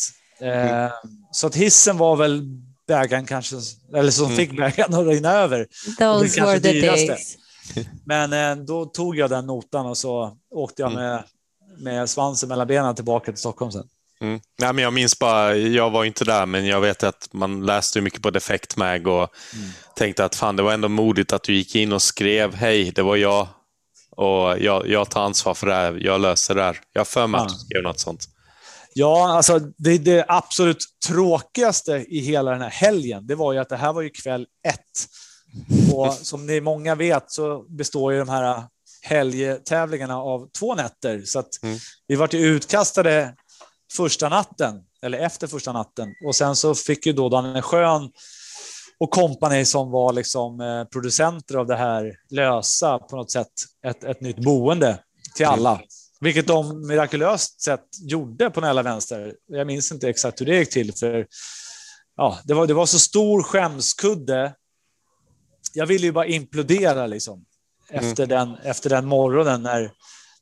[0.42, 0.92] Eh,
[1.32, 2.44] så att hissen var väl
[2.88, 3.56] bägaren kanske,
[3.96, 4.38] eller som Mm.
[4.38, 5.68] fick bägaren att rinna över.
[6.00, 7.06] Those kanske were the dyraste.
[7.08, 7.38] days.
[8.06, 11.04] Men eh, då tog jag den notan och så åkte jag Mm.
[11.04, 11.24] med,
[11.78, 13.88] med svansen mellan benen tillbaka till Stockholm sen.
[14.26, 14.40] Mm.
[14.60, 18.02] Nej, men jag minns bara, jag var inte där, men jag vet att man läste
[18.02, 19.30] mycket på Defect Mag och
[19.96, 23.02] tänkte att fan, det var ändå modigt att du gick in och skrev hej, det
[23.02, 23.48] var jag
[24.12, 26.80] och jag, jag tar ansvar för det här, jag löser det här.
[26.94, 27.54] Jag för mig att Ja.
[27.54, 28.26] du skrev något sånt.
[28.94, 30.78] Ja, alltså det, det absolut
[31.08, 34.46] tråkigaste i hela den här helgen, det var ju att det här var ju kväll
[34.68, 35.08] ett.
[35.94, 38.64] Och som ni många vet så består ju de här
[39.02, 41.22] helgtävlingarna av två nätter.
[41.26, 41.78] Så att Mm.
[42.08, 43.36] vi var ju utkastade
[43.96, 46.10] första natten, eller efter första natten.
[46.26, 48.12] Och sen så fick ju då Daniel Schön
[49.00, 53.52] och kompani som var liksom eh, producenter av det här lösa på något sätt
[53.86, 55.00] ett, ett nytt boende
[55.36, 55.82] till alla.
[56.22, 59.36] Vilket de mirakulöst sett gjorde på Nälla Vänster.
[59.48, 60.94] Jag minns inte exakt hur det gick till.
[60.94, 61.28] för
[62.18, 64.54] ja, det, var, det var så stor skämskudde.
[65.74, 67.46] Jag ville ju bara implodera liksom,
[67.90, 69.92] efter, den, efter den morgonen när,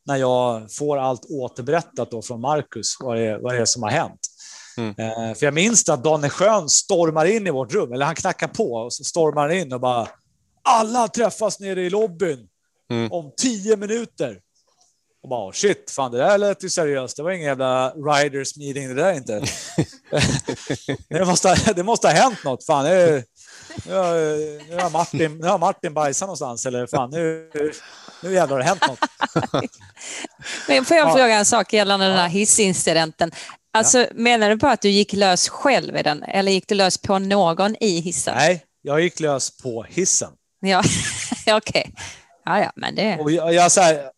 [0.06, 3.84] när jag får allt återberättat då från Marcus, vad det, är- vad det är som
[3.84, 4.20] har hänt.
[4.78, 4.90] Mm.
[4.98, 8.48] Eh, för jag minns att Danne Schön stormar in i vårt rum, eller han knackar
[8.48, 10.08] på och så stormar han in och bara
[10.64, 12.48] alla träffas nere i lobbyn
[12.92, 13.12] Mm.
[13.12, 14.40] om tio minuter.
[15.24, 17.18] Och bara shit, fan det där lät ju seriöst.
[17.18, 19.44] Det var ingen jävla riders meeting det där inte.
[21.10, 22.66] det, måste, ha- det måste ha hänt något.
[22.66, 23.24] Fan, nu,
[23.86, 24.14] nu, har,
[24.70, 27.50] nu, har Martin, nu har Martin bajsat någonstans eller fan nu,
[28.24, 29.00] nu jävlar har det hänt något.
[30.68, 31.14] Men får jag Ja.
[31.14, 33.32] fråga en sak gällande den här hissincidenten?
[33.74, 36.98] Alltså, Menar du på att du gick lös själv i den eller gick du lös
[36.98, 38.36] på någon i hissen?
[38.38, 40.30] Nej, jag gick lös på hissen.
[40.60, 40.84] Ja,
[41.52, 41.94] okej.
[42.46, 43.20] Ja, ja, men det...
[43.20, 44.10] Och jag, jag så här,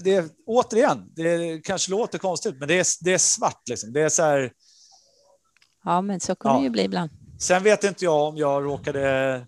[0.00, 3.62] det är, återigen, det kanske låter konstigt, men det är, det är svart.
[3.68, 3.92] Liksom.
[3.92, 4.52] Det är så här,
[5.84, 6.58] Ja, men så kommer Ja.
[6.58, 7.10] det ju bli ibland.
[7.40, 9.46] Sen vet inte jag om jag råkade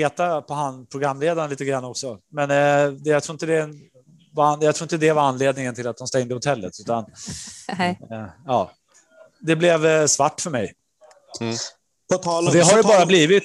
[0.00, 2.18] peta på han programledaren lite grann också.
[2.32, 3.68] Men eh, det, jag, tror inte det
[4.32, 6.80] var, jag tror inte det var anledningen till att de stängde hotellet.
[6.80, 7.04] Utan,
[7.78, 8.72] eh, ja,
[9.40, 10.74] det blev eh, svart för mig.
[12.12, 13.44] På tal om, det har det bara om- blivit.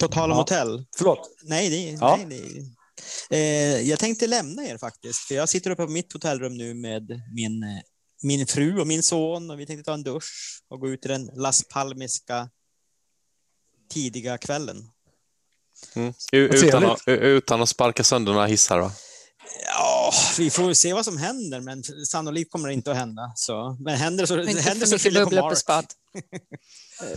[0.00, 0.42] På tal om Ja.
[0.42, 0.84] hotell.
[0.96, 1.30] Förlåt.
[1.42, 2.18] Nej, det, Ja.
[2.26, 2.42] nej,
[3.30, 3.36] det.
[3.36, 7.20] Eh, jag tänkte lämna er faktiskt, för jag sitter uppe på mitt hotellrum nu med
[7.34, 7.68] min, eh,
[8.22, 11.08] min fru och min son och vi tänkte ta en dusch och gå ut i
[11.08, 12.48] den Las Palmiska
[13.90, 14.76] tidiga kvällen.
[15.94, 16.14] Mm.
[16.32, 18.92] Utan, att, utan att sparka sönder några hissar va?
[19.68, 23.32] Ja, vi får se vad som händer, men sannolikt kommer det inte att hända.
[23.34, 25.84] Så, men händer så, Inte händer så skyller jag på Mark.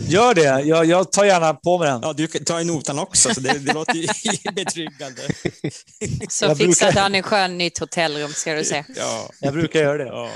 [0.00, 0.42] Gör det.
[0.42, 2.00] Jag, jag tar gärna på mig den.
[2.02, 4.06] Ja, du kan ta i notan också, så det, det låter ju
[4.54, 5.22] betryggande.
[6.28, 8.84] Så Jag fixar brukar- Danny Schön nytt hotellrum ska du se.
[8.96, 9.30] Ja.
[9.40, 10.04] Jag brukar göra det.
[10.10, 10.30] Ja.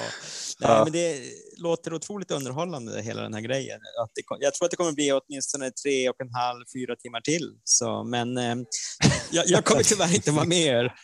[0.61, 1.21] Nej, men det
[1.65, 3.81] låter otroligt underhållande hela den här grejen.
[4.03, 7.21] Att det, jag tror att det kommer bli åtminstone tre och en halv, fyra timmar
[7.21, 7.51] till.
[7.65, 8.55] Så, men eh,
[9.31, 10.93] jag, jag kommer tyvärr inte vara med er.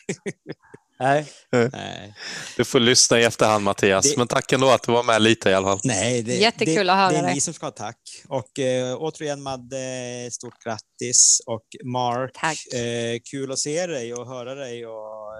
[0.99, 1.25] Nej.
[1.51, 2.13] Nej,
[2.57, 5.49] Du får lyssna i efterhand Mattias, Det- men tack ändå att du var med lite
[5.49, 5.79] i alla fall.
[5.83, 7.33] Nej det, Jättekul det, att höra Det är det.
[7.33, 7.97] ni som ska ha tack.
[8.27, 11.41] Och eh, återigen Madde, stort grattis.
[11.45, 12.73] Och Mark, Tack.
[12.73, 14.85] eh, kul att se dig och höra dig.
[14.85, 15.33] Och,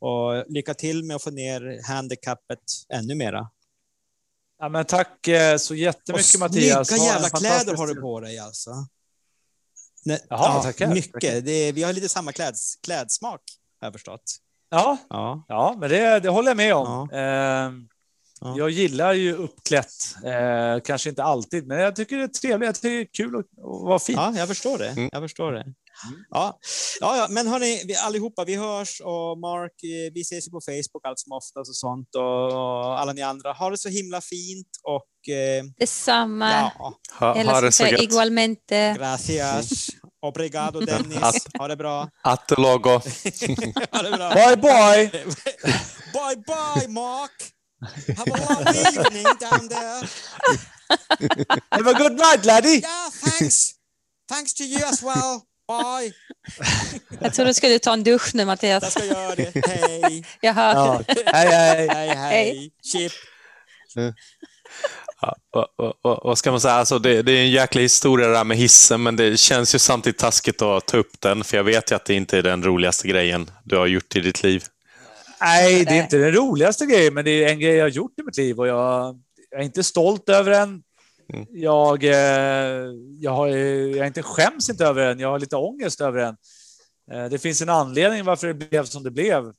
[0.00, 2.58] och lycka till med att få ner handikappet
[2.94, 3.48] ännu mera.
[4.64, 6.88] Ja, men tack eh, så jättemycket och Mattias.
[6.88, 8.70] Snygga jävla kläder har du på dig alltså.
[10.04, 10.88] Nej, Jaha, tackar.
[10.88, 11.44] Mycket.
[11.44, 13.40] Det, vi har lite samma kläds, klädsmak,
[13.80, 14.22] har jag förstått.
[14.70, 15.44] Ja, Ja.
[15.48, 17.10] ja men det, det håller jag med om.
[17.10, 17.94] Eh,
[18.40, 18.54] Ja.
[18.58, 19.94] Jag gillar ju uppklätt.
[20.24, 22.66] Eh, kanske inte alltid, men jag tycker det är trevligt.
[22.66, 24.16] Jag tycker det är kul att, vara fin.
[24.16, 25.08] Ja, jag förstår det.
[25.12, 25.64] Jag förstår det.
[26.30, 26.58] Ja,
[27.00, 29.72] ja, ja men hörni, vi allihopa, vi hörs och Mark,
[30.14, 33.52] vi ses ju på Facebook allt som oftast och sånt och, alla ni andra.
[33.52, 36.50] Ha det så himla fint och eh, Detsamma.
[36.78, 38.00] ja, Ha, Eller ha det så gött.
[38.02, 38.94] Igualmente.
[38.98, 39.88] gracias.
[40.26, 41.46] Obrigado Dennis.
[41.58, 42.08] Ha det bra.
[42.22, 42.90] Att logo.
[43.92, 44.30] Ha det bra.
[44.34, 45.10] Bye bye!
[46.12, 47.30] Bye bye Mark.
[48.16, 50.08] Have a lovely evening down there.
[51.70, 52.80] Have a good night laddie!
[52.80, 53.72] Yeah, thanks.
[54.28, 55.42] Thanks to you as well.
[55.68, 56.12] Bye.
[57.20, 58.90] Jag tror du skulle ta en dusch nu Jag Mattias.
[58.92, 59.66] ska göra det.
[59.66, 60.24] Hej.
[60.40, 60.74] Jag hör.
[60.74, 61.02] Ja.
[61.26, 61.88] Hej hej!
[61.88, 62.70] Hej, hej.
[62.92, 63.12] Chip.
[65.20, 65.66] Ja, vad,
[66.02, 66.74] vad, vad- ska man säga?
[66.74, 69.78] Alltså det, det är en jäkla historia det där med hissen, men det känns ju
[69.78, 72.62] samtidigt taskigt att ta upp den, för jag vet ju att det inte är den
[72.62, 74.64] roligaste grejen du har gjort i ditt liv.
[75.40, 78.18] Nej, det är inte den roligaste grejen, men det är en grej jag har gjort
[78.18, 79.20] i mitt liv och jag,
[79.50, 80.82] jag är inte stolt över den.
[81.32, 81.46] Mm.
[81.50, 82.90] Jag, eh,
[83.20, 85.18] jag, har, jag är inte skäms inte över den.
[85.18, 86.36] Jag har lite ångest över den.
[87.12, 89.52] Eh, Det finns en anledning varför det blev som det blev.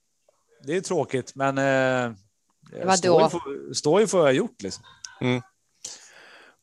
[0.63, 2.97] Det är tråkigt, men eh, jag Vadå?
[2.97, 4.61] står ju, för, står ju för vad jag har gjort.
[4.61, 4.83] Liksom.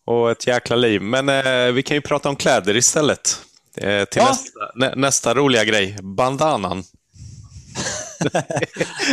[0.07, 1.03] Och ett jäkla liv.
[1.03, 3.43] Men eh, vi kan ju prata om kläder istället.
[3.77, 4.29] Eh, till Ja.
[4.29, 6.85] nästa, nä, nästa roliga grej, bandanan.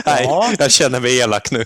[0.05, 0.51] Nej, Ja.
[0.59, 1.65] jag känner mig elak nu.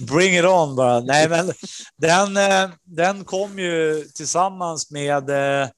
[0.08, 1.00] Bring it on bara.
[1.00, 1.52] Nej, men
[1.96, 5.68] den, eh, den kom ju tillsammans med, eh,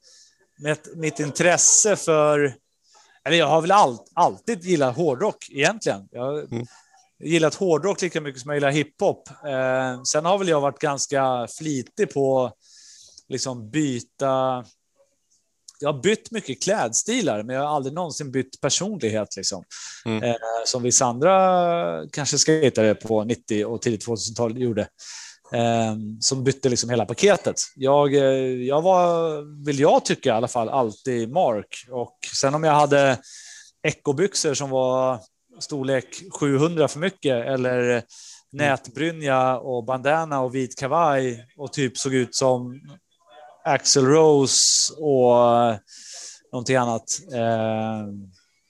[0.59, 2.55] med mitt intresse för...
[3.24, 6.09] Eller jag har väl all, alltid gillat hårdrock egentligen.
[6.11, 6.66] Jag Mm.
[7.24, 9.28] gillat hårdrock lika mycket som jag gillar hiphop.
[9.47, 12.53] Eh, sen har väl jag varit ganska flitig på
[13.28, 14.65] liksom byta...
[15.80, 19.36] Jag har bytt mycket klädstilar, men jag har aldrig någonsin bytt personlighet.
[19.36, 19.64] Liksom.
[20.05, 20.22] Mm.
[20.22, 24.88] Eh, som vissa andra kanske skatare på 90 och tidigt 2000-tal gjorde.
[25.52, 27.56] Eh, som bytte liksom hela paketet.
[27.76, 28.22] Jag, eh,
[28.66, 31.86] jag var, vill jag tycka i alla fall, alltid Mark.
[31.90, 33.18] Och sen om jag hade
[33.82, 35.20] ekobyxor som var
[35.60, 36.06] storlek
[36.40, 38.02] 700 för mycket eller
[38.52, 42.80] nätbrynja och bandana och vit kavaj och typ såg ut som
[43.69, 45.77] Axel Rose och eh,
[46.53, 47.20] någonting annat.
[47.32, 48.07] Eh,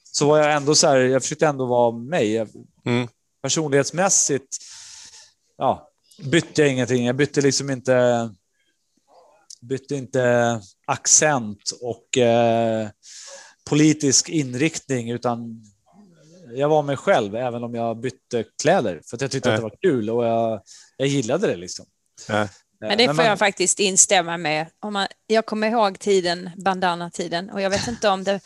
[0.03, 2.37] så var jag ändå så här, jag försökte ändå vara mig.
[2.85, 3.07] Mm.
[3.41, 4.57] Personlighetsmässigt
[5.57, 5.89] ja,
[6.23, 7.05] bytte jag ingenting.
[7.05, 8.29] Jag bytte liksom inte
[9.61, 12.89] bytte inte accent och eh,
[13.69, 15.63] politisk inriktning utan
[16.53, 19.55] jag var mig själv även om jag bytte kläder för att jag tyckte Nej.
[19.55, 20.61] att det var kul och jag,
[20.97, 21.85] jag gillade det liksom.
[22.27, 22.47] Ja.
[22.79, 24.67] Men det får man- jag faktiskt instämma med.
[24.79, 28.39] Om man, jag kommer ihåg tiden, bandana-tiden, och jag vet inte om det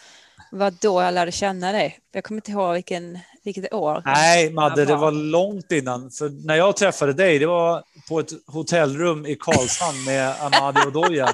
[0.52, 2.00] var då jag lärde känna dig.
[2.12, 4.02] Jag kommer inte ihåg vilken, vilket år.
[4.06, 6.12] Nej, Madde, det var långt innan.
[6.12, 11.34] För när jag träffade dig, det var på ett hotellrum i Karlshamn med Amadi Odoja.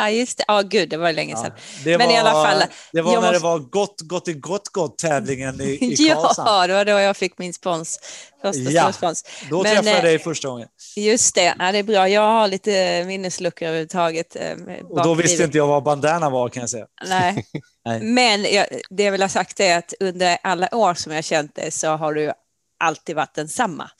[0.00, 0.44] Ja, just det.
[0.48, 1.52] Ja, gud, det var länge sedan.
[1.84, 2.62] Ja, Men var, i alla fall,
[2.92, 6.48] det var när måste- det var gott, gott gott, gott tävlingen i, i Karlshamn.
[6.48, 7.98] Ja, det var då jag fick min spons.
[8.42, 9.24] Första Ja, spons.
[9.50, 10.68] Då Men, träffade jag eh, dig första gången.
[10.96, 12.08] Just det, ja, det är bra.
[12.08, 14.36] Jag har lite minnesluckor överhuvudtaget.
[14.36, 14.52] eh,
[14.90, 16.86] Och då visste inte jag vad bandana var kan jag säga.
[17.08, 17.44] Nej.
[17.84, 18.00] Nej.
[18.00, 21.54] Men jag, det jag vill ha sagt är att under alla år som jag känt
[21.54, 22.32] dig så har du
[22.80, 23.90] alltid varit densamma.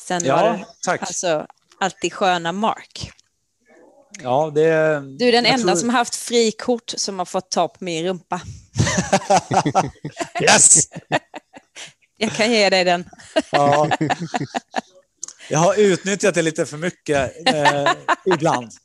[0.00, 1.00] Sen var Ja, du tack.
[1.02, 1.46] alltså
[1.80, 3.10] alltid sköna Mark.
[4.22, 7.68] Ja, det, Du är den enda tror- som har haft frikort som har fått ta
[7.68, 8.40] på min rumpa.
[10.42, 10.88] Yes!
[12.16, 13.04] Jag kan ge dig den.
[13.52, 13.88] Ja.
[15.50, 17.92] Jag har utnyttjat det lite för mycket eh,
[18.34, 18.70] ibland.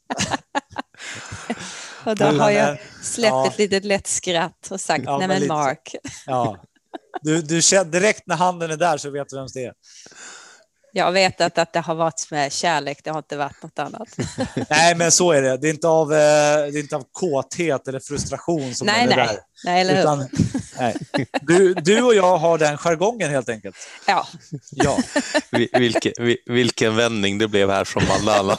[2.05, 3.47] Och då har eh, jag släppt ja.
[3.47, 5.47] ett litet lätt skratt och sagt, Ja, nej men.
[5.47, 5.95] Mark.
[6.25, 6.63] Ja.
[7.21, 9.73] Du, du känner direkt när handen är där så vet du vem det är.
[10.93, 14.07] Jag har vetat att det har varit med kärlek, det har inte varit något annat.
[14.69, 15.57] Nej, men så är det.
[15.57, 19.11] Det är inte av, eh, det är inte av kåthet eller frustration som nej, den
[19.11, 19.27] är nej.
[19.27, 19.39] där.
[19.65, 20.01] nej, eller hur?
[20.01, 20.27] Utan,
[20.79, 20.95] nej.
[21.41, 23.75] Du, du och jag har den jargongen helt enkelt.
[24.07, 24.27] Ja,
[24.71, 24.97] Ja.
[25.51, 28.57] Vi- Vilken, vi- vilken vändning det blev här från bandanan.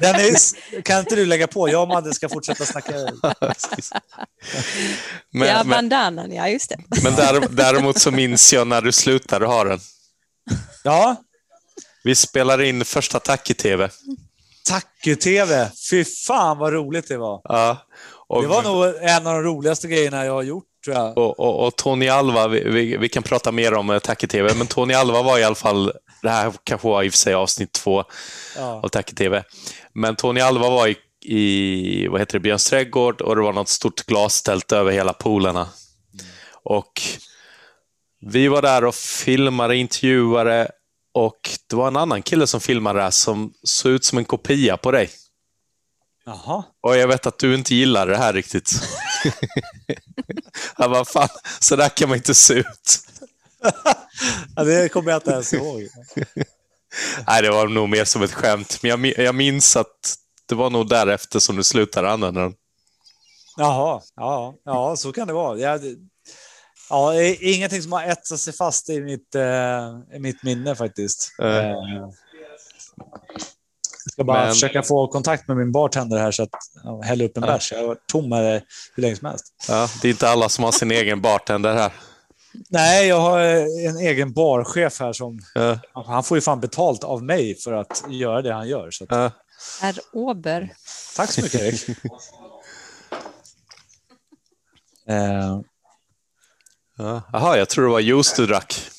[0.00, 0.34] Den är,
[0.82, 1.68] kan inte du lägga på?
[1.68, 2.92] Jag och Madde ska fortsätta snacka.
[5.32, 6.78] Men, ja bandanan, ja just det.
[7.02, 9.80] men där, däremot så minns jag när du slutade ha den.
[10.84, 11.16] Ja,
[12.04, 13.88] Vi spelade in första Tack i TV.
[14.68, 15.70] Tack-TV.
[15.90, 17.40] Fy fan vad roligt det var.
[17.44, 17.86] Ja.
[18.28, 21.18] Och, Det var nog en av de roligaste grejerna jag har gjort, tror jag.
[21.18, 24.26] och, och, och Tony Alva, vi, vi, vi kan prata mer om eh, Tack i
[24.26, 27.18] TV, men Tony Alva var i alla fall, det här kanske var i och för
[27.18, 28.04] sig avsnitt två
[28.56, 28.80] Ja.
[28.84, 29.44] av Tack i TV,
[29.92, 33.68] men Tony Alva var i, i vad heter det, Björns trädgård och det var något
[33.68, 35.68] stort glastält över hela poolerna.
[36.64, 37.02] Och
[38.20, 40.70] Vi var där och filmade, intervjuade
[41.14, 44.76] och det var en annan kille som filmade där som såg ut som en kopia
[44.76, 45.10] på dig.
[46.26, 46.64] Jaha.
[46.80, 48.70] Och jag vet att du inte gillar det här riktigt.
[50.78, 51.28] jag bara, fan,
[51.60, 53.00] så där kan man inte se ut.
[54.56, 55.80] ja, det kommer jag inte ens ihåg.
[57.26, 58.78] Nej, det var nog mer som ett skämt.
[58.82, 60.16] Men jag, jag minns att
[60.46, 62.54] det var nog därefter som du slutade använda den.
[63.56, 65.58] Jaha, ja, ja så kan det vara.
[65.58, 65.80] Jag,
[66.94, 70.74] ja, det är ingenting som har etsat sig fast i mitt, eh, i mitt minne
[70.76, 71.32] faktiskt.
[71.42, 71.48] Eh,
[74.04, 76.50] jag ska bara Men- försöka få kontakt med min bartender här så att
[76.84, 77.52] ja, hälla upp en Ja.
[77.52, 77.72] bärs.
[77.72, 78.62] Jag har varit tom här
[78.94, 79.44] hur länge som helst.
[79.68, 81.92] Ja, det är inte alla som har sin egen bartender här.
[82.70, 87.04] Nej, jag har eh, en egen barchef här som Ja, han får ju fan betalt
[87.04, 88.90] av mig för att göra det han gör.
[88.90, 89.30] Så att, ja.
[89.80, 90.72] Herr Åber.
[91.16, 91.88] tack så mycket Erik.
[95.08, 95.60] eh.
[96.98, 98.90] Jaha, jag tror det var juice du drack.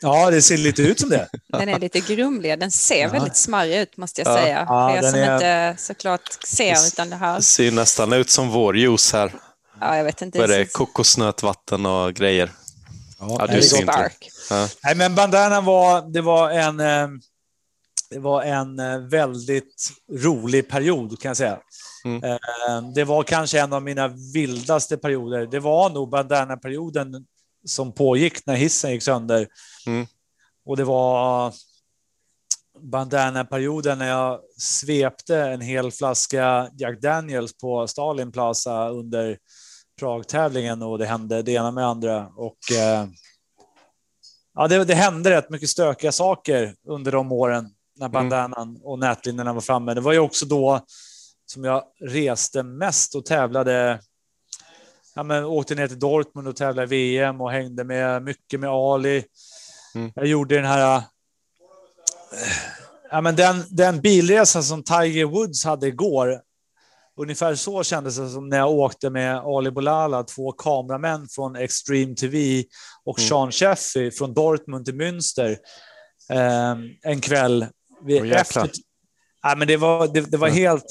[0.00, 1.28] ja, det ser lite ut som det.
[1.48, 2.60] Den är lite grumlig.
[2.60, 3.08] Den ser Ja.
[3.08, 4.36] väldigt smarrig ut måste jag Ja.
[4.42, 4.64] säga.
[4.68, 7.36] Ja, den som är- inte såklart ser utan det här.
[7.36, 9.32] Det ser nästan ut som vår juice här.
[9.80, 10.38] Ja, jag vet inte.
[10.38, 10.72] Vad är det?
[10.72, 12.50] kokosnötvatten och grejer.
[13.20, 14.10] Ja, du det är ser inte.
[14.50, 14.68] Ja.
[14.84, 17.08] Nej, men bandanan var, det var en, eh,
[18.10, 21.58] det var en eh, väldigt rolig period kan jag säga.
[22.04, 22.24] Mm.
[22.24, 22.38] Eh,
[22.94, 25.46] Det var kanske en av mina vildaste perioder.
[25.46, 27.24] Det var nog bandana-perioden
[27.68, 29.48] som pågick när hissen gick sönder.
[29.86, 30.06] Mm.
[30.64, 31.52] Och det var
[32.80, 39.38] bandana-perioden när jag svepte en hel flaska Jack Daniels på Stalin Plaza under
[40.00, 42.28] Prag-tävlingen och det hände det ena med det andra.
[42.36, 43.06] Och, eh,
[44.54, 49.52] ja, det, det hände rätt mycket stökiga saker under de åren när bandanan och nätlinjerna
[49.52, 49.94] var framme.
[49.94, 50.80] Det var ju också då
[51.46, 54.00] som jag reste mest och tävlade.
[55.18, 58.70] Ja, men åkte ner till Dortmund och tävlade i VM och hängde med mycket med
[58.70, 59.24] Ali.
[59.94, 60.12] Mm.
[60.14, 60.96] Jag gjorde den här.
[60.96, 61.02] eh,
[63.10, 66.40] Ja, men den, den bilresan som Tiger Woods hade igår.
[67.16, 72.14] Ungefär så kändes det som när jag åkte med Ali Bolala, två kameramän från Extreme
[72.14, 72.64] TV
[73.04, 73.28] och Mm.
[73.28, 75.56] Sean Sheffy från Dortmund till Münster.
[76.30, 77.66] Eh, en kväll.
[78.04, 78.36] Vi, jäklar.
[78.36, 78.70] efter,
[79.42, 80.84] ja, men det var, det, det var helt...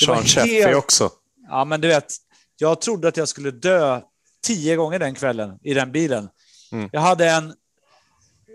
[0.00, 1.10] Det Sean Sheffy också.
[1.48, 2.14] Ja, men du vet,
[2.60, 4.00] jag trodde att jag skulle dö
[4.42, 6.28] tio gånger den kvällen i den bilen.
[6.72, 6.88] Mm.
[6.92, 7.54] Jag hade en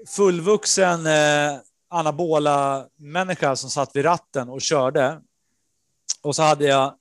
[0.08, 1.58] fullvuxen eh,
[1.90, 5.22] anabola människa som satt vid ratten och körde.
[6.22, 6.94] Och så hade jag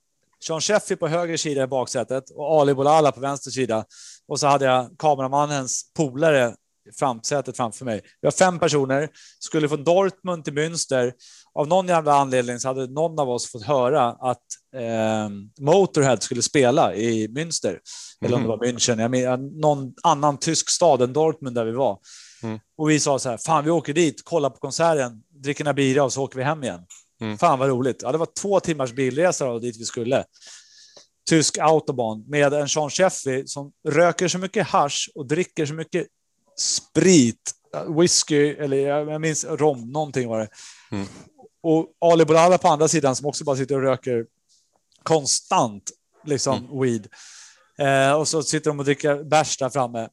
[0.47, 3.85] Sean Sheffy på höger sida i baksätet och Ali Bolala på vänster sida.
[4.27, 6.55] Och så hade jag kameramannens polare
[6.99, 8.01] framsätet framför mig.
[8.21, 9.09] Vi var fem personer,
[9.39, 11.13] skulle från Dortmund till Münster.
[11.53, 14.43] Av någon jävla anledning så hade någon av oss fått höra att
[14.75, 15.29] eh,
[15.59, 17.79] Motorhead skulle spela i Münster.
[18.25, 21.71] Eller om det var München, jag menar, någon annan tysk stad än Dortmund där vi
[21.71, 21.99] var.
[22.43, 22.59] Mm.
[22.77, 26.03] Och vi sa så här, fan vi åker dit, kollar på konserten, dricker några bira
[26.03, 26.81] och så åker vi hem igen.
[27.21, 27.37] Mm.
[27.37, 28.01] Fan vad roligt.
[28.01, 30.23] Ja, det var två timmars bilresa då, dit vi skulle.
[31.29, 36.07] Tysk autobahn med en Sean Sheffy som röker så mycket hash och dricker så mycket
[36.59, 37.51] sprit,
[37.97, 40.49] whisky eller jag minns rom, någonting var det.
[40.91, 41.07] Mm.
[41.63, 44.25] Och Ali Bolala på andra sidan som också bara sitter och röker
[45.03, 45.91] konstant
[46.25, 46.81] liksom Mm.
[46.81, 47.07] weed.
[47.77, 50.09] Eh, och så sitter de och dricker bärs där framme.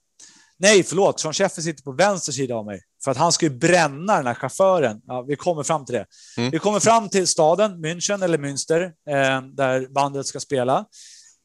[0.59, 1.21] Nej, förlåt.
[1.21, 2.81] Sean Sheffer sitter på vänster sida av mig.
[3.05, 5.01] För att han ska ju bränna den här chauffören.
[5.07, 6.07] Ja, vi kommer fram till det.
[6.37, 6.51] Mm.
[6.51, 10.85] Vi kommer fram till staden, München eller Münster, eh, där bandet ska spela.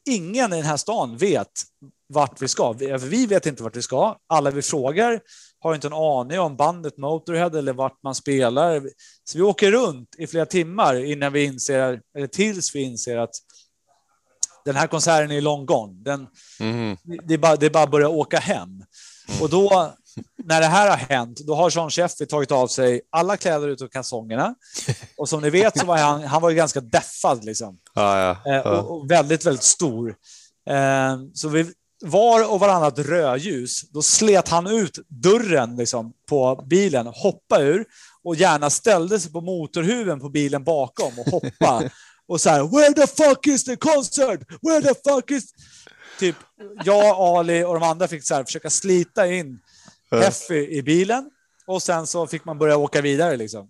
[0.08, 1.50] Ingen i den här stan vet
[2.08, 2.72] vart vi ska.
[2.72, 4.16] Vi, vi vet inte vart vi ska.
[4.28, 5.20] Alla vi frågar
[5.60, 8.82] har inte en aning om bandet Motorhead eller vart man spelar.
[9.24, 13.34] Så vi åker runt i flera timmar innan vi inser, eller tills vi inser att
[14.64, 16.02] den här konserten är long gone.
[16.04, 16.26] Den,
[16.60, 16.96] Mhm.
[17.28, 18.84] det är bara, det är bara att börja åka hem.
[19.40, 19.92] Och då,
[20.44, 23.88] när det här har hänt, då har Jean Sheffy tagit av sig alla kläder utom
[23.88, 24.54] kalsongerna.
[25.16, 27.78] Och som ni vet så var han, han var ju ganska deffad liksom.
[27.94, 28.54] Ja, ja.
[28.54, 30.14] Eh, och, och väldigt, väldigt stor.
[30.70, 37.06] Eh, så vi var och varannat rödljus, då slet han ut dörren liksom, på bilen,
[37.06, 37.84] hoppade ur
[38.24, 41.82] och gärna ställde sig på motorhuven på bilen bakom och hoppa.
[42.28, 44.40] och så här, where the fuck is the concert?
[44.62, 45.44] Where the fuck is...
[46.18, 46.36] Typ,
[46.84, 49.60] jag, Ali och de andra fick så här, försöka slita in
[50.10, 51.30] Heffy i bilen
[51.66, 53.68] och sen så fick man börja åka vidare liksom.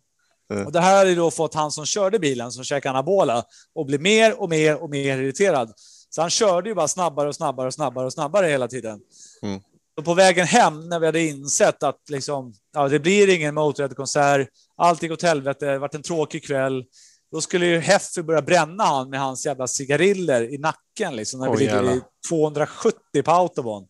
[0.52, 0.66] Mm.
[0.66, 3.44] Och det här hade då fått han som körde bilen, som käkade anabola,
[3.74, 5.72] och bli mer och mer och mer irriterad.
[6.10, 9.00] Så han körde ju bara snabbare och snabbare och snabbare och snabbare hela tiden.
[9.42, 9.60] Mm.
[9.96, 14.48] Och på vägen hem, när vi hade insett att liksom, ja, det blir ingen Motörhead-konsert,
[14.76, 16.84] allt gick åt helvete, det varit en tråkig kväll.
[17.32, 21.48] Då skulle ju Heffy börja bränna han med hans jävla cigariller i nacken, liksom, när
[21.48, 22.02] Åh, vi ligger i jävlar.
[22.28, 23.86] 270 på autobahn.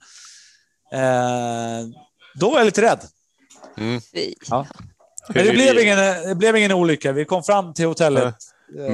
[0.93, 1.89] Eh,
[2.35, 3.01] då var jag lite rädd.
[4.13, 4.35] Fy.
[4.49, 4.67] Ja.
[5.29, 7.13] Men det blev, ingen, det blev ingen olycka.
[7.13, 8.35] Vi kom fram till hotellet.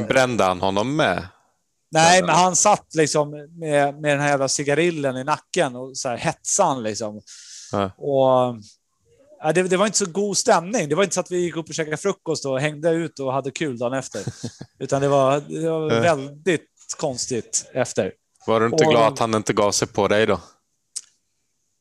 [0.09, 1.27] Brände han honom med?
[1.95, 6.09] Nej, men han satt liksom med, med den här jävla cigarillen i nacken och så
[6.09, 7.21] här hetsan liksom.
[7.73, 7.85] Ja.
[7.97, 8.57] Och,
[9.43, 10.89] ja, det, det var inte så god stämning.
[10.89, 13.33] Det var inte så att vi gick upp och käkade frukost och hängde ut och
[13.33, 14.23] hade kul dagen efter.
[14.79, 18.13] Utan det var, det var väldigt konstigt efter.
[18.47, 20.41] Var du inte Och- glad att han inte gav sig på dig då?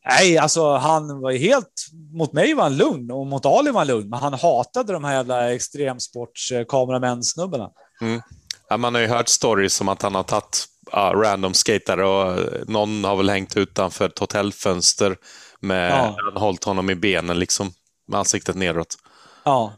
[0.05, 1.85] Nej, alltså han var helt...
[2.13, 4.09] Mot mig var han lugn och mot Ali var han lugn.
[4.09, 7.69] Men han hatade de här jävla extremsportskameramän-snubbarna.
[8.69, 12.39] Ja, man har ju hört stories om att han har tagit ja, random skatare och
[12.39, 15.17] eh, någon har väl hängt utanför ett hotellfönster
[15.59, 16.17] med Ja.
[16.33, 17.73] han hållit honom i benen liksom
[18.07, 18.95] med ansiktet neråt.
[19.43, 19.73] Ja.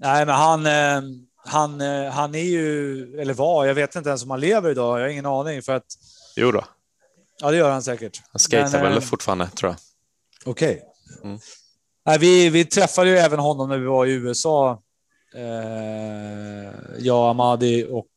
[0.00, 1.02] Nej, men han, eh,
[1.44, 4.98] han, eh, han är ju, eller var, jag vet inte ens om han lever idag.
[4.98, 5.86] Jag har ingen aning för att,
[6.36, 6.64] Jo då,
[7.40, 8.22] ja det gör han säkert.
[8.62, 9.78] han Men, väl fortfarande tror jag.
[10.50, 10.82] Okej.
[11.24, 11.38] Mm.
[12.06, 14.78] Nej, vi, vi träffade ju även honom när vi var i USA.
[15.34, 18.10] Eh, jag, Amadi och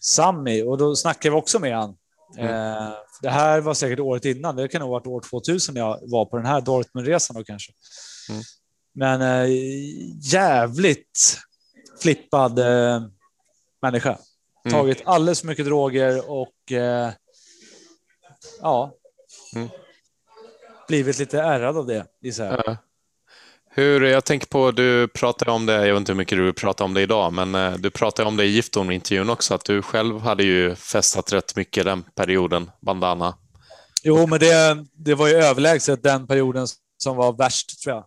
[0.00, 1.96] Sami och då snackade vi också med han.
[2.38, 4.56] Eh, det här var säkert året innan.
[4.56, 7.72] Det kan ha varit år 2000 när jag var på den här Dortmundresan då kanske.
[8.30, 8.42] Mm.
[8.94, 9.50] Men eh,
[10.32, 11.38] jävligt
[12.02, 13.02] flippad eh,
[13.82, 14.18] människa.
[14.64, 14.78] Mm.
[14.78, 17.12] Tagit alldeles för mycket droger och eh,
[18.60, 18.94] ja.
[19.56, 19.68] Mm.
[20.88, 22.76] Blivit lite ärrad av det, gissar jag.
[23.76, 26.84] Hur, jag tänker på, du pratade om det, jag vet inte hur mycket du pratar
[26.84, 30.20] om det idag, men eh, du pratade om det i Giftorm-intervjun också, att du själv
[30.20, 33.38] hade ju festat rätt mycket den perioden, bandana.
[34.02, 36.66] Jo, men det, det var ju överlägset den perioden
[36.98, 38.04] som var värst, tror jag.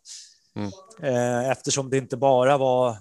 [0.55, 0.71] Mm.
[1.03, 2.97] Eh, eftersom det inte bara var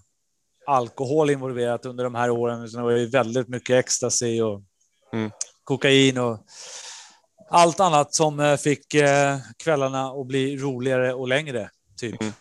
[0.66, 4.62] alkohol involverat under de här åren, utan det var ju väldigt mycket ecstasy och
[5.12, 5.30] Mm.
[5.64, 6.38] kokain och
[7.50, 8.86] allt annat som eh, fick
[9.64, 12.20] kvällarna att bli roligare och längre, typ.
[12.20, 12.32] Mm.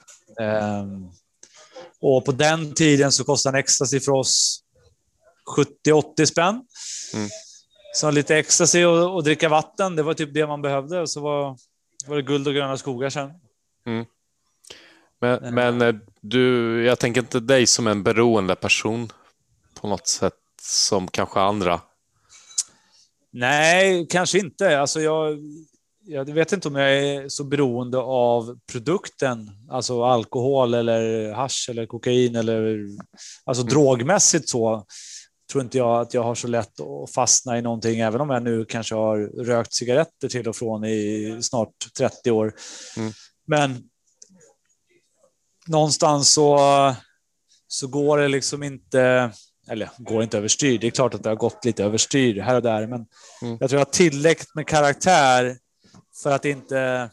[0.41, 1.09] Ehm,
[2.01, 4.63] och på den tiden så kostade en ecstasy för oss
[5.85, 6.61] 70-80 spänn.
[7.13, 7.29] Mm.
[7.93, 11.01] Så lite ecstasy och, och dricka vatten, det var typ det man behövde.
[11.01, 11.57] Och så var,
[12.07, 13.31] var det guld och gröna skogar sen.
[15.19, 19.11] Men, men eh, du, jag tänker inte dig som en beroende person
[19.81, 21.81] på något sätt som kanske andra.
[23.31, 24.79] Nej, kanske inte.
[24.79, 25.37] Alltså jag,
[26.07, 31.85] jag vet inte om jag är så beroende av produkten, alltså alkohol eller hasch eller
[31.85, 32.87] kokain eller
[33.45, 34.85] alltså drogmässigt så
[35.51, 38.43] tror inte jag att jag har så lätt att fastna i någonting, även om jag
[38.43, 42.53] nu kanske har rökt cigaretter till och från i snart 30 år.
[42.97, 43.11] Mm.
[43.47, 43.83] Men
[45.67, 46.59] någonstans så,
[47.67, 49.31] så går det liksom inte,
[49.69, 50.79] eller går inte överstyr.
[50.79, 53.05] Det är klart att det har gått lite överstyr här och där, men
[53.41, 53.57] Mm.
[53.59, 55.57] jag tror jag har tillräckligt med karaktär
[56.23, 57.09] för att inte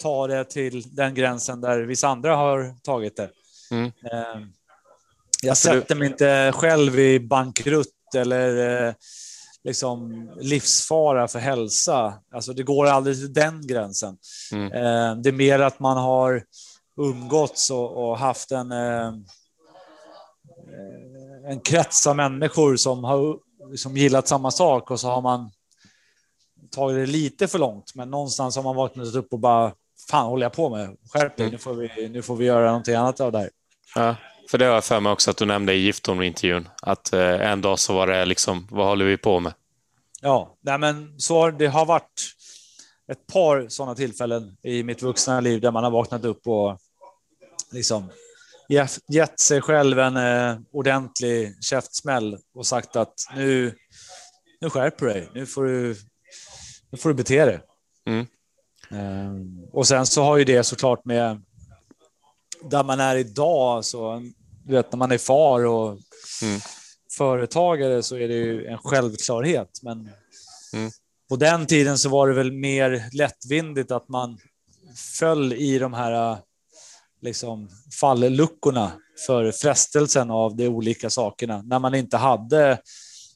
[0.00, 3.30] ta det till den gränsen där vissa andra har tagit det.
[3.70, 3.86] Mm.
[3.86, 4.40] Eh,
[5.42, 8.94] Jag sätter mig inte själv i bankrutt eller eh,
[9.64, 12.14] liksom livsfara för hälsa.
[12.34, 14.16] Alltså det går aldrig till den gränsen.
[14.52, 14.72] Mm.
[14.72, 16.44] Eh, Det är mer att man har
[17.00, 19.24] umgåtts och, haft en, en
[21.64, 23.36] krets av människor som har
[23.70, 25.50] liksom gillat samma sak och så har man
[26.72, 27.94] tagit det lite för långt.
[27.94, 29.72] Men någonstans har man vaknat upp och bara
[30.10, 30.96] fan håller jag på med?
[31.12, 31.52] Skärp dig, Mm.
[31.52, 33.50] nu, får vi, nu får vi göra någonting annat av det här.
[33.94, 34.16] Ja,
[34.50, 36.68] för det har jag för mig också att du nämnde i Giftorm-intervjun.
[36.82, 37.20] Att eh,
[37.50, 39.52] en dag så var det liksom, vad håller vi på med?
[40.20, 42.20] Ja, nej men så har det har varit
[43.12, 46.78] ett par sådana tillfällen i mitt vuxna liv där man har vaknat upp och
[47.72, 48.10] liksom
[48.68, 53.74] gett- gett sig själv en eh, ordentlig käftsmäll och sagt att nu,
[54.60, 55.28] nu skärper du dig.
[55.34, 55.96] Nu får du,
[56.92, 57.60] nu får du bete dig.
[58.06, 58.26] Mm.
[58.90, 61.42] Ehm, och sen så har ju det såklart med
[62.70, 64.22] där man är idag, så
[64.64, 65.98] du vet när man är far och
[66.42, 66.60] Mm.
[67.16, 69.80] företagare så är det ju en självklarhet.
[69.82, 70.08] Men
[70.74, 70.90] Mm.
[71.28, 74.38] på den tiden så var det väl mer lättvindigt att man
[75.18, 76.38] föll i de här
[77.20, 77.68] liksom
[78.00, 78.92] falluckorna
[79.26, 82.78] för frestelsen av de olika sakerna när man inte hade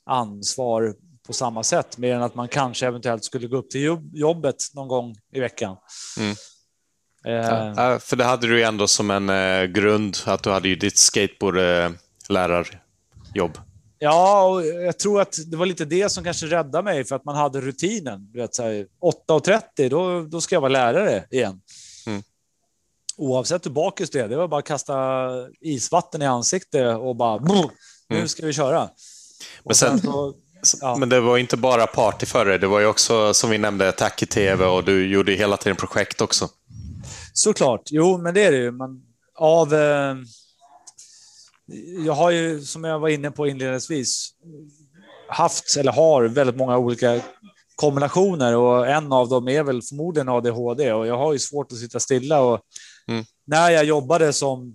[0.05, 0.95] ansvar
[1.27, 4.57] på samma sätt, mer än att man kanske eventuellt skulle gå upp till jobb- jobbet
[4.74, 5.77] någon gång i veckan.
[6.19, 6.31] Mm.
[7.27, 10.69] Eh, Ja, för det hade du ju ändå som en eh, grund, att du hade
[10.69, 13.59] ju ditt skateboardlärarjobb.
[13.98, 17.24] Ja, och jag tror att det var lite det som kanske räddade mig för att
[17.24, 18.31] man hade rutinen.
[18.32, 18.86] Du vet, så här,
[19.28, 21.61] 8.30, då, då ska jag vara lärare igen.
[22.07, 22.23] Mm.
[23.16, 24.28] Oavsett hur bakis det är.
[24.28, 24.94] Det var bara att kasta
[25.61, 27.62] isvatten i ansiktet och bara nu
[28.16, 28.28] Mm.
[28.28, 28.78] ska vi köra.
[28.81, 28.89] Men
[29.65, 30.35] Och sen- så,
[30.81, 30.97] Ja.
[30.97, 32.59] Men det var inte bara party för dig.
[32.59, 35.77] Det var ju också, som vi nämnde, Tack i TV och du gjorde hela tiden
[35.77, 36.49] projekt också.
[37.33, 37.83] Såklart.
[37.91, 38.71] Jo, men det är det ju.
[38.71, 39.03] Man,
[39.39, 40.17] av, eh,
[42.07, 44.31] jag har ju, som jag var inne på inledningsvis,
[45.29, 47.21] haft eller har väldigt många olika
[47.75, 51.79] kombinationer och en av dem är väl förmodligen ADHD och jag har ju svårt att
[51.79, 52.61] sitta stilla och
[53.09, 53.25] Mm.
[53.45, 54.75] när jag jobbade som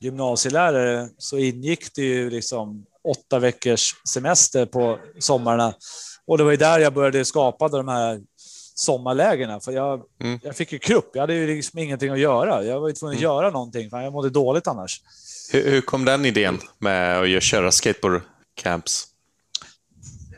[0.00, 5.74] gymnasielärare så ingick det ju liksom åtta veckors semester på sommarna
[6.26, 8.20] och det var ju där jag började skapa de här
[8.74, 10.40] sommarlägena för jag, Mm.
[10.42, 11.10] jag fick ju krupp.
[11.14, 12.64] Jag hade ju liksom ingenting att göra.
[12.64, 15.00] Jag var ju tvungen att göra någonting för jag mådde dåligt annars.
[15.52, 19.06] Hur, hur kom den idén med att köra skateboardcamps?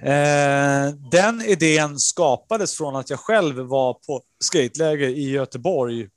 [0.02, 6.08] Eh, den idén skapades från att jag själv var på skateläger i Göteborg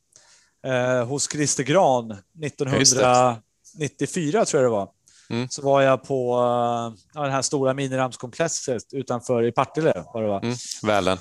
[0.65, 2.65] eh, hos Christer Gran Just det.
[2.65, 4.89] 1994 tror jag det var.
[5.29, 5.49] Mm.
[5.49, 10.03] Så var jag på eh, ja, det här stora miniramskomplexet utanför i Partille.
[10.13, 10.41] Var det var.
[10.41, 10.55] Mm.
[10.83, 11.17] Välen.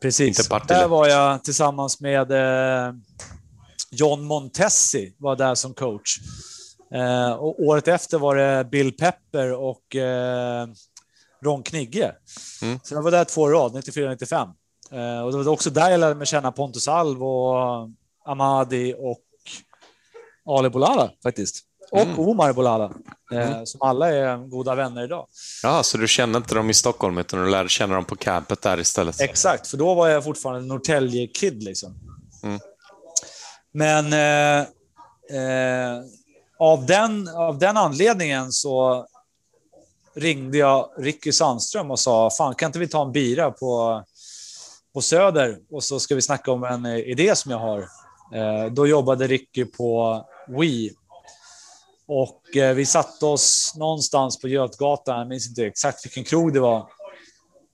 [0.00, 0.38] Precis.
[0.38, 0.80] Inte Partille.
[0.80, 2.92] Där var jag tillsammans med eh,
[3.90, 6.18] John Montessi var där som coach.
[6.94, 10.66] Eh, och året efter var det Bill Pepper och eh,
[11.44, 12.14] Ron Knigge.
[12.62, 12.80] Mm.
[12.82, 14.52] Så jag var där två år rad, 94-95.
[14.90, 17.88] Eh, och det var också där jag lärde mig känna Pontus Alv och
[18.26, 19.22] Amadi och
[20.46, 21.67] Ali Bolala faktiskt.
[21.90, 22.18] Och Mm.
[22.18, 22.92] Omar Bolala,
[23.32, 25.26] eh, som alla är goda vänner idag.
[25.62, 28.62] Ja, så du kände inte dem i Stockholm utan du lärde känna dem på campet
[28.62, 29.20] där istället?
[29.20, 31.62] Exakt, för då var jag fortfarande en Norrtälje-kid.
[31.62, 31.94] Liksom.
[32.42, 32.60] Mm.
[33.72, 34.66] Men eh,
[35.38, 36.02] eh,
[36.58, 39.06] av, den, av den anledningen så
[40.14, 44.02] ringde jag Ricky Sandström och sa, fan kan inte vi ta en bira på,
[44.94, 47.78] på Söder och så ska vi snacka om en eh, idé som jag har.
[48.34, 50.94] Eh, då jobbade Ricky på Wii.
[52.08, 56.60] Och eh, vi satte oss någonstans på Götgatan, jag minns inte exakt vilken krog det
[56.60, 56.86] var.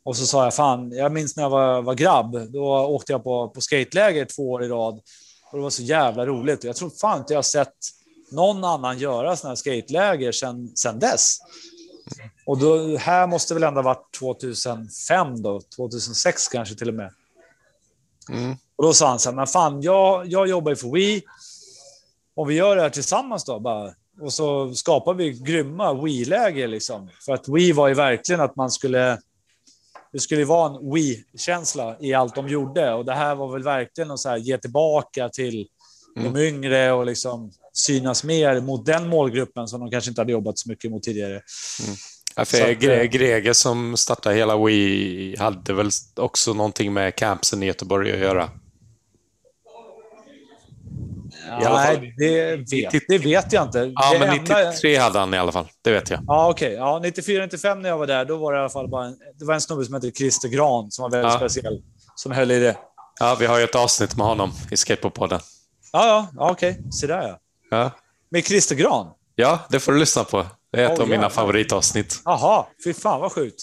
[0.05, 3.25] Och så sa jag, fan, jag minns när jag var, var grabb, då åkte jag
[3.25, 4.95] på, på skateläger två år i rad.
[5.51, 6.65] Och det var så jävla roligt.
[6.65, 7.75] Jag tror fan inte jag har sett
[8.31, 11.39] någon annan göra sådana här skateläger sedan, sedan dess.
[12.47, 17.13] Och då, här måste väl ändå ha varit 2005 då, 2006 kanske till och med.
[18.31, 18.57] Mm.
[18.77, 21.23] Och då sa han så här, men fan, jag, jag jobbar ju för Wii.
[22.35, 23.95] Om vi gör det här tillsammans då, bara.
[24.21, 27.11] Och så skapar vi grymma Wii-läger liksom.
[27.25, 29.19] För att Wii var ju verkligen att man skulle...
[30.13, 32.93] Det skulle vara en Wii-känsla i allt de gjorde.
[32.93, 35.67] Och det här var väl verkligen att så här, ge tillbaka till
[36.17, 40.59] de yngre och liksom synas mer mot den målgruppen som de kanske inte hade jobbat
[40.59, 41.43] så mycket mot tidigare.
[42.37, 47.17] Ja, för att, Gre- eh, Greger som startade hela Wii hade väl också någonting med
[47.17, 48.51] campsen i Göteborg att göra?
[51.63, 51.73] Fall.
[52.01, 53.79] Nej, det vet, det vet jag inte.
[53.95, 55.67] Ja, det men enda- 93 hade han i alla fall.
[55.83, 56.21] Det vet jag.
[56.27, 56.73] Ja, okej.
[56.73, 59.45] Ja, 94-95 när jag var där, då var det i alla fall bara en, det
[59.45, 61.39] var en snubbe som hette Christer Gran som var väldigt Ja.
[61.39, 61.83] speciell,
[62.15, 62.77] som höll i det.
[63.21, 65.41] Ja, vi har ju ett avsnitt med honom i Skateboardpodden.
[65.93, 66.79] Ja, ja, ja okej.
[67.01, 67.39] Se där ja.
[67.71, 67.91] Ja.
[68.31, 69.07] Med Christer Gran?
[69.35, 70.47] ja, det får du lyssna på.
[70.73, 71.29] Det är ett Åh, av mina jävlar.
[71.29, 72.23] favoritavsnitt.
[72.25, 73.63] Jaha, fy fan vad sjukt.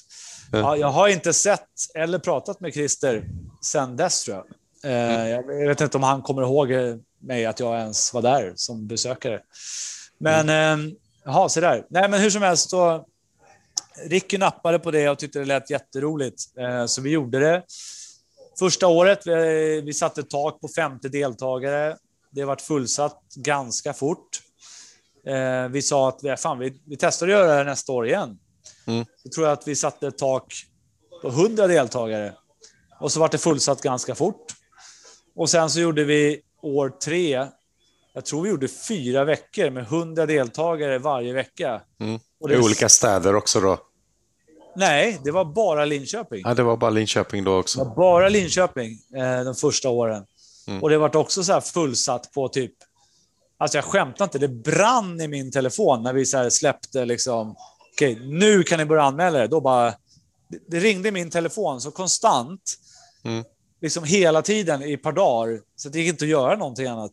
[0.51, 0.57] Ja.
[0.59, 1.65] Ja, jag har inte sett
[1.95, 3.23] eller pratat med Christer
[3.65, 4.45] sen dess tror jag.
[4.45, 4.51] Eh,
[4.83, 5.29] Mm.
[5.61, 8.87] Jag vet inte om han kommer ihåg eh, mig att jag ens var där som
[8.87, 9.41] besökare.
[10.17, 10.87] Men Mm.
[10.87, 10.93] eh,
[11.25, 11.85] jaha, så där.
[11.89, 13.05] Nej, men hur som helst så.
[14.05, 17.63] Ricky nappade på det och tyckte det lät jätteroligt, eh, så vi gjorde det.
[18.59, 21.97] Första året vi, vi satte tak på 50 deltagare.
[22.31, 24.29] Det varit fullsatt ganska fort.
[25.27, 28.07] Eh, vi sa att vi, fan, vi, vi testar att göra det här nästa år
[28.07, 28.39] igen.
[28.87, 29.05] Mm.
[29.23, 30.53] Då tror jag att vi satte ett tak
[31.21, 32.33] på 100 deltagare.
[32.99, 34.45] Och så var det fullsatt ganska fort.
[35.35, 37.47] Och sen så gjorde vi år tre.
[38.13, 41.81] Jag tror vi gjorde fyra veckor med 100 deltagare varje vecka.
[41.99, 42.19] Mm.
[42.39, 43.79] Och I det, olika städer också då.
[44.75, 46.41] Nej, det var bara Linköping.
[46.45, 47.83] Ja, det var bara Linköping då Det också.
[47.83, 50.25] var bara Linköping eh, de första åren.
[50.67, 50.83] Mm.
[50.83, 52.73] Och det var också så här fullsatt på typ...
[53.57, 57.55] Alltså jag skämtar inte, det brann i min telefon när vi så släppte liksom...
[57.93, 59.47] Okej, nu kan ni börja anmäla er.
[59.47, 59.93] Då bara...
[60.47, 62.61] Det, det ringde i min telefon så konstant.
[63.23, 63.43] Mm.
[63.81, 65.59] Liksom hela tiden i ett par dagar.
[65.75, 67.11] Så det gick inte att göra någonting annat.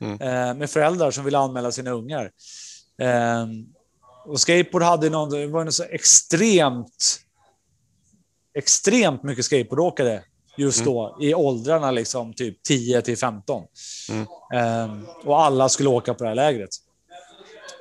[0.00, 0.20] Mm.
[0.20, 2.30] Eh, med föräldrar som ville anmäla sina ungar.
[2.98, 3.46] Eh,
[4.24, 7.20] och skateboard hade någon, det var något så extremt
[8.54, 10.22] extremt mycket skateboardåkare
[10.56, 13.62] just då i åldrarna liksom typ 10 till 15.
[14.10, 14.26] Mm.
[14.54, 16.70] Ehm, och alla skulle åka på det här lägret.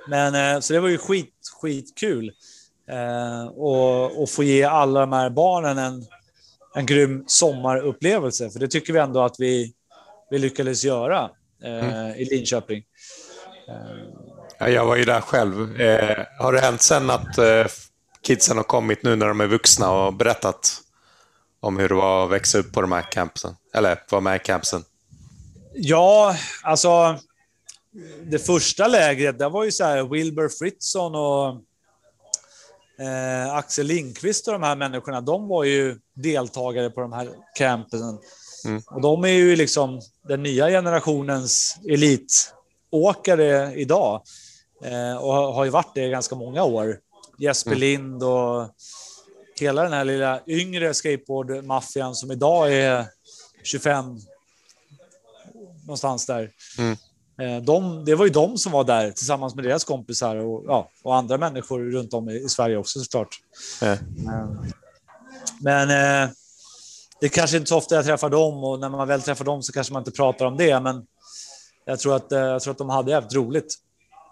[0.07, 2.31] Men eh, så det var ju skit, skitkul.
[2.89, 6.05] Eh, och, och få ge alla de här barnen en,
[6.75, 8.49] en grym sommarupplevelse.
[8.49, 9.73] För det tycker vi ändå att vi,
[10.29, 11.29] vi lyckades göra
[11.63, 12.83] eh, i Linköping.
[14.59, 15.81] Ja, jag var ju där själv.
[15.81, 17.65] Eh, har det hänt sen att eh,
[18.21, 20.81] kidsen har kommit nu när de är vuxna och berättat
[21.59, 23.55] om hur det var att växa upp på de här campsen?
[23.73, 24.83] Eller vara med i campsen?
[25.73, 27.19] Ja, alltså
[28.23, 31.61] det första lägret, det var ju så här Wilbur Fritzson och
[32.99, 38.19] eh, Axel Lindqvist och de här människorna, de var ju deltagare på de här campen.
[38.65, 38.81] Mm.
[38.85, 44.21] Och de är ju liksom den nya generationens elitåkare idag.
[44.83, 46.99] Eh, och har ju varit det i ganska många år.
[47.39, 47.79] Jesper Mm.
[47.79, 48.69] Lind och
[49.59, 53.05] hela den här lilla yngre skateboardmaffian som idag är
[53.63, 54.19] 25
[55.85, 56.51] någonstans där.
[56.77, 56.97] Mm.
[57.39, 60.89] Eh, De, det var ju de som var där tillsammans med deras kompisar och, ja,
[61.03, 63.39] och andra människor runt om i, i Sverige också såklart.
[63.81, 63.97] Eh,
[65.61, 66.29] Men eh,
[67.21, 69.73] det kanske inte så ofta jag träffar dem och när man väl träffar dem så
[69.73, 70.79] kanske man inte pratar om det.
[70.79, 71.05] Men
[71.85, 73.75] jag tror att, eh, jag tror att de hade jävligt roligt.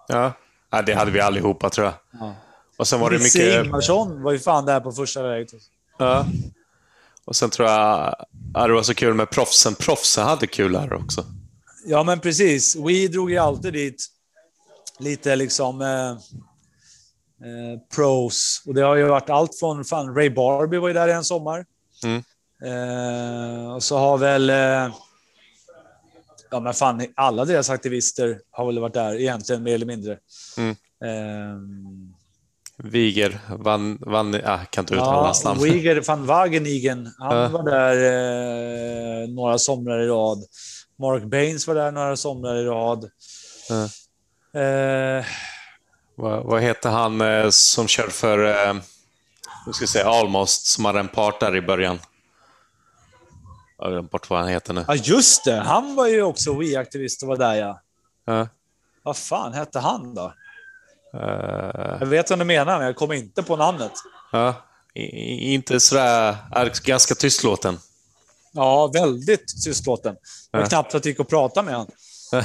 [0.07, 0.33] Ja.
[0.71, 1.93] ja, det hade vi allihopa tror jag.
[2.19, 2.35] Ja.
[2.77, 3.65] Och sen var det Nisse mycket...
[3.65, 5.51] Ingmarsson var ju fan där på första läget.
[5.97, 6.25] Ja.
[7.25, 8.15] Och sen tror jag
[8.53, 9.75] ja, det var så kul med proffsen.
[9.75, 11.25] Proffsen hade kul här också.
[11.85, 12.75] Ja, men precis.
[12.75, 14.05] We drog ju alltid dit
[14.99, 16.09] lite liksom eh,
[17.47, 18.63] eh, pros.
[18.65, 21.65] Och det har ju varit allt från fan, Ray Barbie var ju där en sommar.
[22.03, 22.23] Mm.
[22.63, 24.95] Eh, och så har väl eh,
[26.51, 30.17] ja, men fan, alla deras aktivister har väl varit där egentligen mer eller mindre.
[30.57, 30.75] Mm.
[31.03, 31.57] Eh,
[32.83, 33.97] Viger vann...
[34.01, 35.63] vann ja, jag kan inte uttala ja, hans namn.
[35.63, 37.47] Wiger van Wagenigen, han Ja.
[37.47, 37.95] var där
[39.23, 40.43] eh, några somrar i rad.
[40.99, 43.09] Mark Baines var där några somrar i rad.
[43.69, 43.83] Ja.
[44.61, 45.25] Eh,
[46.15, 48.67] Vad, vad heter han eh, som kör för...
[48.67, 48.73] Eh,
[49.65, 51.99] nu ska säga Almost, som hade en part där i början?
[53.77, 54.85] Jag glömt bort vad han heter nu.
[54.87, 55.55] Ja, just det.
[55.59, 57.81] Han var ju också We-aktivist och var där, ja.
[58.25, 58.47] Ja.
[59.03, 60.33] Vad fan hette han då?
[61.13, 63.91] Eh, Jag vet vad du menar, men jag kommer inte på namnet.
[64.31, 64.53] ja.
[64.93, 66.35] I, inte sådär...
[66.51, 67.79] Är ganska tystlåten.
[68.57, 70.13] Ja, väldigt tystlåten.
[70.51, 70.69] Det var Ja.
[70.69, 71.91] knappt att det gick att prata med honom.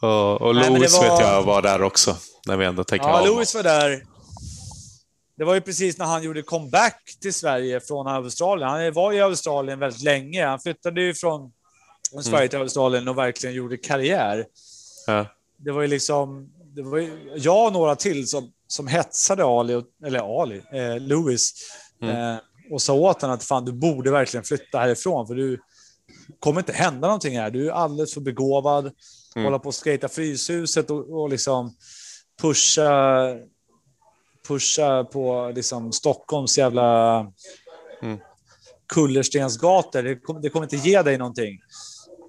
[0.00, 2.16] och och Nej, Louis var- vet jag var där också.
[2.46, 3.24] När vi ändå tänker Ja.
[3.26, 4.04] Louis var där.
[5.36, 8.68] Det var ju precis när han gjorde comeback till Sverige från Australien.
[8.68, 10.46] Han var i Australien väldigt länge.
[10.46, 11.52] Han flyttade ju från
[12.22, 14.44] Sverige till Australien och verkligen gjorde karriär.
[15.06, 15.26] Ja.
[15.58, 19.82] det var ju liksom, det var ju jag och några till som, som hetsade Ali,
[20.06, 21.52] eller Ali, eh, Lewis
[22.02, 22.36] eh,
[22.70, 25.60] och sa åt honom att fan, du borde verkligen flytta härifrån för du
[26.40, 27.50] kommer inte hända någonting här.
[27.50, 28.92] Du är alldeles för begåvad,
[29.36, 29.44] Mm.
[29.44, 31.74] hålla på och skata Fryshuset och, och liksom
[32.42, 33.36] pusha,
[34.48, 37.18] pusha på liksom Stockholms jävla
[38.02, 38.18] Mm.
[38.88, 40.02] kullerstensgator.
[40.02, 41.58] Det, kom, det kommer inte ge dig någonting.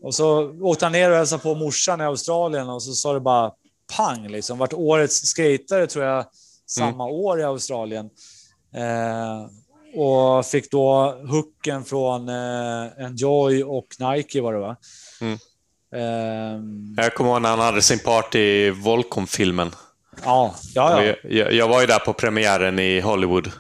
[0.02, 3.20] Och så åkte han ner och hälsade på morsan i Australien och så sa det
[3.20, 3.52] bara
[3.98, 4.58] pang liksom.
[4.58, 6.26] Vart årets skatare tror jag
[6.66, 8.10] samma år i Australien.
[8.76, 9.48] Eh,
[9.96, 14.76] och fick då hooken från eh, Enjoy och Nike var det va?
[15.22, 15.38] Mm.
[15.96, 19.72] Ehm, Jag kommer ihåg när han hade sin party i Volcom-filmen.
[20.24, 21.14] ja, ja, ja.
[21.24, 23.52] Jag, jag, var ju där på premiären i Hollywood.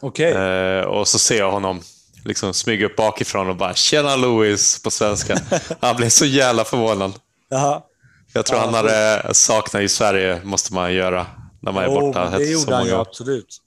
[0.00, 0.32] okej.
[0.32, 1.80] Eh, och så ser jag honom
[2.24, 5.36] liksom smyga upp bakifrån och bara “Tjena Louis” på svenska.
[5.80, 7.12] Han blev så jävla förvånad.
[7.48, 7.82] Jaha.
[8.32, 11.26] Jag tror Ja, han hade saknat i Sverige, måste man göra,
[11.60, 13.60] när man är borta det så gjorde han ju absolut.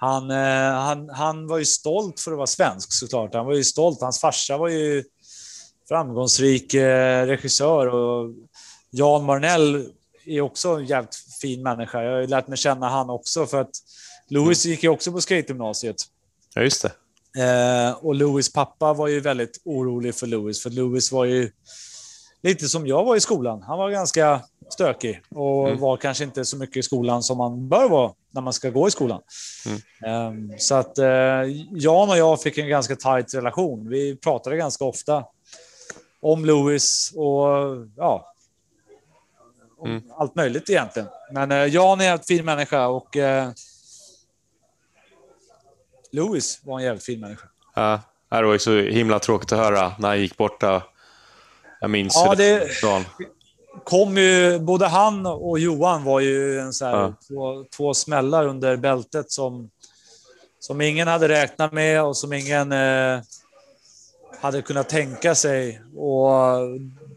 [0.00, 3.34] Han, eh, han, han var ju stolt för att vara svensk såklart.
[3.34, 4.00] Han var ju stolt.
[4.00, 5.04] Hans farsa var ju
[5.88, 8.34] framgångsrik eh, regissör och
[8.90, 9.92] Jan Marnell
[10.26, 12.02] är också en jävligt fin människa.
[12.02, 13.70] Jag har ju lärt mig känna han också för att
[14.28, 15.96] Louis gick ju också på skategymnasiet.
[16.54, 16.92] Ja, just det.
[17.42, 21.50] Eh, och Louis pappa var ju väldigt orolig för Louis, för Louis var ju
[22.42, 23.62] lite som jag var i skolan.
[23.62, 24.40] Han var ganska
[24.70, 28.52] stökig och var kanske inte så mycket i skolan som man bör vara när man
[28.52, 29.22] ska gå i skolan.
[30.06, 33.88] Eh, så att eh, Jan och jag fick en ganska tajt relation.
[33.88, 35.24] Vi pratade ganska ofta
[36.20, 37.46] om Louis och
[37.96, 38.34] ja,
[39.78, 41.08] om allt möjligt egentligen.
[41.32, 43.50] Men eh, Jan är en fin människa och eh,
[46.12, 47.48] Louis var en jävligt fin människa.
[47.74, 50.82] Ja, det var ju så himla tråkigt att höra när han gick borta.
[51.80, 53.02] Jag minns Ja, det- var.
[53.84, 57.14] Kom ju, både han och Johan var ju en så här, Ja.
[57.28, 59.70] två, två smällar under bältet som,
[60.60, 63.20] som ingen hade räknat med och som ingen eh,
[64.40, 65.82] hade kunnat tänka sig.
[65.96, 66.32] Och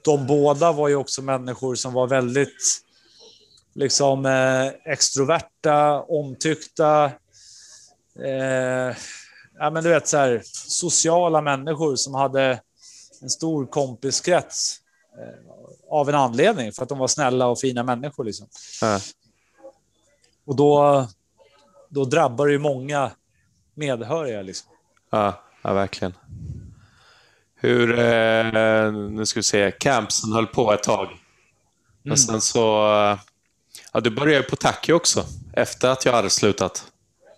[0.03, 2.81] de båda var ju också människor som var väldigt
[3.75, 7.05] liksom eh, extroverta, omtyckta.
[8.25, 8.95] Eh,
[9.59, 12.61] ja, men du vet så här, sociala människor som hade
[13.21, 14.80] en stor kompiskrets
[15.90, 18.23] av en anledning, för att de var snälla och fina människor.
[18.23, 18.48] Liksom.
[18.81, 18.99] Ja.
[20.45, 21.07] Och då,
[21.90, 23.11] då drabbar det ju många
[23.73, 24.41] medhöriga.
[24.41, 24.72] Liksom.
[25.10, 26.14] Ja, ja, verkligen.
[27.56, 31.07] hur, eh, nu ska vi se, campsen höll på ett tag.
[32.03, 33.19] Men sen så, eh,
[33.94, 36.85] ja du började på Tacky också, efter att jag hade slutat.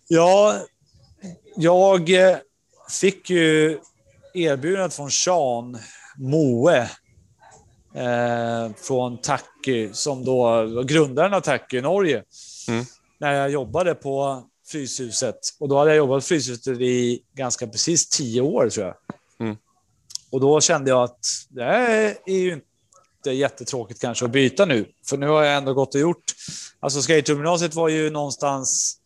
[0.07, 0.55] Ja,
[1.55, 2.37] jag eh,
[2.89, 3.79] fick ju
[4.33, 5.77] erbjudandet från Sean
[6.17, 6.89] Moe
[7.95, 12.23] eh, från Tacky, som då var grundaren av Tacky i Norge.
[12.67, 12.85] Mm.
[13.17, 15.39] När jag jobbade på Fryshuset.
[15.59, 18.95] Och då hade jag jobbat på Fryshuset i ganska precis tio år, tror jag.
[19.47, 19.57] Mm.
[20.31, 24.85] Och då kände jag att det här är ju inte jättetråkigt kanske att byta nu.
[25.09, 26.23] För nu har jag ändå gått och gjort...
[26.79, 28.99] Alltså skategymnasiet var ju någonstans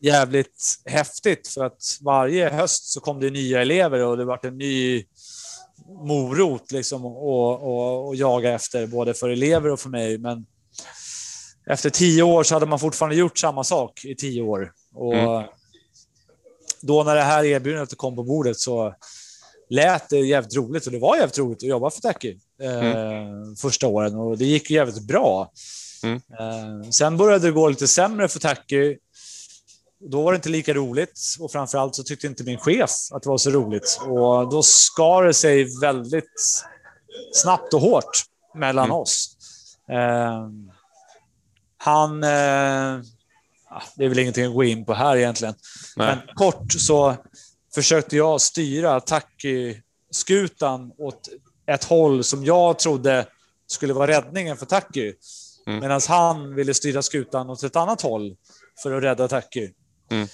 [0.00, 4.58] jävligt häftigt för att varje höst så kom det nya elever och det vart en
[4.58, 5.04] ny
[6.06, 10.18] morot liksom och, och, och jaga efter både för elever och för mig.
[10.18, 10.46] Men
[11.70, 14.72] efter tio år så hade man fortfarande gjort samma sak i tio år.
[14.94, 15.44] Och Mm.
[16.82, 18.94] då när det här erbjudandet kom på bordet så
[19.70, 23.86] lät det jävligt roligt och det var jävligt roligt att jobba för Tacky eh, första
[23.86, 25.52] åren och det gick ju jävligt bra.
[26.02, 26.16] Mm.
[26.16, 28.96] Eh, sen började det gå lite sämre för Tacky.
[30.10, 33.28] Då var det inte lika roligt och framförallt så tyckte inte min chef att det
[33.28, 36.64] var så roligt och då skar det sig väldigt
[37.32, 38.22] snabbt och hårt
[38.54, 38.96] mellan Mm.
[38.96, 39.36] oss.
[39.90, 40.48] Eh,
[41.76, 42.24] han...
[42.24, 43.00] Eh,
[43.96, 45.54] det är väl ingenting att gå in på här egentligen.
[45.96, 46.16] Nej.
[46.16, 47.16] Men kort så
[47.74, 51.28] försökte jag styra Tacky-skutan åt
[51.66, 53.26] ett håll som jag trodde
[53.66, 55.12] skulle vara räddningen för Tacky.
[55.66, 55.80] Mm.
[55.80, 58.36] Medan han ville styra skutan åt ett annat håll
[58.82, 59.70] för att rädda Tacky.
[60.10, 60.28] Mm.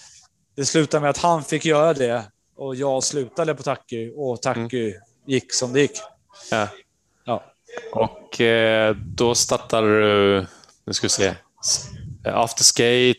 [0.57, 2.25] Det slutade med att han fick göra det
[2.57, 4.95] och jag slutade på Tacky och Tacky
[5.27, 5.99] gick som det gick.
[6.51, 6.69] Ja.
[7.25, 7.45] Ja.
[7.93, 10.47] Och eh, då startade du,
[10.87, 11.35] nu ska vi se,
[12.25, 13.19] Afterskate.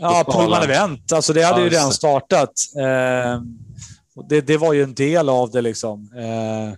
[0.00, 0.60] Ja, Uppehålla.
[0.60, 1.12] Pullman Event.
[1.12, 2.52] Alltså det hade Ja, ju redan startat.
[2.78, 3.42] Eh,
[4.16, 6.12] och det, det var ju en del av det liksom.
[6.16, 6.76] Eh,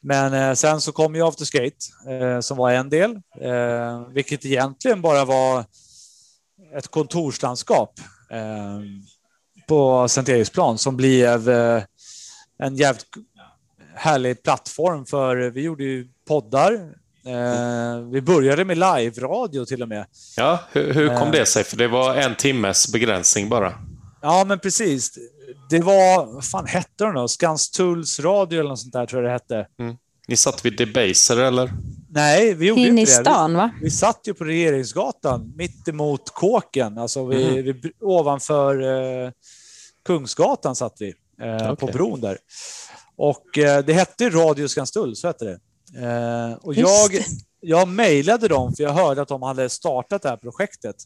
[0.00, 1.76] men eh, sen så kom ju Afterskate
[2.10, 3.10] eh, som var en del,
[3.40, 5.64] eh, vilket egentligen bara var
[6.76, 8.00] ett kontorslandskap
[8.30, 8.80] eh,
[9.68, 11.82] på Sankt Eriksplan som blev eh,
[12.58, 13.06] en jävligt
[13.94, 16.72] härlig plattform för vi gjorde ju poddar.
[17.26, 20.06] Eh, vi började med live-radio till och med.
[20.36, 21.64] Ja, hur, hur kom det sig?
[21.64, 23.72] För det var en timmes begränsning bara.
[24.22, 25.18] Ja, men precis.
[25.70, 27.28] Det var, vad fan hette de då?
[27.28, 29.66] Skanstulls radio eller något sånt där tror jag det hette.
[30.28, 31.72] Ni satt vid Debaser eller?
[32.16, 33.20] Nej, vi gjorde In i inte det.
[33.24, 33.70] stan, va?
[33.78, 37.80] Vi, vi satt ju på Regeringsgatan mitt emot kåken, alltså vi, Mhm.
[37.82, 38.82] vi, ovanför
[39.24, 39.30] eh,
[40.06, 41.92] Kungsgatan satt vi eh, på Okej.
[41.92, 42.38] bron där.
[43.16, 45.58] Och eh, det hette Radio Skanstull, så hette det.
[46.06, 47.24] Eh, och Just jag, det.
[47.60, 50.96] jag mejlade dem för jag hörde att de hade startat det här projektet.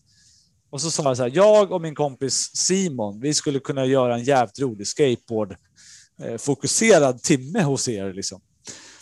[0.71, 4.15] Och så sa jag så här, jag och min kompis Simon, vi skulle kunna göra
[4.15, 5.57] en jävligt rolig skateboard
[6.23, 8.13] eh, fokuserad timme hos er.
[8.13, 8.41] Liksom.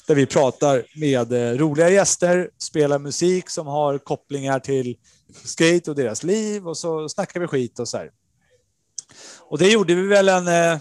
[0.09, 4.97] Där vi pratar med eh, roliga gäster, spelar musik som har kopplingar till
[5.45, 8.11] skate och deras liv och så snackar vi skit och så här.
[9.41, 10.79] Och det gjorde vi väl en, eh,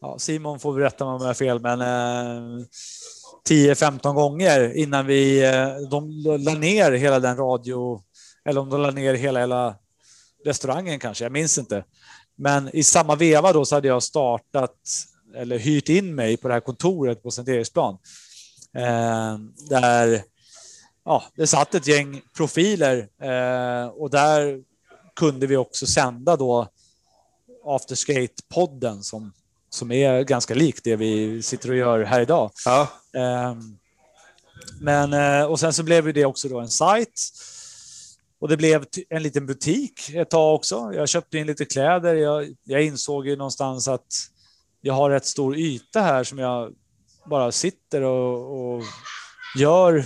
[0.00, 2.66] ja, Simon får berätta om jag har fel, men eh,
[3.48, 5.40] 10-15 gånger innan vi,
[5.90, 8.02] de la ner hela den radio,
[8.44, 9.76] eller om de la ner hela, hela
[10.44, 11.84] restaurangen kanske, jag minns inte.
[12.36, 14.76] Men i samma veva då så hade jag startat
[15.36, 17.98] eller hyrt in mig på det här kontoret på Sankt Eriksplan.
[18.74, 19.38] Eh,
[19.68, 20.22] där
[21.04, 24.62] ja, det satt ett gäng profiler eh, och där
[25.16, 26.68] kunde vi också sända då
[27.64, 29.32] Afterskate-podden som,
[29.70, 32.50] som är ganska lik det vi sitter och gör här idag.
[32.64, 32.88] Ja.
[33.14, 33.78] Ehm,
[34.80, 37.20] Men, eh, och sen så blev det också då en sajt.
[38.38, 40.92] Och det blev en liten butik ett tag också.
[40.94, 42.14] Jag köpte in lite kläder.
[42.14, 44.06] Jag, jag insåg ju någonstans att
[44.80, 46.72] jag har rätt stor yta här som jag
[47.30, 48.82] bara sitter och, och
[49.58, 50.04] gör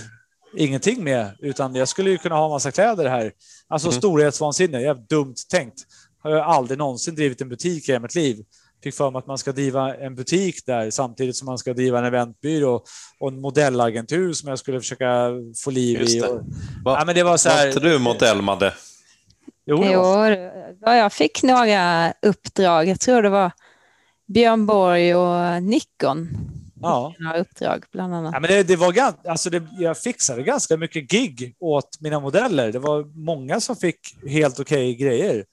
[0.57, 1.35] ingenting med.
[1.39, 3.31] Utan jag skulle ju kunna ha massa kläder här.
[3.67, 3.97] Alltså Mm.
[3.97, 4.81] storhetsvansinne.
[4.81, 5.79] Jävligt dumt tänkt.
[6.23, 8.43] Har jag aldrig någonsin drivit en butik i mitt liv
[8.83, 11.99] fick för mig att man ska driva en butik där samtidigt som man ska driva
[11.99, 12.83] en eventbyrå
[13.19, 15.29] och en modellagentur som jag skulle försöka
[15.63, 16.21] få liv Just i.
[16.21, 16.41] Och,
[16.85, 18.73] Va, ja, men det var så var här, inte du modell, Madde?
[19.65, 20.25] Jo, Jo,
[20.81, 22.87] ja, jag fick några uppdrag.
[22.87, 23.51] Jag tror det var
[24.27, 26.29] Björn Borg och Nikon.
[26.81, 27.13] Ja.
[27.19, 28.33] Några uppdrag bland annat.
[28.33, 32.19] Ja, men det, det var gan- alltså det, jag fixade ganska mycket gig åt mina
[32.19, 32.71] modeller.
[32.71, 35.45] Det var många som fick helt okej grejer.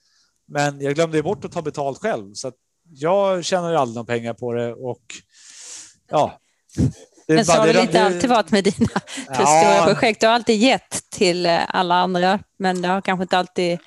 [0.48, 2.34] Men jag glömde bort att ta betalt själv.
[2.34, 2.52] Så
[2.88, 4.72] jag tjänade aldrig några pengar på det.
[4.74, 5.02] Och
[6.10, 6.38] ja.
[7.26, 8.88] Det, Men så har det lite alltid varit med dina
[9.28, 9.34] Ja.
[9.34, 10.20] stora projekt.
[10.20, 13.78] Du har alltid gett till eh, alla andra, men det har kanske inte alltid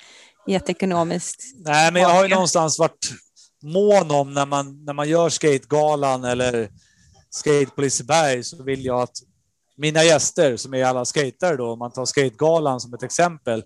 [0.46, 1.42] gett ekonomiskt.
[1.64, 3.10] Nej, men jag har ju någonstans varit
[3.62, 6.68] mån om när man, när man gör skategalan eller
[7.30, 9.16] skate på Liseberg så vill jag att
[9.76, 13.64] mina gäster som är alla skatare då, om man tar skategalan som ett exempel,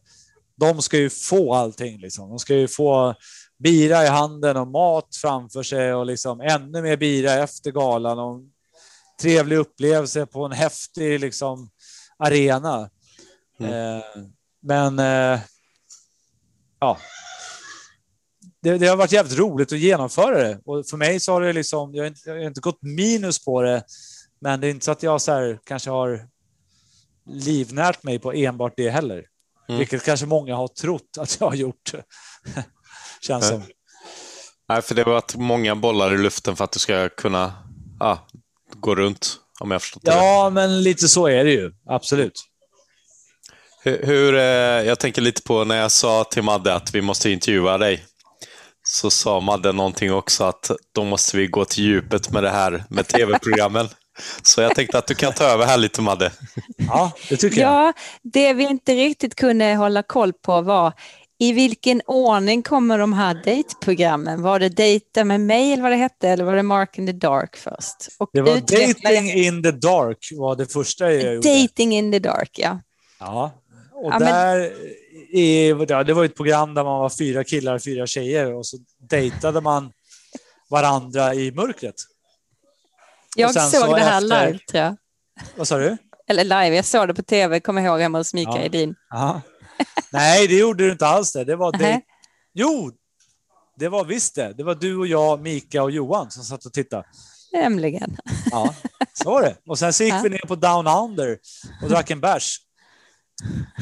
[0.56, 2.28] de ska ju få allting liksom.
[2.28, 3.14] De ska ju få
[3.58, 8.40] bira i handen och mat framför sig och liksom ännu mer bira efter galan och
[9.22, 11.70] trevlig upplevelse på en häftig liksom
[12.18, 12.90] arena.
[13.60, 13.72] Mm.
[13.72, 14.04] Eh,
[14.62, 15.40] men eh,
[16.80, 16.98] ja,
[18.64, 21.52] det, det, har varit jävligt roligt att genomföra det och för mig så har det
[21.52, 23.84] liksom, jag har inte, jag har inte gått minus på det,
[24.40, 26.28] men det är inte så att jag så här, kanske har
[27.30, 29.24] livnärt mig på enbart det heller.
[29.68, 29.78] Mm.
[29.78, 31.92] Vilket kanske många har trott att jag har gjort.
[33.20, 33.62] Känns som.
[34.68, 37.52] Nej, för det har varit många bollar i luften för att du ska kunna
[38.00, 38.16] ah,
[38.70, 41.72] gå runt, om jag förstått det Ja, men lite så är det ju.
[41.86, 42.44] Absolut.
[43.82, 44.42] Hur, hur, eh,
[44.88, 48.04] jag tänker lite på när jag sa till Madde att vi måste intervjua dig.
[48.86, 52.84] Så sa Madde någonting också att då måste vi gå till djupet med det här
[52.88, 53.88] med tv-programmen.
[54.42, 56.32] Så jag tänkte att du kan ta över här lite Madde.
[56.76, 57.72] Ja, det tycker jag.
[57.72, 57.92] Ja,
[58.22, 60.92] det vi inte riktigt kunde hålla koll på var
[61.38, 64.42] i vilken ordning kommer de här dejtprogrammen?
[64.42, 67.12] Var det Dejta med mig eller vad det hette eller var det Mark in the
[67.12, 67.96] Dark först?
[68.18, 71.62] Och det var Dating in the Dark var det första jag gjorde.
[71.62, 72.80] Dating in the Dark, ja.
[73.18, 73.52] Ja,
[73.92, 74.70] och ja, där men...
[75.32, 78.66] är, ja, det var ett program där man var fyra killar och fyra tjejer och
[78.66, 78.76] så
[79.10, 79.92] dejtade man
[80.70, 81.94] varandra i mörkret.
[83.36, 84.46] Jag såg det här efter...
[84.46, 84.96] live, tror jag.
[85.56, 85.96] Vad sa du?
[86.28, 88.62] Eller live, jag såg det på tv, kommer ihåg, hemma hos Mika ja.
[88.62, 88.94] Edin.
[89.14, 89.40] Aha.
[90.10, 91.44] Nej, det gjorde du inte alls det.
[91.44, 92.00] Det var det.
[92.54, 92.90] Jo,
[93.78, 94.52] det var visst det.
[94.52, 97.04] Det var du och jag, Mika och Johan som satt och tittade.
[97.52, 98.16] Nämligen.
[98.50, 98.74] Ja,
[99.12, 99.56] så var det.
[99.66, 100.20] Och sen så gick ja.
[100.22, 101.38] vi ner på Down Under
[101.82, 102.60] och drack en bärs.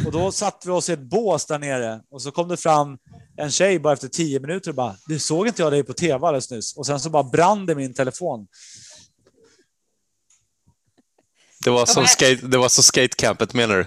[0.07, 2.99] Och då satte vi oss i ett bås där nere och så kom det fram
[3.37, 6.27] en tjej bara efter tio minuter och bara, du såg inte jag dig på tv
[6.27, 6.77] alldeles nyss?
[6.77, 8.47] Och sen så bara brann det min telefon.
[11.65, 13.87] Det var som, skate, det var som skatecampet menar du?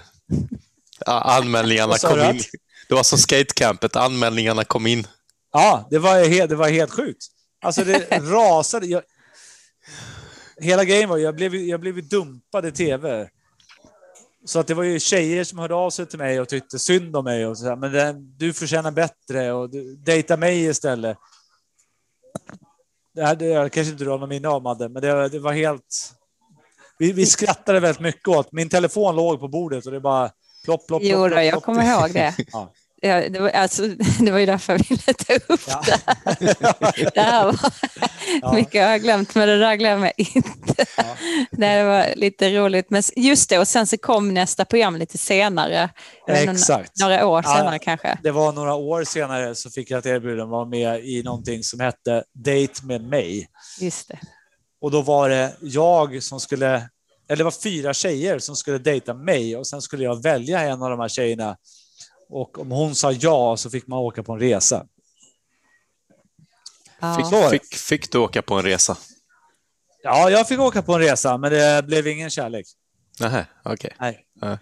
[1.06, 2.42] Anmälningarna kom in.
[2.88, 5.06] Det var som skatecampet, anmälningarna kom in.
[5.52, 7.26] Ja, det var, helt, det var helt sjukt.
[7.62, 8.86] Alltså det rasade.
[8.86, 9.02] Jag,
[10.60, 13.28] hela grejen var, jag blev, jag blev dumpad i tv.
[14.46, 17.16] Så att det var ju tjejer som hörde av sig till mig och tyckte synd
[17.16, 21.18] om mig och så här, men det, du förtjänar bättre och du, dejta mig istället.
[23.14, 25.52] Det, här, det kanske inte du har någon minne av Madde, men det, det var
[25.52, 26.12] helt...
[26.98, 28.52] Vi, vi skrattade väldigt mycket åt.
[28.52, 30.30] Min telefon låg på bordet och det bara
[30.66, 32.34] Plopp, plopp, jo, då, jag kommer ihåg det.
[32.52, 32.72] ja.
[33.02, 33.88] Ja, det, var, alltså,
[34.20, 35.82] det var ju därför jag ville ta upp ja.
[35.86, 37.10] det här.
[37.14, 37.56] Det här var
[38.42, 38.52] ja.
[38.52, 40.86] mycket jag har glömt, men det där glömmer jag inte.
[40.96, 41.16] Ja.
[41.50, 42.90] Det var lite roligt.
[42.90, 45.90] Men just det, och sen så kom nästa program lite senare.
[46.28, 47.00] Exakt.
[47.00, 48.18] Några år senare kanske.
[48.22, 51.62] Det var några år senare så fick jag ett erbjudande att vara med i någonting
[51.62, 53.48] som hette Date med mig.
[53.80, 54.18] Just det.
[54.80, 56.88] Och då var det jag som skulle
[57.28, 60.82] eller det var fyra tjejer som skulle dejta mig och sen skulle jag välja en
[60.82, 61.56] av de här tjejerna.
[62.28, 64.86] Och om hon sa ja så fick man åka på en resa.
[67.16, 68.96] Fick, fick, fick, du åka på en resa?
[70.02, 72.66] Ja, jag fick åka på en resa, men det blev ingen kärlek.
[73.20, 73.90] Nej, okej.
[73.96, 74.14] Okay.
[74.40, 74.58] Nej.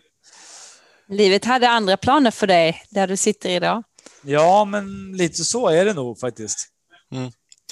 [1.09, 3.83] Livet hade andra planer för dig, där du sitter idag.
[4.23, 6.69] Ja, men lite så är det nog faktiskt.
[7.13, 7.31] Mm.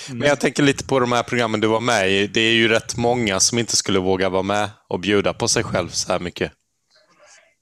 [0.09, 0.19] Mm.
[0.19, 2.27] Men jag tänker lite på de här programmen du var med i.
[2.27, 5.65] Det är ju rätt många som inte skulle våga vara med och bjuda på sig
[5.65, 6.53] själv så här mycket.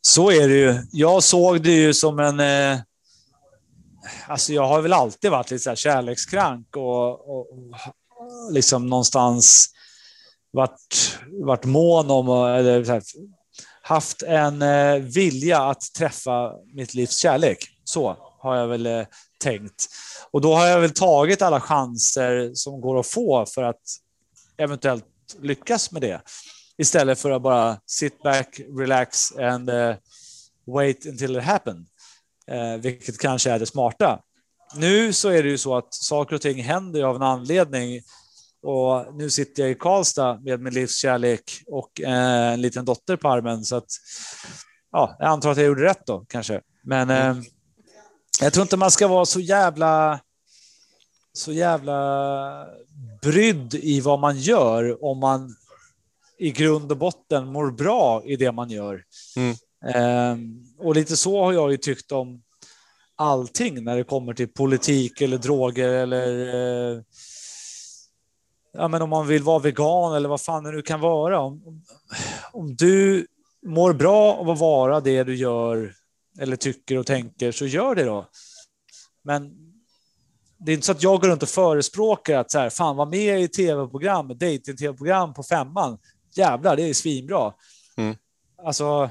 [0.02, 0.82] Så är det ju.
[0.92, 2.40] Jag såg det ju som en...
[2.40, 2.78] Eh,
[4.28, 9.66] alltså jag har väl alltid varit lite så här kärlekskrank och, och, och liksom någonstans
[10.52, 13.02] varit, varit mån om eller här,
[13.82, 17.58] haft en eh, vilja att träffa mitt livs kärlek.
[17.84, 19.06] Så har jag väl eh,
[19.42, 19.86] tänkt.
[20.30, 23.82] Och då har jag väl tagit alla chanser som går att få för att
[24.56, 25.04] eventuellt
[25.40, 26.20] lyckas med det.
[26.80, 29.94] Istället för att bara sit back, relax and uh,
[30.66, 31.86] wait until it happened,
[32.52, 34.20] Uh, vilket kanske är det smarta.
[34.74, 38.00] Nu så är det ju så att saker och ting händer av en anledning.
[38.62, 43.28] Och nu sitter jag i Karlstad med min livskärlek och uh, en liten dotter på
[43.28, 43.64] armen.
[43.64, 43.88] Så att,
[44.92, 46.60] ja, jag antar att jag gjorde rätt då kanske.
[46.84, 47.44] Men mm.
[48.40, 50.20] Jag tror inte man ska vara så jävla
[51.32, 52.66] så jävla
[53.22, 55.56] brydd i vad man gör om man
[56.40, 59.04] i grund och botten mår bra i det man gör.
[59.36, 59.56] Mm.
[60.32, 62.42] Um, och lite så har jag ju tyckt om
[63.16, 67.02] allting när det kommer till politik eller droger eller uh,
[68.72, 71.40] ja, men om man vill vara vegan eller vad fan det nu kan vara.
[71.40, 71.82] Om,
[72.52, 73.26] om du
[73.66, 75.92] mår bra av att vara det du gör
[76.38, 78.26] eller tycker och tänker så gör det då.
[79.22, 79.52] Men
[80.58, 83.06] det är inte så att jag går runt och förespråkar att så här, fan var
[83.06, 85.98] med i tv-program, dating-tv-program på femman.
[86.34, 87.52] Jävlar, det är svinbra.
[87.96, 88.16] Mm.
[88.64, 89.10] Alltså,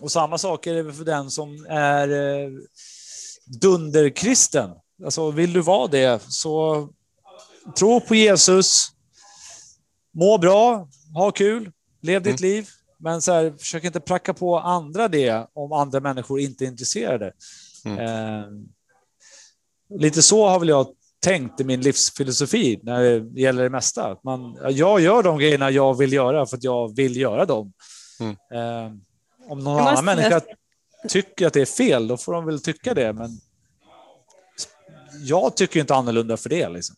[0.00, 2.50] och samma sak är det för den som är eh,
[3.60, 4.70] dunderkristen.
[5.04, 6.88] Alltså, vill du vara det, så
[7.78, 8.88] tro på Jesus,
[10.14, 12.68] må bra, ha kul, lev ditt liv.
[12.98, 17.32] Men så här, försök inte pracka på andra det om andra människor inte är intresserade.
[17.84, 17.98] Mm.
[17.98, 18.44] Eh,
[19.98, 20.86] lite så har väl jag
[21.22, 24.04] tänkt i min livsfilosofi när det gäller det mesta.
[24.04, 27.72] Att Man, jag gör de grejerna jag vill göra för att jag vill göra dem.
[28.20, 28.30] Mm.
[28.30, 28.92] Eh,
[29.48, 30.40] om någon annan människa
[31.08, 33.12] tycker att det är fel, då får de väl tycka det.
[33.12, 33.30] Men
[35.22, 36.68] jag tycker inte annorlunda för det.
[36.68, 36.96] Liksom.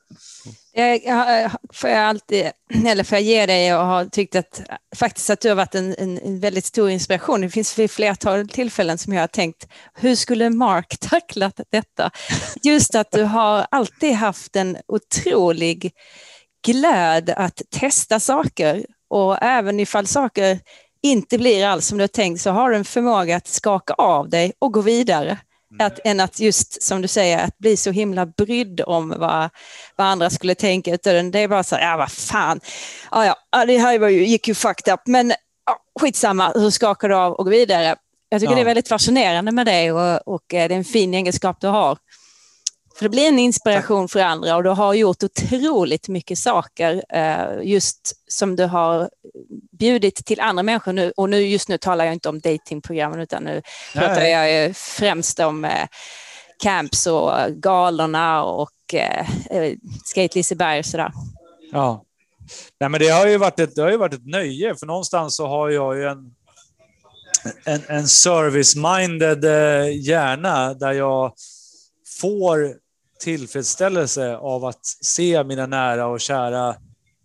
[0.72, 2.51] Jag, får jag alltid,
[2.86, 4.62] eller får jag ge dig och har tyckt att
[4.96, 7.40] faktiskt att du har varit en, en, en väldigt stor inspiration.
[7.40, 12.10] Det finns vid flertal tillfällen som jag har tänkt, hur skulle Mark tacklat detta?
[12.62, 15.92] Just att du har alltid haft en otrolig
[16.66, 20.60] glöd att testa saker och även ifall saker
[21.02, 24.28] inte blir alls som du har tänkt så har du en förmåga att skaka av
[24.28, 25.38] dig och gå vidare.
[25.78, 29.51] Att, än att just som du säger, att bli så himla brydd om vad,
[29.96, 30.94] vad andra skulle tänka.
[30.94, 32.60] Utan det är bara så här, ja vad fan,
[33.10, 35.32] ja, ja, det här var ju, gick ju fucked up, men
[35.66, 37.96] ja, skitsamma, hur skakar du av och går vidare?
[38.28, 38.56] Jag tycker Ja.
[38.56, 41.66] det är väldigt fascinerande med det och, och eh, det är en fin egenskap du
[41.66, 41.98] har.
[42.96, 47.62] För det blir en inspiration för andra och du har gjort otroligt mycket saker eh,
[47.62, 49.10] just som du har
[49.78, 51.12] bjudit till andra människor nu.
[51.16, 53.62] Och nu, just nu talar jag inte om datingprogrammen utan nu
[53.92, 54.30] pratar Nej.
[54.30, 55.86] jag ju främst om eh,
[56.62, 59.26] camps och galorna och eh,
[60.04, 61.12] Skate Liseberg och sådär.
[61.72, 62.04] Ja.
[62.80, 65.36] Nej, men det har ju varit ett, det har ju varit ett nöje, för någonstans
[65.36, 66.34] så har jag ju en,
[67.64, 69.44] en, en service-minded
[69.90, 71.32] hjärna där jag
[72.20, 72.84] får
[73.19, 76.77] tillfredsställelse av att se mina nära och kära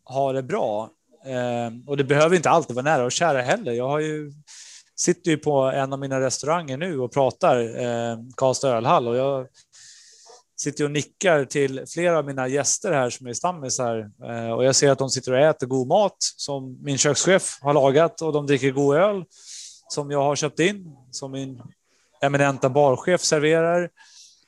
[0.06, 0.90] ha det bra.
[1.26, 3.72] Eh, och det behöver inte alltid vara nära och kära heller.
[3.72, 4.32] Jag har ju,
[4.96, 9.48] sitter ju på en av mina restauranger nu och pratar, eh, Karlstad ölhall, och jag
[10.60, 14.76] sitter och nickar till flera av mina gäster här som är stammisar eh, och jag
[14.76, 18.48] ser att de sitter och äter god mat som min kökschef har lagat och de
[18.48, 19.24] dricker god öl
[19.90, 21.62] som jag har köpt in, som min
[22.22, 23.90] eminenta barchef serverar.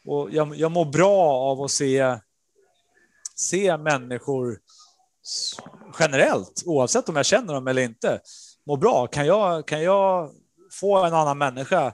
[0.06, 2.18] Och jag, jag mår bra av att se,
[3.36, 4.60] se människor
[6.00, 8.22] generellt, oavsett om jag känner dem eller inte,
[8.66, 9.08] må bra.
[9.08, 10.32] Kan jag, kan jag
[10.72, 11.94] få en annan människa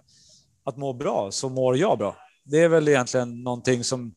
[0.65, 2.15] att må bra så mår jag bra.
[2.45, 4.13] Det är väl egentligen någonting som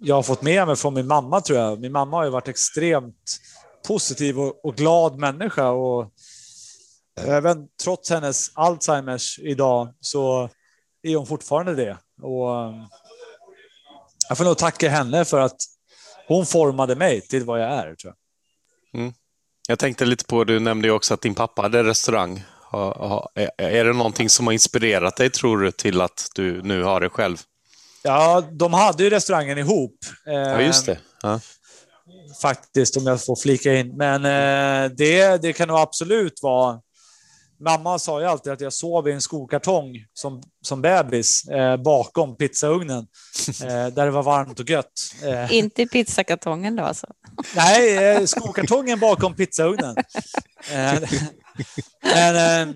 [0.00, 1.80] jag har fått med mig från min mamma tror jag.
[1.80, 3.40] Min mamma har ju varit extremt
[3.88, 6.12] positiv och, och glad människa och
[7.20, 10.48] även trots hennes Alzheimers idag så
[11.02, 11.98] är hon fortfarande det.
[12.22, 12.86] Och um,
[14.28, 15.56] jag får nog tacka henne för att
[16.28, 17.94] hon formade mig till vad jag är.
[17.94, 18.14] Tror
[18.92, 19.12] jag.
[19.68, 22.44] Jag tänkte lite på, du nämnde ju också att din pappa hade restaurang.
[23.56, 27.08] Är- det någonting som har inspirerat dig, tror du, till att du nu har det
[27.08, 27.36] själv?
[28.02, 29.96] Ja, de hade ju restaurangen ihop.
[30.24, 30.98] Ja, just det.
[31.22, 31.40] Ja.
[32.42, 33.96] faktiskt, om jag får flika in.
[33.96, 36.80] Men eh, det, det kan nog absolut vara...
[37.64, 42.36] Mamma sa ju alltid att jag sov i en skokartong som, som bebis eh, bakom
[42.36, 42.98] pizzaugnen,
[43.62, 44.92] eh, där det var varmt och gött.
[45.24, 47.06] Eh, Inte i pizzakartongen då alltså.
[47.56, 49.96] nej, eh, skokartongen bakom pizzaugnen.
[50.72, 51.00] Eh,
[52.02, 52.74] men eh,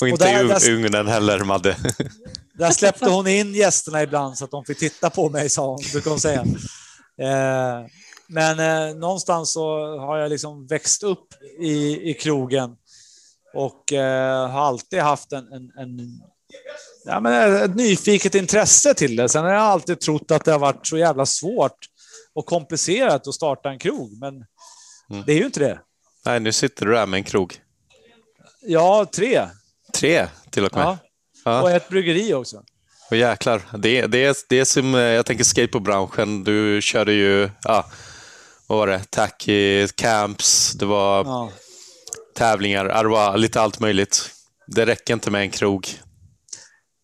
[0.00, 1.76] Och inte där- i där- ugnen heller, Madde.
[2.58, 5.78] där släppte hon in gästerna ibland så att de fick titta på mig, sa hon,
[5.92, 6.40] brukar hon säga.
[7.20, 7.86] Eh,
[8.26, 11.26] men eh, någonstans så har jag liksom växt upp
[11.60, 12.70] i, i krogen
[13.54, 16.22] och eh, har alltid haft en, en, en
[17.04, 19.28] ja, men ett nyfiket intresse till det.
[19.28, 21.78] Sen har jag alltid trott att det har varit så jävla svårt
[22.34, 24.44] och komplicerat att starta en krog, men
[25.26, 25.80] det är ju inte det.
[26.26, 27.56] Nej, nu sitter du där med en krog.
[28.62, 29.48] Ja, tre.
[29.94, 30.84] Tre till och med.
[30.84, 30.98] Ja.
[31.44, 31.62] Ja.
[31.62, 32.62] Och ett bryggeri också.
[33.10, 33.62] Och jäklar.
[33.78, 36.44] Det, det, är, det är som, eh, jag tänker skateboardbranschen.
[36.44, 37.86] Du körde ju, ja,
[38.66, 39.10] vad var det?
[39.10, 41.50] Tacky, camps, det var Ja.
[42.34, 44.30] Tävlingar, var lite allt möjligt.
[44.66, 45.88] Det räcker inte med en krog.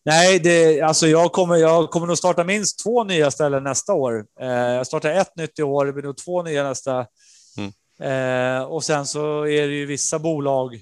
[0.05, 4.25] Nej, det, alltså jag, kommer, jag kommer nog starta minst två nya ställen nästa år.
[4.41, 7.07] Eh, jag startar ett nytt i år, det blir nog två nya nästa.
[7.57, 7.73] Mm.
[8.03, 10.81] Eh, och sen så är det ju vissa bolag.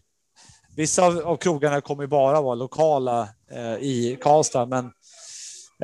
[0.77, 4.91] Vissa av, av krogarna kommer ju bara vara lokala eh, i Karlstad, men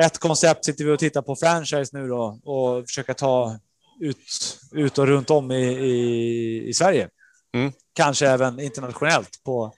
[0.01, 3.59] ett koncept sitter vi och tittar på franchise nu då och försöka ta
[4.01, 7.09] ut, ut och runt om i, i, i Sverige.
[7.55, 7.73] Mm.
[7.95, 9.73] Kanske även internationellt på,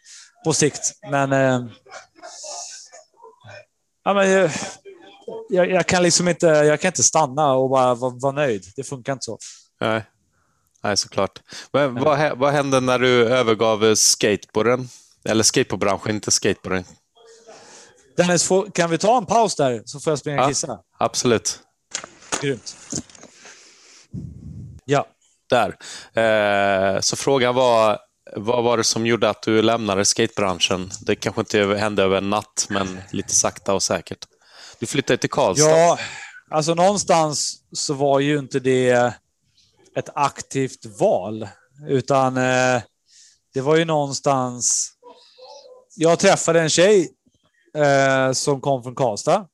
[0.45, 0.93] på sikt.
[1.11, 1.67] Men eh,
[4.05, 4.51] Ja, men, eh,
[5.49, 8.65] jag, jag, kan liksom inte, jag kan inte stanna och bara vara, vara nöjd.
[8.77, 9.39] Det funkar inte så.
[9.81, 10.05] Nej,
[10.83, 11.43] Nej såklart.
[11.73, 14.89] Men vad, vad hände när du övergav skateboarden?
[15.25, 16.85] Eller skateboardbranschen, inte skateboarden.
[18.17, 20.49] Dennis, kan vi ta en paus där så får jag springa och Ja.
[20.49, 20.79] kissa?
[20.99, 21.61] Absolut.
[22.41, 22.77] Grymt.
[25.49, 25.77] Där.
[26.15, 27.99] Eh, så frågan var,
[28.37, 30.91] vad var det som gjorde att du lämnade skatebranschen?
[31.01, 34.25] Det kanske inte hände över en natt, men lite sakta och säkert.
[34.79, 35.71] Du flyttade till Karlstad.
[35.71, 35.99] Ja,
[36.51, 39.15] alltså någonstans så var ju inte det
[39.97, 41.49] ett aktivt val,
[41.89, 42.83] utan eh,
[43.55, 44.93] det var ju någonstans...
[45.95, 47.11] Jag träffade en tjej
[47.77, 49.47] eh, som kom från Karlstad.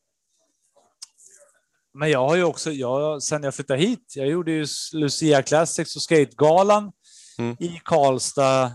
[1.95, 5.97] Men jag har ju också, jag, sen jag flyttade hit, jag gjorde ju Lucia Classics
[5.97, 6.93] och Skategalan
[7.39, 7.57] Mm.
[7.61, 8.73] i Karlstad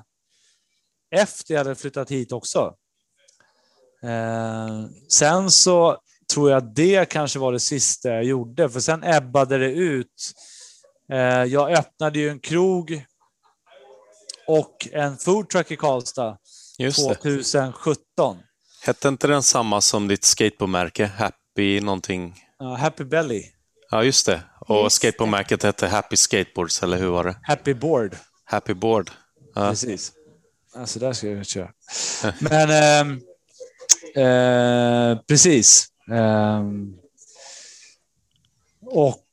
[1.16, 2.74] efter jag hade flyttat hit också.
[4.04, 5.98] Eh, sen så
[6.34, 10.34] tror jag det kanske var det sista jag gjorde, för sen ebbade det ut.
[11.12, 13.06] Eh, jag öppnade ju en krog
[14.48, 16.38] och en foodtruck i Karlstad
[16.78, 17.16] Just det.
[17.16, 18.38] 2017.
[18.86, 21.06] Hette inte den samma som ditt skateboardmärke?
[21.06, 22.36] Happy någonting?
[22.60, 23.44] Ja, Happy Belly,
[23.90, 24.44] Ja, just det.
[24.60, 25.08] Och Just det.
[25.08, 27.36] skateboardmärket hette Happy Skateboards, eller hur var det?
[27.44, 28.16] Happy Board.
[28.44, 29.12] Happy Board.
[29.56, 29.70] Ja.
[29.70, 30.12] Precis.
[30.76, 31.72] Alltså där ska jag köra.
[32.40, 33.22] Men ehm,
[34.16, 35.88] eh, precis.
[36.12, 36.94] Ehm,
[38.86, 39.26] och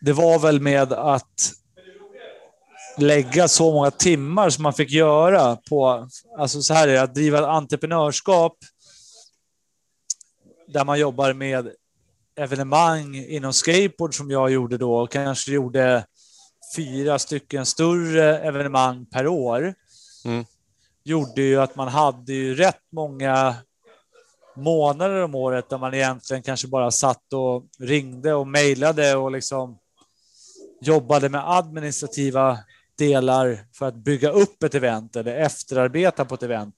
[0.00, 1.52] det var väl med att
[2.98, 7.14] lägga så många timmar som man fick göra på, alltså så här är det, att
[7.14, 8.56] driva entreprenörskap
[10.68, 11.70] där man jobbar med
[12.36, 16.04] evenemang inom skateboard som jag gjorde då och kanske gjorde
[16.76, 19.74] fyra stycken större evenemang per år.
[20.24, 20.44] Mm.
[21.04, 23.54] Gjorde ju att man hade ju rätt många
[24.56, 29.78] månader om året där man egentligen kanske bara satt och ringde och mejlade och liksom
[30.80, 32.58] jobbade med administrativa
[32.98, 36.74] delar för att bygga upp ett event eller efterarbeta på ett event.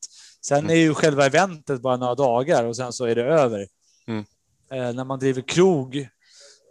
[0.47, 3.67] Sen är ju själva eventet bara några dagar och sen så är det över.
[4.73, 6.09] Eh, när man driver krog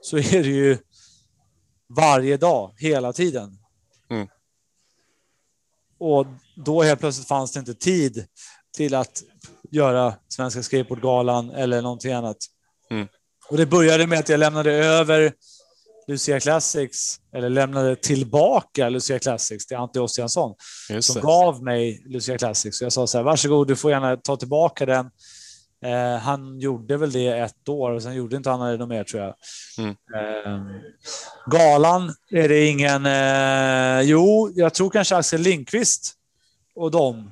[0.01, 0.77] så är det ju
[1.95, 3.57] varje dag, hela tiden.
[4.09, 4.27] Mm.
[5.99, 6.25] Och
[6.55, 8.25] då helt plötsligt fanns det inte tid
[8.75, 9.23] till att
[9.71, 12.37] göra Svenska Skateboardgalan eller någonting annat.
[12.91, 13.07] Mm.
[13.49, 15.33] Och det började med att jag lämnade över
[16.07, 20.55] Lucia Classics, eller lämnade tillbaka Lucia Classics till Ante Ossiansson
[20.99, 22.77] som gav mig Lucia Classics.
[22.77, 25.09] Så jag sa så här, varsågod, du får gärna ta tillbaka den.
[25.83, 29.23] Eh, han gjorde väl det ett år och sen gjorde inte han det mer tror
[29.23, 29.35] jag.
[29.77, 29.95] Mm.
[30.15, 30.81] Eh,
[31.45, 33.05] galan är det ingen...
[33.05, 36.13] Eh, jo, jag tror kanske Axel Lindqvist
[36.75, 37.31] och de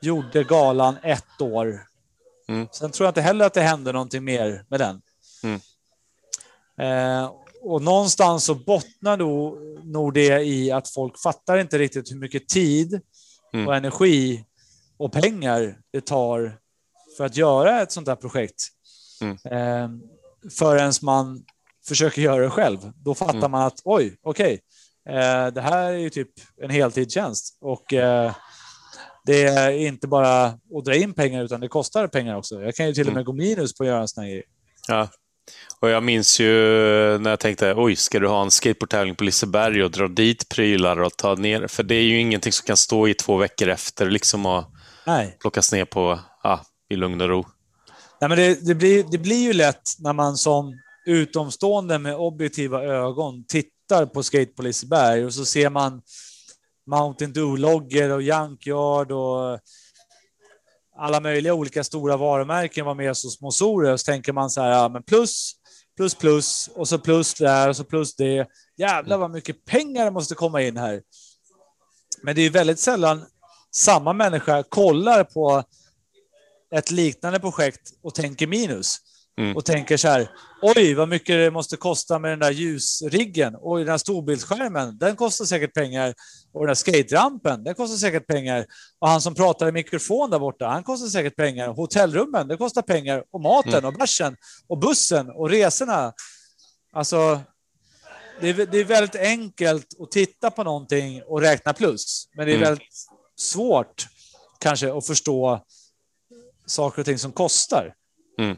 [0.00, 1.80] gjorde galan ett år.
[2.48, 2.68] Mm.
[2.72, 5.02] Sen tror jag inte heller att det hände någonting mer med den.
[5.42, 5.60] Mm.
[6.80, 7.30] Eh,
[7.62, 12.48] och någonstans så bottnar nog, nog det i att folk fattar inte riktigt hur mycket
[12.48, 13.00] tid
[13.54, 13.68] Mm.
[13.68, 14.44] och energi
[14.96, 16.58] och pengar det tar
[17.22, 18.68] för att göra ett sånt här projekt.
[19.20, 19.36] Mm.
[19.44, 19.90] Eh,
[20.58, 21.44] förrän man
[21.88, 22.78] försöker göra det själv.
[22.96, 23.50] Då fattar Mm.
[23.50, 24.60] man att oj, okej,
[25.08, 26.28] eh, det här är ju typ
[26.62, 28.32] en heltidstjänst och eh,
[29.26, 32.62] det är inte bara att dra in pengar utan det kostar pengar också.
[32.62, 34.42] Jag kan ju till och med gå minus på att göra en sån här grej.
[34.88, 35.08] Ja.
[35.80, 36.48] Och jag minns ju
[37.18, 41.00] när jag tänkte, oj, ska du ha en skateboardtävling på Liseberg och dra dit prylar
[41.00, 41.66] och ta ner?
[41.66, 44.64] För det är ju ingenting som kan stå i två veckor efter liksom och
[45.06, 45.36] Nej.
[45.40, 46.60] plockas ner på, ja,
[46.92, 47.46] i lugn och ro.
[48.20, 52.82] Nej, men det, det, blir, det blir ju lätt när man som utomstående med objektiva
[52.82, 56.02] ögon tittar på Skate på Liseberg och så ser man
[56.86, 59.58] Mountain Dew-loggor och Junkyard och
[60.98, 63.96] alla möjliga olika stora varumärken var med som sponsorer.
[63.96, 65.52] Så tänker man så här, ja, men plus,
[65.96, 68.46] plus, plus och så plus där och så plus det.
[68.76, 71.02] Jävlar vad mycket pengar det måste komma in här.
[72.22, 73.24] Men det är ju väldigt sällan
[73.74, 75.64] samma människa kollar på
[76.74, 78.96] ett liknande projekt och tänker minus.
[79.40, 79.56] Mm.
[79.56, 80.30] Och tänker så här,
[80.62, 83.56] oj vad mycket det måste kosta med den där ljusriggen.
[83.60, 86.14] Oj, den här storbildsskärmen, den kostar säkert pengar.
[86.52, 88.66] Och den där skaterampen, den kostar säkert pengar.
[88.98, 91.68] Och han som pratar i mikrofon där borta, han kostar säkert pengar.
[91.68, 93.24] Hotellrummen, det kostar pengar.
[93.30, 93.84] Och maten Mm.
[93.84, 94.36] och bärsen
[94.68, 96.12] och bussen och resorna.
[96.92, 97.40] Alltså,
[98.40, 102.28] det är, det är väldigt enkelt att titta på någonting och räkna plus.
[102.36, 102.68] Men det är Mm.
[102.68, 104.06] väldigt svårt
[104.60, 105.64] kanske att förstå
[106.72, 107.94] saker och ting som kostar.
[108.38, 108.56] Mm.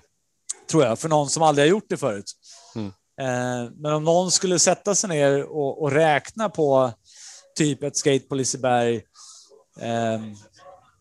[0.70, 2.32] Tror jag, för någon som aldrig har gjort det förut.
[2.74, 2.92] Mm.
[3.20, 6.92] Eh, men om någon skulle sätta sig ner och, och räkna på
[7.56, 8.96] typ ett skate på Liseberg
[9.80, 10.20] eh,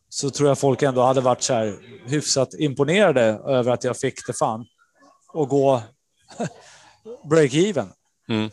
[0.09, 1.75] så tror jag folk ändå hade varit så här
[2.05, 4.65] hyfsat imponerade över att jag fick det fan
[5.33, 5.81] och gå
[7.23, 7.89] break-even.
[8.29, 8.51] Mm.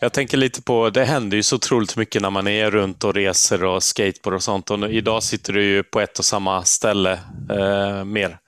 [0.00, 3.14] Jag tänker lite på, det händer ju så otroligt mycket när man är runt och
[3.14, 4.70] reser och skateboard och sånt.
[4.70, 7.12] Och idag sitter du ju på ett och samma ställe
[7.50, 8.38] eh, mer.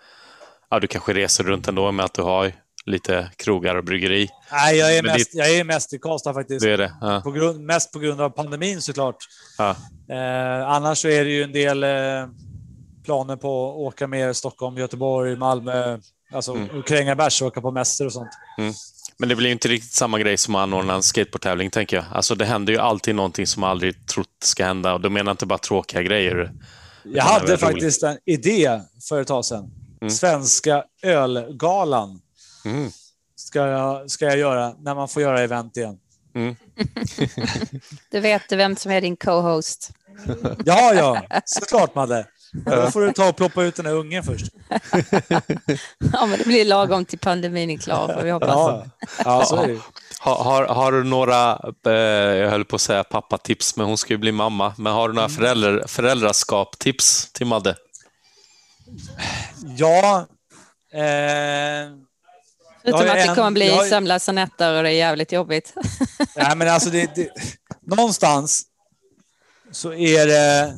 [0.70, 2.52] Ja, du kanske reser runt ändå med att du har
[2.86, 4.28] lite krogar och bryggeri.
[4.52, 6.64] Nej, jag är, mest, jag är mest i Karlstad faktiskt.
[6.64, 6.92] Det är det?
[7.00, 7.20] Ja.
[7.24, 9.16] På grund, mest på grund av pandemin såklart.
[9.58, 9.70] Ja.
[10.10, 12.28] Eh, annars så är det ju en del eh,
[13.04, 15.98] planer på att åka mer Stockholm, Göteborg, Malmö,
[16.32, 16.82] alltså mm.
[16.82, 18.30] kränga bärs och åka på mässor och sånt.
[18.58, 18.72] Mm.
[19.20, 22.04] Men det blir ju inte riktigt samma grej som att anordna en skateboardtävling, tänker jag.
[22.12, 25.30] Alltså, det händer ju alltid någonting som man aldrig trott ska hända och då menar
[25.30, 26.52] jag inte bara tråkiga grejer.
[27.04, 28.18] Jag hade faktiskt roligt.
[28.26, 29.70] en idé för ett tag sedan.
[30.00, 30.10] Mm.
[30.10, 32.20] Svenska ölgalan
[32.64, 32.90] mm.
[33.36, 35.98] ska, jag, ska jag göra när man får göra event igen.
[36.34, 36.56] Mm.
[38.10, 39.90] du vet vem som är din co-host.
[40.64, 42.26] Ja, ja, såklart Madde.
[42.52, 44.46] Då får du ta och ploppa ut den här ungen först.
[46.12, 48.48] ja, men det blir lagom till pandemin är klar, får vi hoppas.
[48.48, 48.86] Ja,
[49.24, 49.78] ja så är det.
[50.18, 51.92] Har, har, har, du några, eh,
[52.36, 54.74] jag höll på att säga pappatips, men hon ska ju bli mamma.
[54.78, 55.36] Men har du några mm.
[55.36, 57.76] föräldrar, föräldraskap-tips till Madde?
[59.76, 60.26] Ja.
[60.92, 61.90] Eh,
[62.82, 65.74] Förutom att det kommer bli jag, sömnlösa nätter och det är jävligt jobbigt.
[66.36, 67.30] Nej, men alltså det, det,
[67.86, 68.62] någonstans
[69.72, 70.74] så är det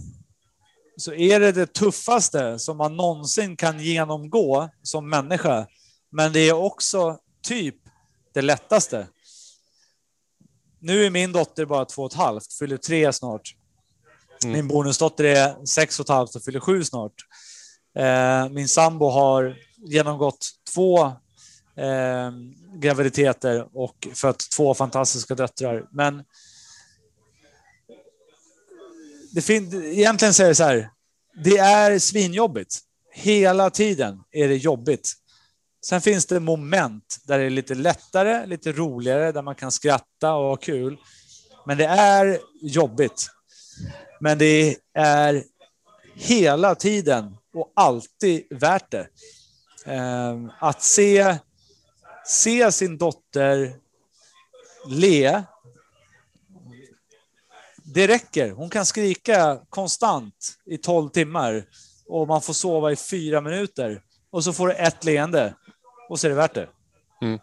[0.97, 5.67] så är det det tuffaste som man någonsin kan genomgå som människa.
[6.11, 7.77] Men det är också typ
[8.35, 9.09] det lättaste.
[10.79, 13.55] Nu är min dotter bara två och ett halvt, fyller tre snart.
[14.45, 14.57] Mm.
[14.57, 17.15] Min bonusdotter är sex och ett halvt och fyller sju snart.
[17.99, 21.05] Eh, min sambo har genomgått två
[21.77, 22.31] eh,
[22.75, 25.85] graviditeter och fött två fantastiska döttrar.
[25.93, 26.25] Men
[29.33, 30.91] det fin- egentligen så är det så här.
[31.45, 32.79] Det är svinjobbigt.
[33.15, 35.13] Hela tiden är det jobbigt.
[35.87, 40.35] Sen finns det moment där det är lite lättare, lite roligare, där man kan skratta
[40.35, 40.97] och ha kul.
[41.67, 43.27] Men det är jobbigt.
[44.21, 45.45] Men det är
[46.15, 49.09] hela tiden och alltid värt det.
[49.87, 51.37] Ehm, att se,
[52.27, 53.77] se sin dotter
[54.89, 55.43] le
[57.95, 58.51] det räcker.
[58.51, 60.35] Hon kan skrika konstant
[60.67, 61.65] i 12 timmar
[62.07, 65.55] och man får sova i fyra minuter och så får du ett leende
[66.09, 66.69] och så är det värt det.
[67.23, 67.39] Mm.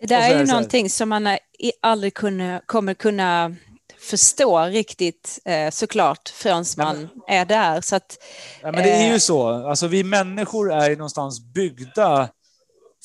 [0.00, 1.38] Det där är ju någonting som man
[1.82, 3.56] aldrig kunna, kommer kunna
[3.98, 7.80] förstå riktigt eh, såklart förrän man ja, är där.
[7.80, 8.18] Så att,
[8.62, 9.48] ja, men det är ju eh, så.
[9.48, 12.28] Alltså, vi människor är ju någonstans byggda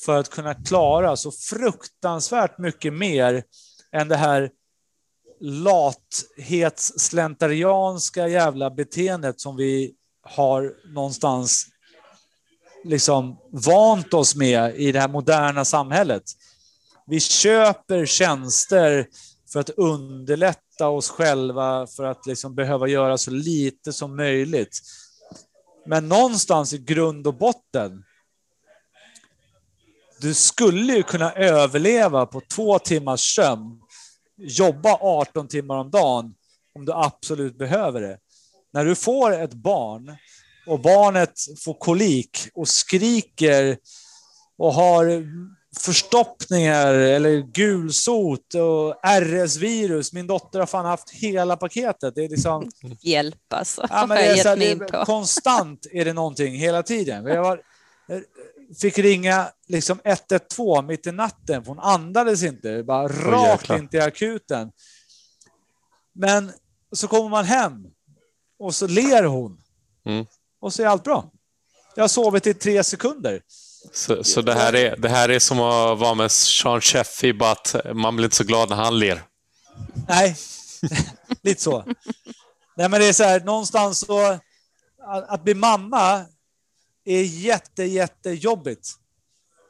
[0.06, 3.44] för att kunna klara så fruktansvärt mycket mer
[3.92, 4.50] än det här
[5.40, 9.94] lathetsslentarianska jävla beteendet som vi
[10.24, 11.68] har någonstans
[12.84, 16.24] liksom vant oss med i det här moderna samhället.
[17.08, 19.08] Vi köper tjänster
[19.52, 24.80] för att underlätta oss själva, för att liksom behöva göra så lite som möjligt.
[25.86, 28.04] Men någonstans i grund och botten,
[30.22, 33.82] du skulle ju kunna överleva på två timmars sömn
[34.38, 36.34] jobba 18 timmar om dagen
[36.76, 38.18] om du absolut behöver det.
[38.74, 40.18] När du får ett barn
[40.68, 41.34] och barnet
[41.66, 43.78] får kolik och skriker
[44.58, 45.28] och har
[45.80, 50.14] förstoppningar eller gulsot och RS-virus.
[50.14, 52.16] Min dotter har fan haft hela paketet.
[52.16, 52.72] Det är liksom...
[53.02, 53.88] Hjälp alltså.
[53.90, 57.26] Ja, men det är så här, det är, konstant är det någonting hela tiden.
[57.26, 57.62] Vi har,
[58.82, 62.84] fick ringa liksom 112 mitt i natten, för hon andades inte.
[62.84, 63.78] Bara oh, rakt jäklar.
[63.78, 64.72] in till akuten.
[66.16, 66.52] Men
[66.92, 67.86] så kommer man hem
[68.60, 69.62] och så ler hon.
[70.06, 70.26] Mm.
[70.62, 71.32] Och så är allt bra.
[71.96, 73.42] Jag har sovit i tre sekunder.
[73.94, 77.52] Så, så det, här är, det här är som att vara med Sean Sheffy, bara
[77.52, 79.24] att man blir inte så glad när han ler.
[80.08, 80.36] Nej,
[81.44, 81.84] lite så.
[82.78, 84.40] Nej, men det är så här, någonstans så...
[85.10, 86.26] Att, att bli mamma
[87.12, 88.90] är jätte, jättejobbigt.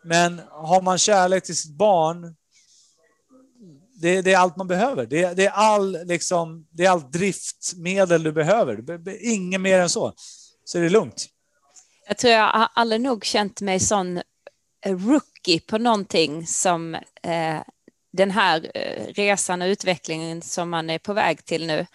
[0.03, 2.35] Men har man kärlek till sitt barn,
[4.01, 5.05] det, det är allt man behöver.
[5.05, 8.83] Det, det, är all, liksom, det är allt driftmedel du behöver.
[9.25, 10.13] Inget mer än så.
[10.63, 11.27] Så är det lugnt.
[12.07, 14.17] Jag tror jag har aldrig nog känt mig sån
[14.85, 17.61] eh, rookie på någonting som eh,
[18.13, 21.85] den här eh, resan och utvecklingen som man är på väg till nu.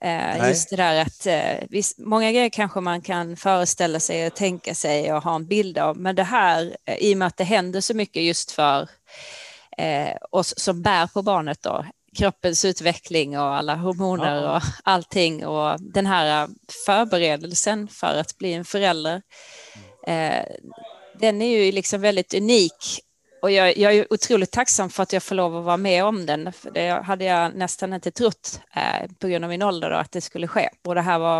[0.00, 4.34] Eh, just det där att eh, visst, många grejer kanske man kan föreställa sig och
[4.34, 7.36] tänka sig och ha en bild av, men det här, eh, i och med att
[7.36, 8.88] det händer så mycket just för
[9.78, 11.84] eh, oss som bär på barnet då,
[12.18, 14.56] kroppens utveckling och alla hormoner ja.
[14.56, 16.48] och allting och den här
[16.86, 19.22] förberedelsen för att bli en förälder,
[20.06, 20.44] eh,
[21.20, 23.00] den är ju liksom väldigt unik
[23.44, 26.26] och jag, jag, är otroligt tacksam för att jag får lov att vara med om
[26.26, 26.52] den.
[26.52, 30.12] För det hade jag nästan inte trott eh, på grund av min ålder då, att
[30.12, 30.68] det skulle ske.
[30.84, 31.38] Och det här var,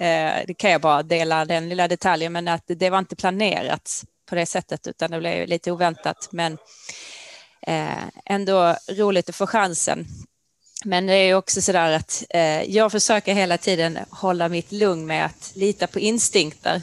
[0.00, 4.04] eh, det kan jag bara dela den lilla detaljen, men att det var inte planerat
[4.28, 6.28] på det sättet, utan det blev lite oväntat.
[6.30, 6.58] Men
[7.62, 10.06] eh, ändå roligt att få chansen.
[10.84, 15.06] Men det är också så där att eh, jag försöker hela tiden hålla mitt lugn
[15.06, 16.82] med att lita på instinkter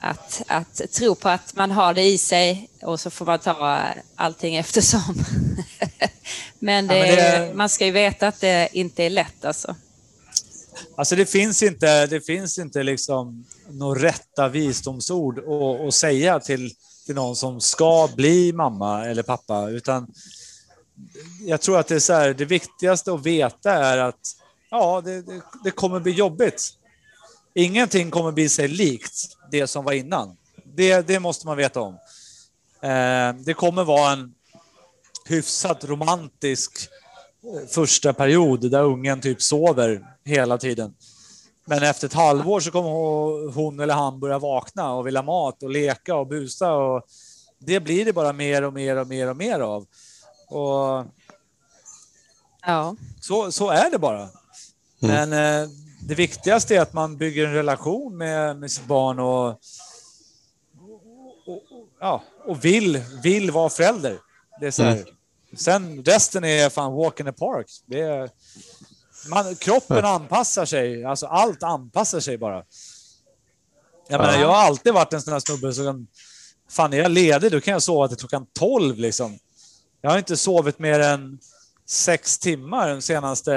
[0.00, 3.84] att, att tro på att man har det i sig och så får man ta
[4.16, 5.24] allting eftersom.
[6.58, 9.74] men, det, ja, men det, man ska ju veta att det inte är lätt alltså.
[10.96, 16.74] Alltså det finns inte, det finns inte liksom några rätta visdomsord att, att säga till,
[17.06, 20.12] till någon som ska bli mamma eller pappa, utan
[21.40, 24.20] jag tror att det är så här, det viktigaste att veta är att
[24.70, 26.72] ja, det, det, det kommer bli jobbigt.
[27.58, 30.36] Ingenting kommer bli sig likt det som var innan.
[30.64, 31.94] Det, det måste man veta om.
[32.82, 34.34] Eh, det kommer vara en
[35.28, 36.88] hyfsat romantisk
[37.44, 40.94] eh, första period där ungen typ sover hela tiden.
[41.64, 42.90] Men efter ett halvår så kommer
[43.52, 47.02] hon eller han börja vakna och vilja mat och leka och busa och
[47.58, 49.86] det blir det bara mer och mer och mer och mer av.
[50.48, 51.06] Och
[52.66, 52.96] ja.
[53.20, 54.28] så, så är det bara.
[55.02, 55.30] Mm.
[55.30, 55.68] Men eh,
[56.06, 59.48] det viktigaste är att man bygger en relation med, med sitt barn och,
[61.46, 61.62] och,
[62.00, 64.18] ja, och vill, vill vara förälder.
[64.60, 65.04] Det är så mm.
[65.56, 67.66] Sen resten är fan walk in the park.
[67.86, 68.30] Det är,
[69.28, 72.64] man, kroppen anpassar sig, alltså allt anpassar sig bara.
[74.08, 76.06] Jag, menar, jag har alltid varit en sån här snubbe som
[76.70, 79.38] fan är jag ledig då kan jag sova till klockan 12 liksom.
[80.00, 81.38] Jag har inte sovit mer än
[81.88, 83.52] sex timmar de senaste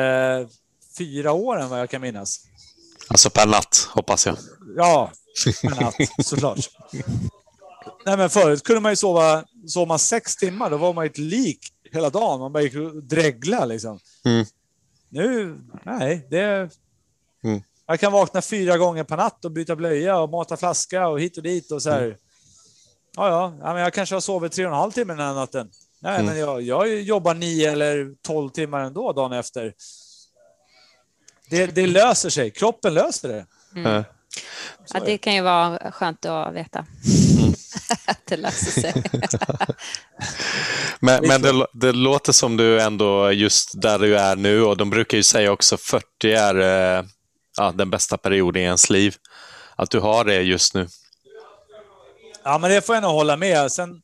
[0.99, 2.39] fyra åren vad jag kan minnas.
[3.07, 4.37] Alltså per natt, hoppas jag.
[4.77, 5.11] Ja,
[5.61, 5.95] per natt,
[6.25, 6.69] såklart.
[8.05, 11.17] Nej, men förut kunde man ju sova, sov man sex timmar, då var man ett
[11.17, 11.59] lik
[11.91, 12.39] hela dagen.
[12.39, 13.99] Man bara gick och dregla liksom.
[14.25, 14.45] Mm.
[15.09, 16.69] Nu, nej, det...
[17.43, 17.61] Mm.
[17.87, 21.37] Jag kan vakna fyra gånger per natt och byta blöja och mata flaska och hit
[21.37, 22.03] och dit och så här.
[22.03, 22.17] Mm.
[23.15, 25.33] Ja, ja, ja men jag kanske har sovit tre och en halv timme den här
[25.33, 25.69] natten.
[26.01, 26.25] Nej, mm.
[26.25, 29.73] men jag, jag jobbar nio eller tolv timmar ändå dagen efter.
[31.49, 32.51] Det, det löser sig.
[32.51, 33.45] Kroppen löser det.
[33.75, 34.03] Mm.
[34.93, 36.85] Ja, det kan ju vara skönt att veta.
[37.37, 37.53] Mm.
[38.05, 39.03] att det löser sig.
[40.99, 44.89] men men det, det, låter som du ändå, just där du är nu, och de
[44.89, 47.05] brukar ju säga också 40 är eh,
[47.57, 49.15] ja, den bästa perioden i ens liv.
[49.75, 50.87] Att du har det just nu.
[52.43, 53.71] Ja, men det får jag nog hålla med.
[53.71, 54.01] Sen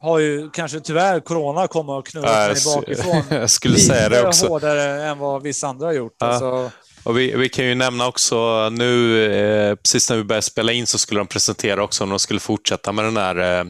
[0.00, 3.22] har ju kanske tyvärr corona kommit och knullat mig bakifrån.
[3.40, 4.46] Jag skulle säga det också.
[4.46, 6.16] hårdare än vad vissa andra har gjort.
[6.18, 6.26] Ja.
[6.26, 6.70] Alltså...
[7.04, 10.86] Och vi, vi, kan ju nämna också nu, eh, precis när vi började spela in
[10.86, 13.66] så skulle de presentera också om de skulle fortsätta med den där eh,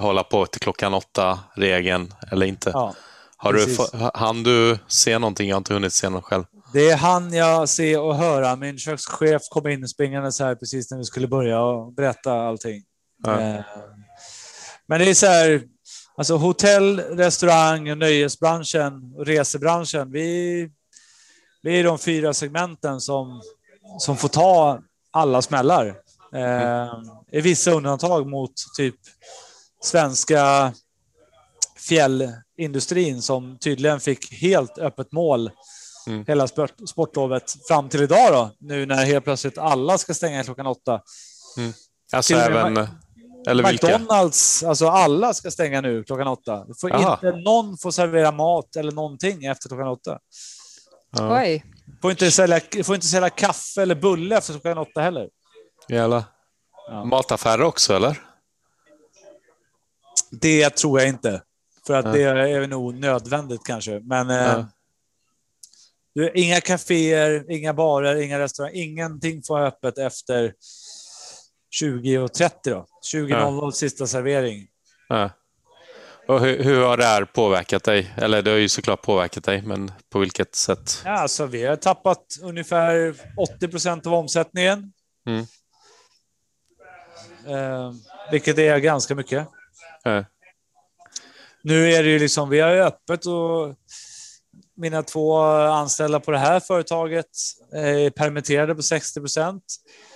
[0.00, 2.70] hålla på till klockan åtta-regeln eller inte.
[2.74, 2.94] Ja,
[3.36, 3.76] har du,
[4.14, 5.48] han du se någonting?
[5.48, 6.44] Jag har inte hunnit se något själv.
[6.72, 8.56] Det är han jag se och höra.
[8.56, 12.82] Min kökschef kom in springandes här precis när vi skulle börja och berätta allting.
[13.24, 13.40] Ja.
[13.40, 13.60] Eh,
[14.92, 15.62] men det är så här,
[16.16, 20.12] alltså hotell, restaurang, nöjesbranschen och resebranschen.
[20.12, 20.70] Vi,
[21.62, 23.42] vi är de fyra segmenten som,
[23.98, 25.86] som får ta alla smällar.
[26.34, 26.92] Eh,
[27.32, 28.94] är vissa undantag mot typ
[29.82, 30.72] svenska
[31.76, 35.50] fjällindustrin som tydligen fick helt öppet mål
[36.06, 36.24] mm.
[36.28, 40.66] hela sport, sportlovet fram till idag då, nu när helt plötsligt alla ska stänga klockan
[40.66, 41.00] åtta.
[41.56, 41.72] Mm.
[42.12, 42.88] Alltså även,
[43.46, 44.68] eller McDonalds, vilka?
[44.68, 46.66] alltså alla ska stänga nu klockan åtta.
[46.80, 50.18] Får inte någon får servera mat eller någonting efter klockan åtta.
[51.16, 51.40] Ja.
[51.42, 51.64] Oj.
[52.02, 55.28] Får inte, sälja, får inte sälja kaffe eller bulle efter klockan åtta heller.
[55.88, 56.24] Jävlar.
[56.88, 57.04] Ja.
[57.04, 58.20] Mataffärer också eller?
[60.30, 61.42] Det tror jag inte.
[61.86, 62.12] För att ja.
[62.12, 64.00] det är nog nödvändigt kanske.
[64.00, 64.64] Men eh,
[66.14, 68.76] du, inga kaféer, inga barer, inga restauranger.
[68.76, 70.54] Ingenting får öppet efter
[71.72, 72.86] 20 och 30 då.
[73.14, 73.72] 20.00 ja.
[73.72, 74.66] sista servering.
[75.08, 75.30] Ja.
[76.28, 78.14] Och hur, hur, har det här påverkat dig?
[78.16, 81.02] Eller det har ju såklart påverkat dig, men på vilket sätt?
[81.04, 84.92] Ja, alltså, vi har tappat ungefär 80 procent av omsättningen.
[85.26, 85.46] Mm.
[87.46, 87.92] Eh,
[88.30, 89.48] vilket är ganska mycket.
[90.02, 90.24] Ja.
[91.62, 93.74] Nu är det ju liksom, vi har öppet och
[94.82, 97.26] mina två anställda på det här företaget
[97.72, 99.64] är permitterade på 60 procent.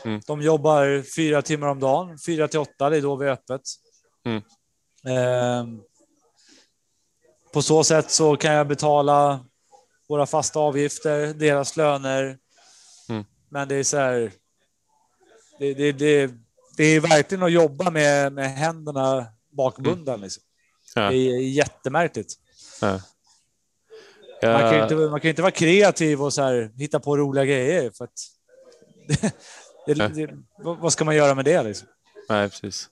[0.05, 0.21] Mm.
[0.27, 3.61] De jobbar fyra timmar om dagen, fyra till åtta, det är då vi är öppet.
[4.25, 4.43] Mm.
[5.07, 5.67] Eh,
[7.53, 9.45] på så sätt så kan jag betala
[10.09, 12.39] våra fasta avgifter, deras löner.
[13.09, 13.25] Mm.
[13.51, 14.33] Men det är så här.
[15.59, 16.31] Det, det, det,
[16.77, 19.27] det, är verkligen att jobba med, med händerna
[19.57, 20.13] bakbundna.
[20.13, 20.23] Mm.
[20.23, 20.43] Liksom.
[20.95, 21.13] Det Ja.
[21.13, 22.35] är jättemärkligt.
[22.81, 23.01] Ja.
[24.53, 27.17] Man kan ju Ja, inte, man kan inte vara kreativ och så här, hitta på
[27.17, 27.91] roliga grejer.
[27.99, 28.11] För att,
[29.87, 30.29] det, det,
[30.59, 31.63] vad ska man göra med det?
[31.63, 31.89] Liksom?
[32.29, 32.89] nej, precis.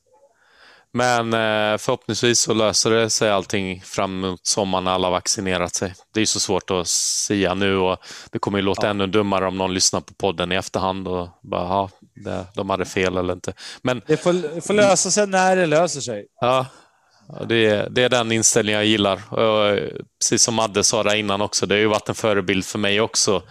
[0.97, 5.95] Men eh, förhoppningsvis så löser det sig allting fram mot sommaren när alla vaccinerat sig.
[6.15, 7.99] Det är så svårt att säga nu och
[8.31, 8.91] det kommer ju låta Ja.
[8.91, 11.91] ännu dummare om någon lyssnar på podden i efterhand och bara,
[12.25, 13.53] ja, de hade fel eller inte.
[13.83, 16.27] Men Det får, får lösa sig när det löser sig.
[16.41, 16.67] Ja,
[17.49, 19.21] det är, det är den inställningen jag gillar.
[19.31, 19.89] Och, eh,
[20.21, 23.01] precis som Madde sa där innan också, det har ju varit en förebild för mig
[23.01, 23.43] också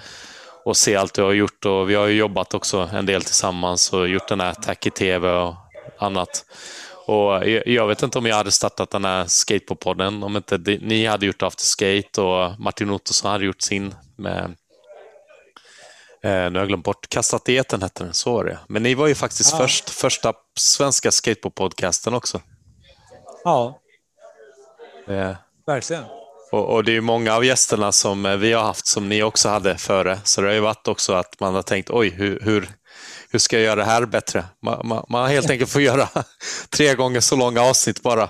[0.65, 1.65] att se allt du har gjort.
[1.65, 5.55] Och vi har ju jobbat också en del tillsammans och gjort den här Tacky-TV och
[5.99, 6.45] annat.
[7.05, 11.25] Och jag vet inte om jag hade startat den här Skateboardpodden om inte ni hade
[11.25, 14.55] gjort After Skate och Martin Ottosson hade gjort sin med
[16.23, 17.09] Eh, nu har jag glömt bort.
[17.09, 18.59] Kastat i etern hette den, så var det.
[18.67, 19.57] Men ni var ju faktiskt Ja.
[19.57, 22.41] först, första svenska skateboardpodcasten också.
[23.43, 23.79] Ja,
[25.07, 25.35] Eh,
[25.67, 26.03] verkligen.
[26.51, 29.23] Och, och det är ju många av gästerna som eh, vi har haft som ni
[29.23, 30.19] också hade före.
[30.23, 32.69] Så det har ju varit också att man har tänkt, oj, hur, hur,
[33.29, 34.45] hur ska jag göra det här bättre?
[34.61, 36.09] Man, man, man helt enkelt får göra
[36.69, 38.29] tre gånger så långa avsnitt bara.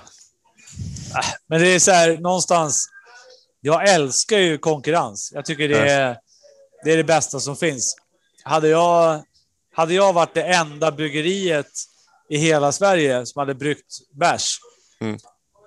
[1.48, 2.90] Men det är så här, någonstans...
[3.66, 5.32] Jag älskar ju konkurrens.
[5.36, 6.18] Jag tycker det är,
[6.84, 7.96] det är det bästa som finns.
[8.44, 9.24] Hade jag,
[9.76, 11.72] hade jag varit det enda bryggeriet
[12.30, 14.60] i hela Sverige som hade bryggt bärs
[15.04, 15.18] Mm.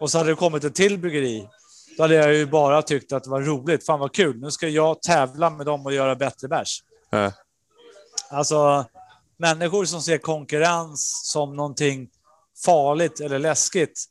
[0.00, 1.48] och så hade det kommit ett till bryggeri,
[1.96, 3.86] då hade jag ju bara tyckt att det var roligt.
[3.86, 6.82] Fan vad kul, nu ska jag tävla med dem och göra bättre bärs.
[7.12, 7.32] Eh,
[8.30, 8.84] Alltså,
[9.36, 12.08] människor som ser konkurrens som någonting
[12.64, 14.04] farligt eller läskigt,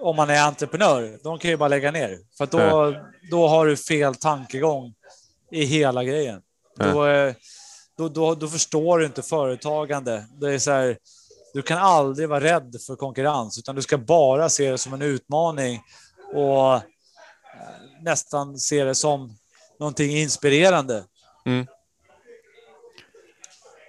[0.00, 2.18] om man är entreprenör, de kan ju bara lägga ner.
[2.38, 2.94] För då,
[3.30, 4.94] då har du fel tankegång
[5.50, 6.42] i hela grejen.
[6.92, 7.34] Då, eh,
[7.96, 10.26] då, då, då förstår du inte företagande.
[10.40, 10.98] Det är så här,
[11.54, 15.02] du kan aldrig vara rädd för konkurrens, utan du ska bara se det som en
[15.02, 15.82] utmaning
[16.34, 16.80] och eh,
[18.02, 19.36] nästan se det som
[19.78, 21.04] någonting inspirerande.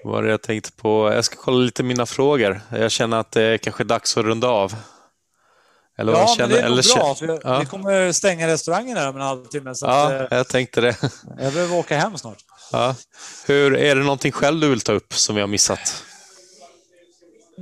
[0.03, 1.13] vad var det jag tänkte på?
[1.13, 2.61] Jag ska kolla lite mina frågor.
[2.71, 4.75] Jag känner att det är kanske dags att runda av.
[5.97, 7.15] Eller Ja, känner, men det är eller bra.
[7.15, 7.59] För Ja.
[7.59, 9.75] Vi kommer stänga restaurangen här om en halvtimme.
[9.75, 10.97] Så att, Ja, eh, jag tänkte det.
[11.39, 12.37] jag behöver åka hem snart.
[12.71, 12.95] Ja.
[13.47, 16.03] Hur, är det någonting själv du vill ta upp som vi har missat?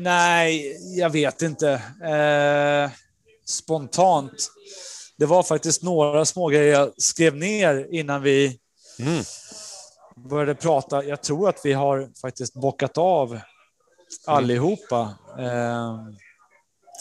[0.04, 1.70] Nej, jag vet inte.
[2.04, 2.92] Eh,
[3.46, 4.52] spontant.
[5.18, 8.60] Det var faktiskt några små grejer jag skrev ner innan vi
[9.00, 9.24] Mm.
[10.30, 11.04] började prata.
[11.04, 13.40] Jag tror att vi har faktiskt bockat av
[14.28, 15.14] allihopa.
[15.40, 15.96] Eh,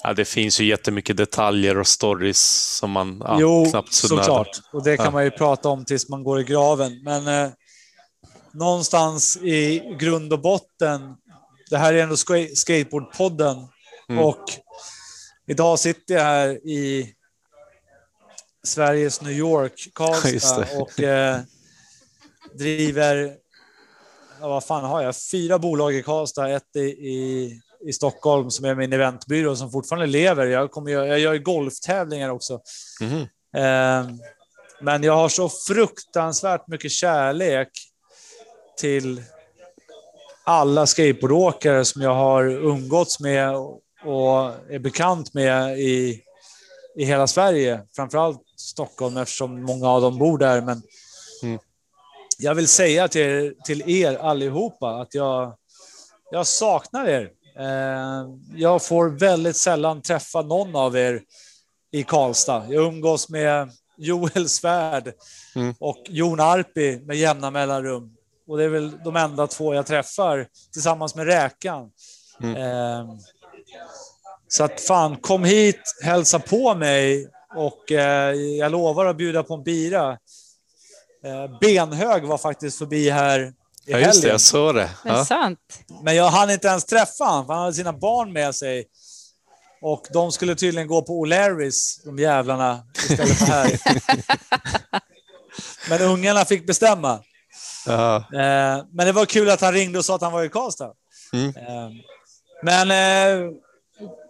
[0.02, 2.40] Ja, det finns ju jättemycket detaljer och stories
[2.78, 4.16] som man ja, jo, knappt suddar.
[4.22, 4.48] såklart.
[4.72, 5.10] Och det kan Ja.
[5.10, 7.02] man ju prata om tills man går i graven.
[7.04, 7.50] Men eh,
[8.52, 11.14] någonstans i grund och botten,
[11.70, 13.56] det här är ändå ska- Skateboardpodden.
[14.08, 14.24] Mm.
[14.24, 14.44] Och
[15.46, 17.14] idag sitter jag här i
[18.66, 21.40] Sveriges New York, Karlstad och eh,
[22.58, 23.36] driver,
[24.40, 28.64] ja, vad fan har jag, fyra bolag i Karlstad, ett i, i, i Stockholm som
[28.64, 30.46] är min eventbyrå som fortfarande lever.
[30.46, 32.60] Jag, kommer, jag gör golftävlingar också.
[33.00, 33.20] Mhm.
[33.56, 34.10] Eh,
[34.80, 37.68] men jag har så fruktansvärt mycket kärlek
[38.78, 39.22] till
[40.48, 43.56] alla skateboardåkare som jag har umgåtts med
[44.04, 46.22] och är bekant med i,
[46.96, 47.80] i hela Sverige.
[47.96, 50.60] Framförallt Stockholm eftersom många av dem bor där.
[50.60, 50.82] Men
[51.42, 51.58] Mm.
[52.38, 55.54] jag vill säga till, till er allihopa att jag,
[56.30, 57.30] jag saknar er.
[57.58, 61.22] Eh, jag får väldigt sällan träffa någon av er
[61.92, 62.64] i Karlstad.
[62.68, 65.12] Jag umgås med Joel Svärd
[65.54, 65.74] Mm.
[65.80, 68.14] och Jon Arpi med jämna mellanrum.
[68.48, 71.90] Och det är väl de enda två jag träffar tillsammans med Räkan.
[72.42, 72.56] Mm.
[72.56, 73.14] Eh,
[74.48, 79.54] så att fan, kom hit, hälsa på mig och eh, jag lovar att bjuda på
[79.54, 80.10] en bira.
[81.24, 83.52] Eh, Benhög var faktiskt förbi här i
[83.92, 84.16] Ja, just det.
[84.18, 84.30] helgen.
[84.30, 84.90] Jag såg det.
[85.04, 85.24] Men Ja.
[85.24, 85.58] sant.
[86.02, 88.84] Men jag hann inte ens träffa honom, för han hade sina barn med sig.
[89.82, 93.80] Och de skulle tydligen gå på O'Larrys, de jävlarna, istället för här.
[95.90, 97.20] Men ungarna fick bestämma.
[97.88, 98.16] Ja.
[98.16, 100.92] Eh, men det var kul att han ringde och sa att han var i Karlstad.
[101.32, 101.48] Mm.
[101.56, 101.90] Eh,
[102.62, 103.50] men eh,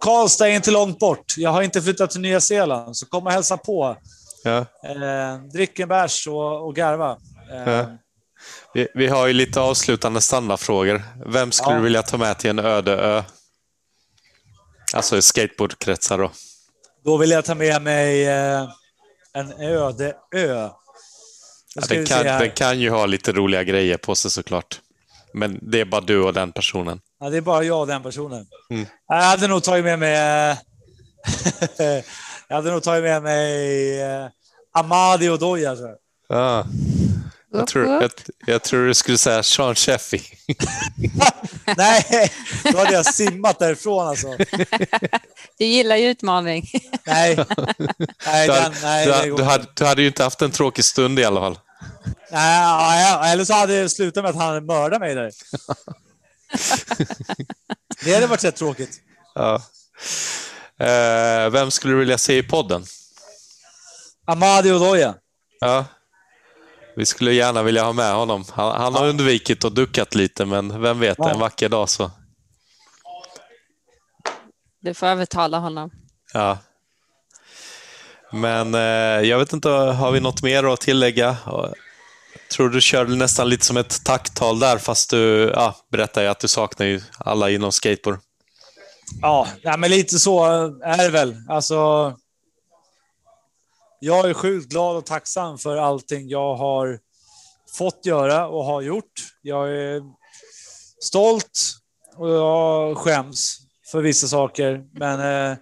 [0.01, 1.33] Karlstad är inte långt bort.
[1.37, 3.97] Jag har inte flyttat till Nya Zeeland, så kom och hälsa på.
[4.43, 4.57] Ja.
[4.83, 7.17] Eh, drick en bärs och, och garva.
[7.65, 7.85] Ja.
[8.73, 11.03] Vi, vi har ju lite avslutande standardfrågor.
[11.25, 13.23] Vem skulle du vilja ta med till en öde ö?
[14.93, 16.31] Alltså i skateboardkretsar då.
[17.03, 18.25] Då vill jag ta med mig
[19.33, 20.69] en öde ö.
[21.81, 24.79] Ja, den, kan, den kan ju ha lite roliga grejer på sig såklart.
[25.33, 26.99] Men det är bara du och den personen.
[27.19, 28.45] Ja, det är bara jag och den personen.
[28.69, 28.85] Mm.
[29.07, 30.13] Jag hade nog tagit med mig...
[30.49, 30.55] eh,
[32.47, 34.27] Jag hade nog tagit med mig eh,
[34.73, 35.75] Amadi och Doja.
[35.75, 35.95] jag.
[36.29, 36.65] Ja.
[37.51, 38.11] Jag, tror, jag,
[38.45, 40.19] jag tror du skulle säga Sean Sheffy.
[41.77, 42.31] Nej,
[42.71, 44.27] då hade jag simmat därifrån alltså.
[45.57, 46.69] Du gillar ju utmaning.
[47.03, 47.39] Nej,
[48.25, 50.85] nej, Du, den, hade, nej, du, du, hade, du hade ju inte haft en tråkig
[50.85, 51.59] stund i alla fall.
[52.31, 55.31] nej, ja, eller så hade det slutat med att han mördat mig där.
[58.03, 59.01] Det hade varit rätt tråkigt.
[59.35, 59.61] Ja.
[60.79, 62.85] Eh, vem skulle du vilja se i podden?
[64.25, 65.15] Amadi och Doja.
[65.59, 65.85] Ja.
[66.95, 68.45] Vi skulle gärna vilja ha med honom.
[68.51, 71.29] Han, han har undvikit och duckat lite, men vem vet, Ja.
[71.29, 72.11] en vacker dag så.
[74.81, 75.91] Du får övertala honom.
[76.33, 76.57] Ja.
[78.31, 81.37] Men eh, jag vet inte, har vi något mer att tillägga?
[82.49, 86.27] Jag tror du körde nästan lite som ett tacktal där, fast du ja, berättar ju
[86.27, 88.19] att du saknar ju alla inom skateboard.
[89.21, 90.45] Ja, nej, men lite så
[90.83, 91.35] är det väl.
[91.49, 92.13] Alltså,
[93.99, 96.99] jag är sjukt glad och tacksam för allting jag har
[97.77, 99.13] fått göra och har gjort.
[99.41, 100.01] Jag är
[101.01, 101.59] stolt
[102.17, 103.57] och jag skäms
[103.91, 105.57] för vissa saker, men eh,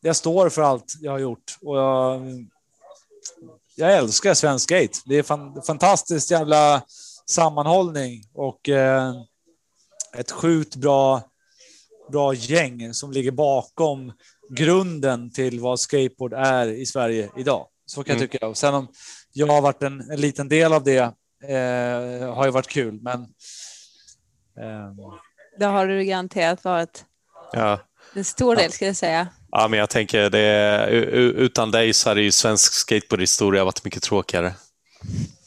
[0.00, 2.20] jag står för allt jag har gjort och jag,
[3.80, 4.98] jag älskar svensk skate.
[5.06, 6.82] Det är fan, fantastiskt jävla
[7.26, 9.12] sammanhållning och eh,
[10.16, 11.22] ett sjukt bra
[12.12, 14.12] bra gäng som ligger bakom
[14.50, 17.66] grunden till vad skateboard är i Sverige idag.
[17.86, 18.22] Så kan Mm.
[18.22, 18.46] jag tycka.
[18.48, 18.88] Och sen om
[19.32, 20.98] jag har varit en, en liten del av det
[21.44, 23.20] eh, har ju varit kul, men
[24.60, 24.96] ehm,
[25.58, 27.04] Det har du garanterat varit
[27.52, 27.78] Ja.
[28.14, 29.26] En stor del, ska jag säga.
[29.50, 30.86] Ja, men jag tänker, det,
[31.36, 34.54] utan dig så hade ju svensk skateboardhistoria varit mycket tråkigare.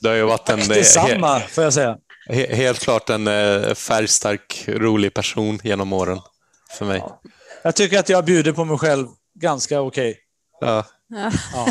[0.01, 1.97] Det har ju varit en, det är samma får jag säga.
[2.29, 6.19] he, helt klart en eh, färgstark, rolig person genom åren
[6.77, 7.03] för mig.
[7.63, 9.07] Jag tycker att jag bjuder på mig själv
[9.39, 10.17] ganska okej.
[10.61, 10.85] Ja.
[11.09, 11.31] Ja.
[11.53, 11.67] Ja.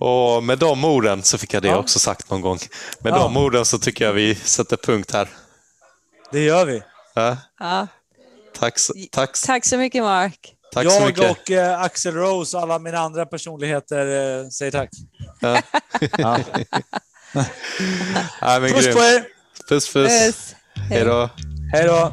[0.00, 1.76] Och med de orden så fick jag det Ja.
[1.76, 2.58] också sagt någon gång.
[3.00, 3.18] Med Ja.
[3.18, 5.28] de orden så tycker jag vi sätter punkt här.
[6.32, 6.82] Det gör vi.
[7.14, 7.86] Ja, Ja.
[8.60, 10.54] Tack, så- tack, Tack så mycket, Mark.
[10.74, 11.30] tack så jag mycket.
[11.30, 14.06] och eh, Axel Rose och alla mina andra personligheter
[14.42, 14.90] eh, säger tack.
[15.40, 15.62] Ja.
[18.40, 18.60] Ja.
[18.60, 18.94] Men Puss grym.
[18.94, 19.24] på er!
[19.68, 20.26] Puss, puss.
[20.26, 20.54] Puss.
[20.90, 21.30] Hej då.
[21.72, 22.12] Hej då!